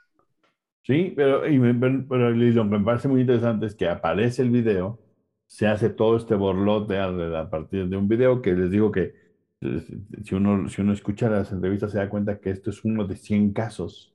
Sí, 0.88 1.12
pero, 1.14 1.46
y 1.46 1.58
me, 1.58 1.74
pero 2.08 2.64
me 2.64 2.80
parece 2.80 3.08
muy 3.08 3.20
interesante 3.20 3.66
es 3.66 3.74
que 3.74 3.88
aparece 3.88 4.42
el 4.42 4.50
video 4.50 4.98
se 5.46 5.66
hace 5.66 5.90
todo 5.90 6.16
este 6.16 6.34
borlote 6.34 6.98
a, 6.98 7.06
a 7.40 7.50
partir 7.50 7.88
de 7.88 7.96
un 7.96 8.08
video 8.08 8.40
que 8.42 8.52
les 8.54 8.70
digo 8.70 8.90
que 8.90 9.14
eh, 9.60 9.82
si 10.24 10.34
uno, 10.34 10.68
si 10.68 10.80
uno 10.82 10.92
escucha 10.94 11.28
las 11.28 11.52
entrevistas 11.52 11.92
se 11.92 11.98
da 11.98 12.08
cuenta 12.08 12.40
que 12.40 12.50
esto 12.50 12.70
es 12.70 12.84
uno 12.84 13.06
de 13.06 13.16
100 13.16 13.52
casos, 13.52 14.14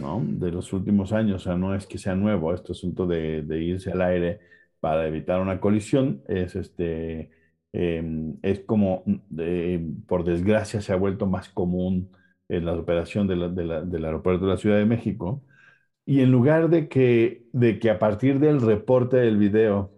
¿no? 0.00 0.22
De 0.24 0.50
los 0.52 0.72
últimos 0.72 1.12
años, 1.12 1.42
o 1.42 1.44
sea, 1.44 1.56
no 1.56 1.74
es 1.74 1.86
que 1.86 1.98
sea 1.98 2.14
nuevo, 2.16 2.54
este 2.54 2.72
asunto 2.72 3.06
de, 3.06 3.42
de 3.42 3.62
irse 3.62 3.92
al 3.92 4.02
aire 4.02 4.40
para 4.80 5.06
evitar 5.08 5.40
una 5.40 5.60
colisión 5.60 6.22
es 6.28 6.56
este... 6.56 7.30
Em, 7.76 8.38
es 8.42 8.60
como, 8.60 9.04
por 10.06 10.24
desgracia, 10.24 10.80
se 10.80 10.92
ha 10.92 10.96
vuelto 10.96 11.26
más 11.26 11.48
común 11.48 12.10
en 12.48 12.64
la 12.66 12.74
operación 12.74 13.26
de 13.26 13.36
la, 13.36 13.48
de 13.48 13.64
la, 13.64 13.82
del 13.82 14.04
aeropuerto 14.04 14.44
de 14.46 14.52
la 14.52 14.56
Ciudad 14.58 14.78
de 14.78 14.86
México. 14.86 15.42
Y 16.06 16.20
en 16.20 16.30
lugar 16.32 16.68
de 16.68 16.88
que, 16.88 17.48
de 17.52 17.78
que 17.78 17.90
a 17.90 17.98
partir 17.98 18.38
del 18.38 18.60
reporte 18.60 19.16
del 19.18 19.38
video, 19.38 19.90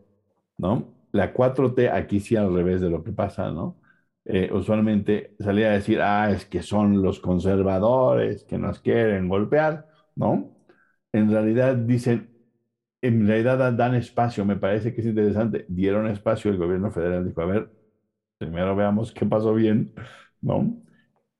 ¿no? 0.58 0.94
La 1.12 1.32
4T, 1.34 1.90
aquí 1.92 2.20
sí 2.20 2.36
al 2.36 2.54
revés 2.54 2.80
de 2.80 2.90
lo 2.90 3.02
que 3.04 3.12
pasa, 3.12 3.50
¿no? 3.50 3.76
Eh, 4.24 4.50
usualmente 4.52 5.34
salía 5.40 5.68
a 5.68 5.72
decir, 5.72 6.00
ah, 6.02 6.30
es 6.30 6.46
que 6.46 6.62
son 6.62 7.02
los 7.02 7.20
conservadores 7.20 8.44
que 8.44 8.58
nos 8.58 8.80
quieren 8.80 9.28
golpear, 9.28 9.88
¿no? 10.16 10.56
En 11.12 11.30
realidad 11.30 11.76
dicen, 11.76 12.30
en 13.02 13.26
realidad 13.26 13.72
dan 13.74 13.94
espacio, 13.94 14.44
me 14.44 14.56
parece 14.56 14.94
que 14.94 15.00
es 15.02 15.06
interesante, 15.06 15.66
dieron 15.68 16.06
espacio, 16.08 16.50
el 16.50 16.58
gobierno 16.58 16.90
federal 16.90 17.26
dijo, 17.26 17.40
a 17.42 17.46
ver, 17.46 17.70
primero 18.38 18.76
veamos 18.76 19.12
qué 19.12 19.26
pasó 19.26 19.54
bien, 19.54 19.94
¿no? 20.42 20.76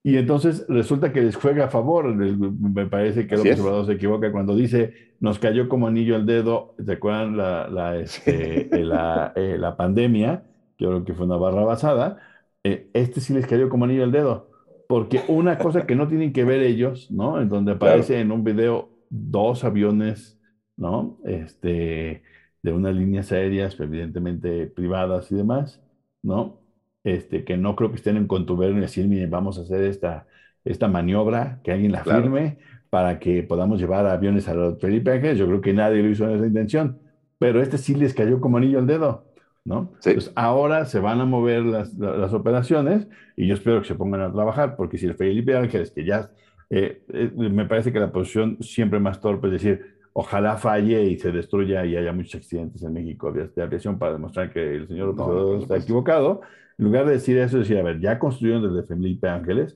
Y 0.07 0.19
entonces 0.19 0.65
resulta 0.69 1.13
que 1.13 1.21
les 1.21 1.35
juega 1.35 1.65
a 1.65 1.69
favor. 1.69 2.15
Me 2.15 2.87
parece 2.87 3.27
que 3.27 3.35
el 3.35 3.41
observador 3.41 3.87
se 3.87 3.95
equivoca 3.95 4.31
cuando 4.31 4.55
dice 4.55 4.95
nos 5.19 5.41
cayó 5.41 5.69
como 5.69 5.89
anillo 5.89 6.15
al 6.15 6.25
dedo. 6.25 6.77
¿Se 6.79 6.93
acuerdan 6.93 7.37
la, 7.37 7.67
la, 7.67 7.97
este, 7.97 8.69
la, 8.85 9.33
eh, 9.35 9.57
la, 9.59 9.77
pandemia? 9.77 10.45
Yo 10.79 10.91
creo 10.91 11.05
que 11.05 11.13
fue 11.13 11.27
una 11.27 11.39
barra 11.39 11.65
basada. 11.65 12.19
Eh, 12.63 12.89
este 12.95 13.21
sí 13.21 13.35
les 13.35 13.49
cayó 13.49 13.69
como 13.69 13.85
anillo 13.85 14.05
al 14.05 14.13
dedo. 14.13 14.49
Porque 14.87 15.23
una 15.27 15.59
cosa 15.59 15.89
que 15.89 15.97
no 15.97 16.07
tienen 16.07 16.33
que 16.33 16.45
ver 16.45 16.61
ellos, 16.63 17.11
¿no? 17.11 17.41
En 17.41 17.49
donde 17.49 17.73
aparece 17.73 18.21
en 18.21 18.31
un 18.31 18.45
video 18.45 18.91
dos 19.11 19.65
aviones, 19.65 20.41
¿no? 20.77 21.19
Este, 21.25 22.23
de 22.63 22.73
unas 22.73 22.95
líneas 22.95 23.33
aéreas, 23.33 23.77
evidentemente 23.81 24.69
privadas 24.69 25.33
y 25.33 25.35
demás, 25.35 25.83
¿no? 26.23 26.61
Este, 27.07 27.45
que 27.45 27.57
no 27.57 27.77
creo 27.77 27.91
que 27.91 27.97
estén 27.97 28.17
en 28.17 28.27
contubernio 28.27 28.79
y 28.79 28.81
decir, 28.81 29.07
miren, 29.07 29.31
vamos 29.31 29.59
a 29.59 29.63
hacer 29.63 29.85
esta, 29.85 30.27
esta 30.65 30.89
maniobra, 30.89 31.61
que 31.63 31.71
alguien 31.71 31.93
la 31.93 32.03
firme 32.03 32.59
para 32.91 33.21
que 33.21 33.45
podamos 33.45 33.81
llevar 33.81 34.07
aviones 34.07 34.49
a 34.49 34.55
los 34.55 34.81
Felipe 34.81 35.13
Ángeles. 35.13 35.39
Yo 35.39 35.47
creo 35.47 35.61
que 35.61 35.73
nadie 35.73 36.03
lo 36.03 36.11
hizo 36.11 36.29
en 36.29 36.37
esa 36.37 36.47
intención, 36.47 36.99
pero 37.39 37.63
este 37.63 37.79
sí 37.79 37.95
les 37.95 38.13
cayó 38.13 38.41
como 38.41 38.57
anillo 38.57 38.81
al 38.81 38.89
dedo, 38.89 39.25
¿no? 39.65 39.93
Entonces 40.05 40.33
ahora 40.35 40.85
se 40.85 40.99
van 40.99 41.21
a 41.21 41.25
mover 41.25 41.63
las, 41.63 41.95
las, 41.95 42.33
operaciones 42.33 43.07
y 43.37 43.47
yo 43.47 43.55
espero 43.55 43.81
que 43.81 43.87
se 43.87 43.95
pongan 43.95 44.23
a 44.23 44.33
trabajar, 44.33 44.75
porque 44.75 44.99
si 44.99 45.07
el 45.07 45.15
Felipe 45.15 45.57
Ángeles, 45.57 45.93
que 45.93 46.05
ya 46.05 46.33
eh, 46.71 47.03
eh, 47.13 47.31
me 47.37 47.67
parece 47.67 47.93
que 47.93 48.01
la 48.01 48.11
posición 48.11 48.59
siempre 48.63 48.99
más 48.99 49.21
torpe 49.21 49.47
es 49.47 49.53
decir, 49.53 49.95
ojalá 50.13 50.57
falle 50.57 51.05
y 51.05 51.19
se 51.21 51.31
destruya 51.31 51.87
y 51.87 51.95
haya 51.95 52.13
muchos 52.13 52.35
accidentes 52.35 52.83
en 52.83 52.93
México 52.93 53.31
de 53.31 53.63
aviación 53.63 53.97
para 53.97 54.15
demostrar 54.15 54.53
que 54.53 54.75
el 54.75 54.89
señor 54.89 55.15
no, 55.15 55.59
está 55.59 55.77
equivocado. 55.77 56.41
En 56.79 56.85
lugar 56.85 57.07
de 57.07 57.13
decir 57.13 57.39
eso, 57.39 57.59
decir, 57.59 57.79
a 57.79 57.83
ver, 57.83 58.01
ya 58.01 58.19
construyeron 58.19 58.63
desde 58.63 58.87
Felipe 58.87 59.29
Ángeles, 59.29 59.75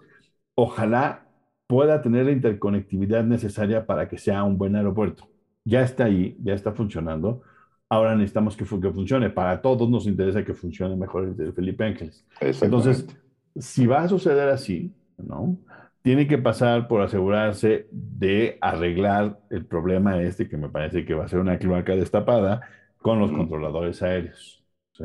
ojalá 0.54 1.26
pueda 1.66 2.02
tener 2.02 2.26
la 2.26 2.32
interconectividad 2.32 3.24
necesaria 3.24 3.86
para 3.86 4.08
que 4.08 4.18
sea 4.18 4.42
un 4.44 4.58
buen 4.58 4.76
aeropuerto. 4.76 5.28
Ya 5.64 5.82
está 5.82 6.04
ahí, 6.04 6.36
ya 6.42 6.52
está 6.54 6.72
funcionando. 6.72 7.42
Ahora 7.88 8.14
necesitamos 8.14 8.56
que, 8.56 8.64
que 8.64 8.90
funcione. 8.90 9.30
Para 9.30 9.62
todos 9.62 9.88
nos 9.88 10.06
interesa 10.06 10.44
que 10.44 10.54
funcione 10.54 10.96
mejor 10.96 11.34
el 11.38 11.52
Felipe 11.52 11.84
Ángeles. 11.84 12.26
Entonces, 12.40 13.06
si 13.56 13.86
va 13.86 14.02
a 14.02 14.08
suceder 14.08 14.48
así, 14.48 14.92
¿no? 15.16 15.58
Tiene 16.02 16.26
que 16.26 16.38
pasar 16.38 16.88
por 16.88 17.02
asegurarse 17.02 17.86
de 17.90 18.58
arreglar 18.60 19.38
el 19.50 19.66
problema 19.66 20.20
este, 20.22 20.48
que 20.48 20.56
me 20.56 20.70
parece 20.70 21.04
que 21.04 21.14
va 21.14 21.26
a 21.26 21.28
ser 21.28 21.40
una 21.40 21.58
cloaca 21.58 21.94
destapada, 21.94 22.62
con 23.00 23.18
los 23.18 23.30
controladores 23.30 24.02
aéreos. 24.02 24.62
¿sí? 24.92 25.04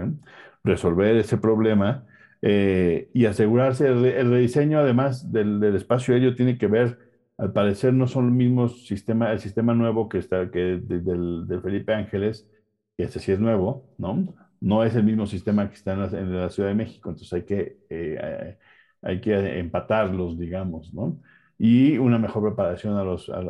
Resolver 0.65 1.15
ese 1.15 1.37
problema 1.37 2.05
eh, 2.41 3.09
y 3.13 3.25
asegurarse, 3.25 3.87
el, 3.87 4.29
rediseño 4.29 4.79
además 4.79 5.31
del, 5.31 5.63
espacio 5.75 6.13
aéreo 6.13 6.35
tiene 6.35 6.57
que 6.57 6.67
ver, 6.67 6.99
al 7.37 7.53
parecer 7.53 7.93
no 7.93 8.07
son 8.07 8.27
los 8.27 8.35
mismos 8.35 8.85
sistemas, 8.87 9.31
el 9.31 9.39
sistema 9.39 9.73
nuevo 9.73 10.09
que 10.09 10.17
está 10.17 10.51
que 10.51 10.79
del, 10.81 11.47
Felipe 11.63 11.93
Ángeles, 11.93 12.49
que 12.97 13.03
ese 13.03 13.19
sí 13.19 13.31
es 13.31 13.39
nuevo, 13.39 13.85
¿no? 13.97 14.35
No 14.61 14.83
es 14.83 14.95
el 14.95 15.03
mismo 15.03 15.27
sistema 15.27 15.69
que 15.69 15.75
está 15.75 15.93
en 15.93 16.35
la, 16.35 16.49
Ciudad 16.49 16.69
de 16.69 16.75
México, 16.75 17.09
entonces 17.09 17.33
hay 17.33 17.43
que, 17.43 17.77
eh, 17.89 18.57
hay 19.01 19.21
que 19.21 19.59
empatarlos, 19.59 20.37
digamos, 20.37 20.93
¿no? 20.93 21.19
y 21.57 21.97
una 21.97 22.19
mejor 22.19 22.43
preparación 22.43 22.97
a 22.97 23.03
los, 23.03 23.29
a, 23.29 23.41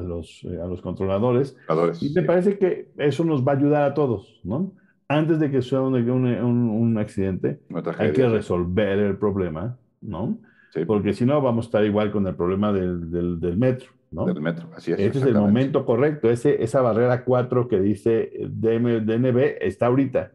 los, 0.00 0.44
eh, 0.44 0.60
a 0.62 0.66
los 0.66 0.80
controladores. 0.80 1.56
Y 2.00 2.10
me 2.10 2.22
parece 2.22 2.58
que 2.58 2.90
eso 2.96 3.24
nos 3.24 3.46
va 3.46 3.52
a 3.52 3.56
ayudar 3.56 3.82
a 3.82 3.94
todos, 3.94 4.40
¿no? 4.44 4.72
Antes 5.10 5.40
de 5.40 5.50
que 5.50 5.60
sea 5.60 5.80
un, 5.80 5.94
un, 5.96 6.98
accidente, 6.98 7.58
hay 7.98 8.12
que 8.12 8.28
resolver 8.28 8.96
el 9.00 9.16
problema, 9.16 9.76
¿no? 10.00 10.38
Porque 10.86 11.14
si 11.14 11.24
no, 11.24 11.42
vamos 11.42 11.64
a 11.64 11.66
estar 11.66 11.84
igual 11.84 12.12
con 12.12 12.28
el 12.28 12.36
problema 12.36 12.72
del, 12.72 13.10
del, 13.40 13.56
metro, 13.56 13.90
¿no? 14.12 14.24
Del 14.24 14.40
metro, 14.40 14.68
así 14.72 14.92
es. 14.92 15.00
Este 15.00 15.18
es 15.18 15.24
el 15.24 15.34
momento 15.34 15.84
correcto. 15.84 16.30
Ese, 16.30 16.62
esa 16.62 16.80
barrera 16.80 17.24
4 17.24 17.66
que 17.66 17.80
dice 17.80 18.30
DNB 18.40 19.56
está 19.60 19.86
ahorita. 19.86 20.30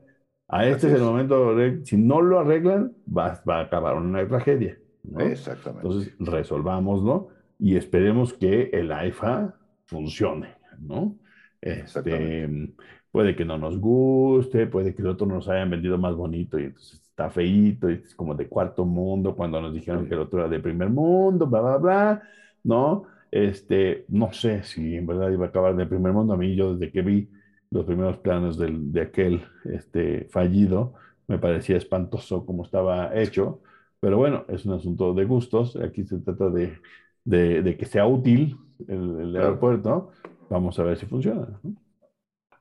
A 0.49 0.67
este 0.67 0.87
es, 0.87 0.95
el 0.95 1.03
momento, 1.03 1.55
si 1.83 1.95
no 1.95 2.21
lo 2.21 2.41
arreglan, 2.41 2.91
va, 3.07 3.41
va 3.49 3.59
a 3.59 3.61
acabar 3.61 3.95
una 3.95 4.27
tragedia. 4.27 4.77
¿no? 5.03 5.21
Exactamente. 5.21 5.87
Entonces, 5.87 6.15
resolvámoslo 6.19 7.29
y 7.57 7.77
esperemos 7.77 8.33
que 8.33 8.71
el 8.73 8.91
AIFA 8.91 9.55
funcione, 9.85 10.55
¿no? 10.81 11.15
Este, 11.61 12.73
puede 13.15 13.33
que 13.33 13.45
no 13.45 13.57
nos 13.57 13.79
guste, 13.79 14.67
puede 14.67 14.93
que 14.93 15.01
el 15.01 15.07
otro 15.07 15.25
nos 15.25 15.47
hayan 15.47 15.69
vendido 15.69 15.97
más 15.97 16.13
bonito 16.17 16.59
y 16.59 16.65
entonces 16.65 17.01
está 17.01 17.29
feíto 17.29 17.89
y 17.89 17.93
es 17.93 18.13
como 18.13 18.35
de 18.35 18.49
cuarto 18.49 18.83
mundo 18.83 19.37
cuando 19.37 19.61
nos 19.61 19.73
dijeron 19.73 20.05
que 20.05 20.15
el 20.15 20.19
otro 20.19 20.39
era 20.39 20.49
de 20.49 20.59
primer 20.59 20.89
mundo, 20.89 21.47
bla, 21.47 21.61
bla, 21.61 21.77
bla, 21.77 22.23
¿no? 22.65 23.05
Este, 23.31 24.03
no 24.09 24.33
sé 24.33 24.63
si 24.63 24.97
en 24.97 25.07
verdad 25.07 25.31
iba 25.31 25.45
a 25.45 25.47
acabar 25.47 25.77
de 25.77 25.85
primer 25.85 26.11
mundo. 26.11 26.33
A 26.33 26.37
mí, 26.37 26.57
yo 26.57 26.75
desde 26.75 26.91
que 26.91 27.01
vi 27.03 27.29
los 27.71 27.85
primeros 27.85 28.17
planos 28.17 28.57
del, 28.57 28.91
de 28.91 29.03
aquel 29.03 29.43
este, 29.63 30.27
fallido, 30.29 30.95
me 31.29 31.39
parecía 31.39 31.77
espantoso 31.77 32.45
como 32.45 32.65
estaba 32.65 33.15
hecho, 33.17 33.61
pero 34.01 34.17
bueno, 34.17 34.43
es 34.49 34.65
un 34.65 34.73
asunto 34.73 35.13
de 35.13 35.23
gustos. 35.23 35.77
Aquí 35.77 36.03
se 36.03 36.17
trata 36.19 36.49
de, 36.49 36.79
de, 37.23 37.63
de 37.63 37.77
que 37.77 37.85
sea 37.85 38.07
útil 38.07 38.57
el, 38.89 39.21
el 39.21 39.35
aeropuerto. 39.37 40.11
Vamos 40.49 40.77
a 40.79 40.83
ver 40.83 40.97
si 40.97 41.05
funciona. 41.05 41.47
¿no? 41.63 41.84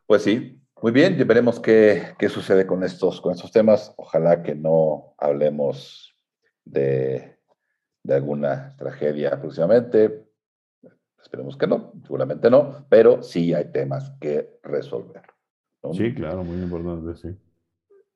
Pues 0.06 0.22
sí, 0.22 0.60
muy 0.82 0.93
bien, 0.93 1.18
y 1.18 1.24
veremos 1.24 1.60
qué, 1.60 2.14
qué, 2.18 2.28
sucede 2.28 2.66
con 2.66 2.85
estos, 2.85 3.20
con 3.20 3.32
estos 3.32 3.51
temas. 3.51 3.94
Ojalá 3.97 4.43
que 4.43 4.55
no 4.55 5.14
hablemos 5.18 6.14
de, 6.64 7.39
de 8.02 8.14
alguna 8.14 8.76
tragedia 8.76 9.40
próximamente. 9.40 10.26
Esperemos 11.22 11.56
que 11.56 11.66
no, 11.66 11.93
seguramente 12.02 12.51
no, 12.51 12.86
pero 12.90 13.22
sí 13.22 13.55
hay 13.55 13.72
temas 13.72 14.10
que 14.20 14.59
resolver. 14.62 15.22
Sí, 15.93 16.14
claro, 16.14 16.44
muy 16.44 16.62
importante, 16.62 17.16
sí. 17.16 17.36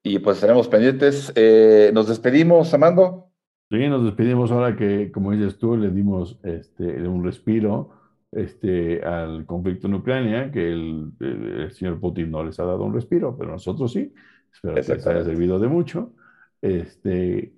Y 0.02 0.18
pues 0.18 0.36
estaremos 0.36 0.68
pendientes. 0.68 1.32
Eh, 1.34 1.90
¿Nos 1.92 2.08
despedimos, 2.08 2.72
Amando? 2.74 3.30
Sí, 3.70 3.88
nos 3.88 4.04
despedimos 4.04 4.50
ahora 4.50 4.76
que, 4.76 5.10
como 5.10 5.32
dices 5.32 5.58
tú, 5.58 5.76
le 5.76 5.90
dimos 5.90 6.38
este, 6.42 6.84
un 7.08 7.24
respiro 7.24 7.97
este, 8.32 9.02
al 9.02 9.46
conflicto 9.46 9.86
en 9.86 9.94
Ucrania, 9.94 10.50
que 10.50 10.72
el, 10.72 11.70
señor 11.72 12.00
Putin 12.00 12.30
no 12.30 12.44
les 12.44 12.58
ha 12.60 12.64
dado 12.64 12.84
un 12.84 12.94
respiro, 12.94 13.36
pero 13.36 13.52
nosotros 13.52 13.92
sí. 13.92 14.12
Espero 14.52 14.74
que 14.74 14.94
les 14.94 15.06
haya 15.06 15.24
servido 15.24 15.58
de 15.58 15.68
mucho. 15.68 16.12
Este, 16.60 17.52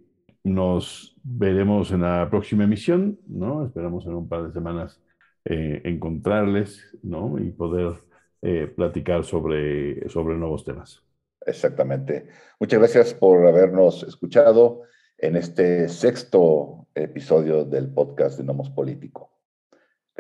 nos 0.45 1.17
veremos 1.23 1.91
en 1.93 2.03
la 2.03 2.29
próxima 2.31 2.65
emisión, 2.65 3.19
¿no? 3.27 3.65
Esperamos 3.65 4.07
en 4.07 4.15
un 4.15 4.29
par 4.29 4.47
de 4.47 4.53
semanas 4.53 5.01
eh, 5.45 5.81
encontrarles, 5.85 6.97
¿no? 7.03 7.39
Y 7.39 7.51
poder 7.51 7.95
eh, 8.43 8.67
platicar 8.75 9.25
sobre, 9.25 10.09
sobre 10.09 10.37
nuevos 10.37 10.65
temas. 10.65 11.03
Exactamente. 11.47 12.27
Muchas 12.59 12.79
gracias 12.79 13.15
por 13.15 13.47
habernos 13.47 14.03
escuchado 14.03 14.83
en 15.17 15.37
este 15.37 15.89
sexto 15.89 16.87
episodio 16.95 17.65
del 17.65 17.93
podcast 17.93 18.39
de 18.39 18.45
Nomos 18.45 18.71
Político. 18.71 19.40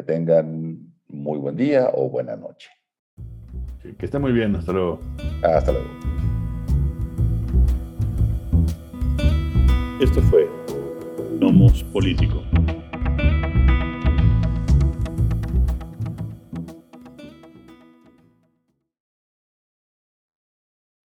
Que 0.00 0.04
tengan 0.04 0.78
muy 1.08 1.38
buen 1.38 1.56
día 1.58 1.90
o 1.92 2.08
buena 2.08 2.34
noche. 2.34 2.70
que 3.98 4.06
esté 4.06 4.18
muy 4.18 4.32
bien. 4.32 4.56
Hasta 4.56 4.72
luego. 4.72 4.98
Hasta 5.42 5.72
luego. 5.72 5.88
Esto 10.00 10.22
fue 10.22 10.48
Nomos 11.38 11.84
Político. 11.84 12.42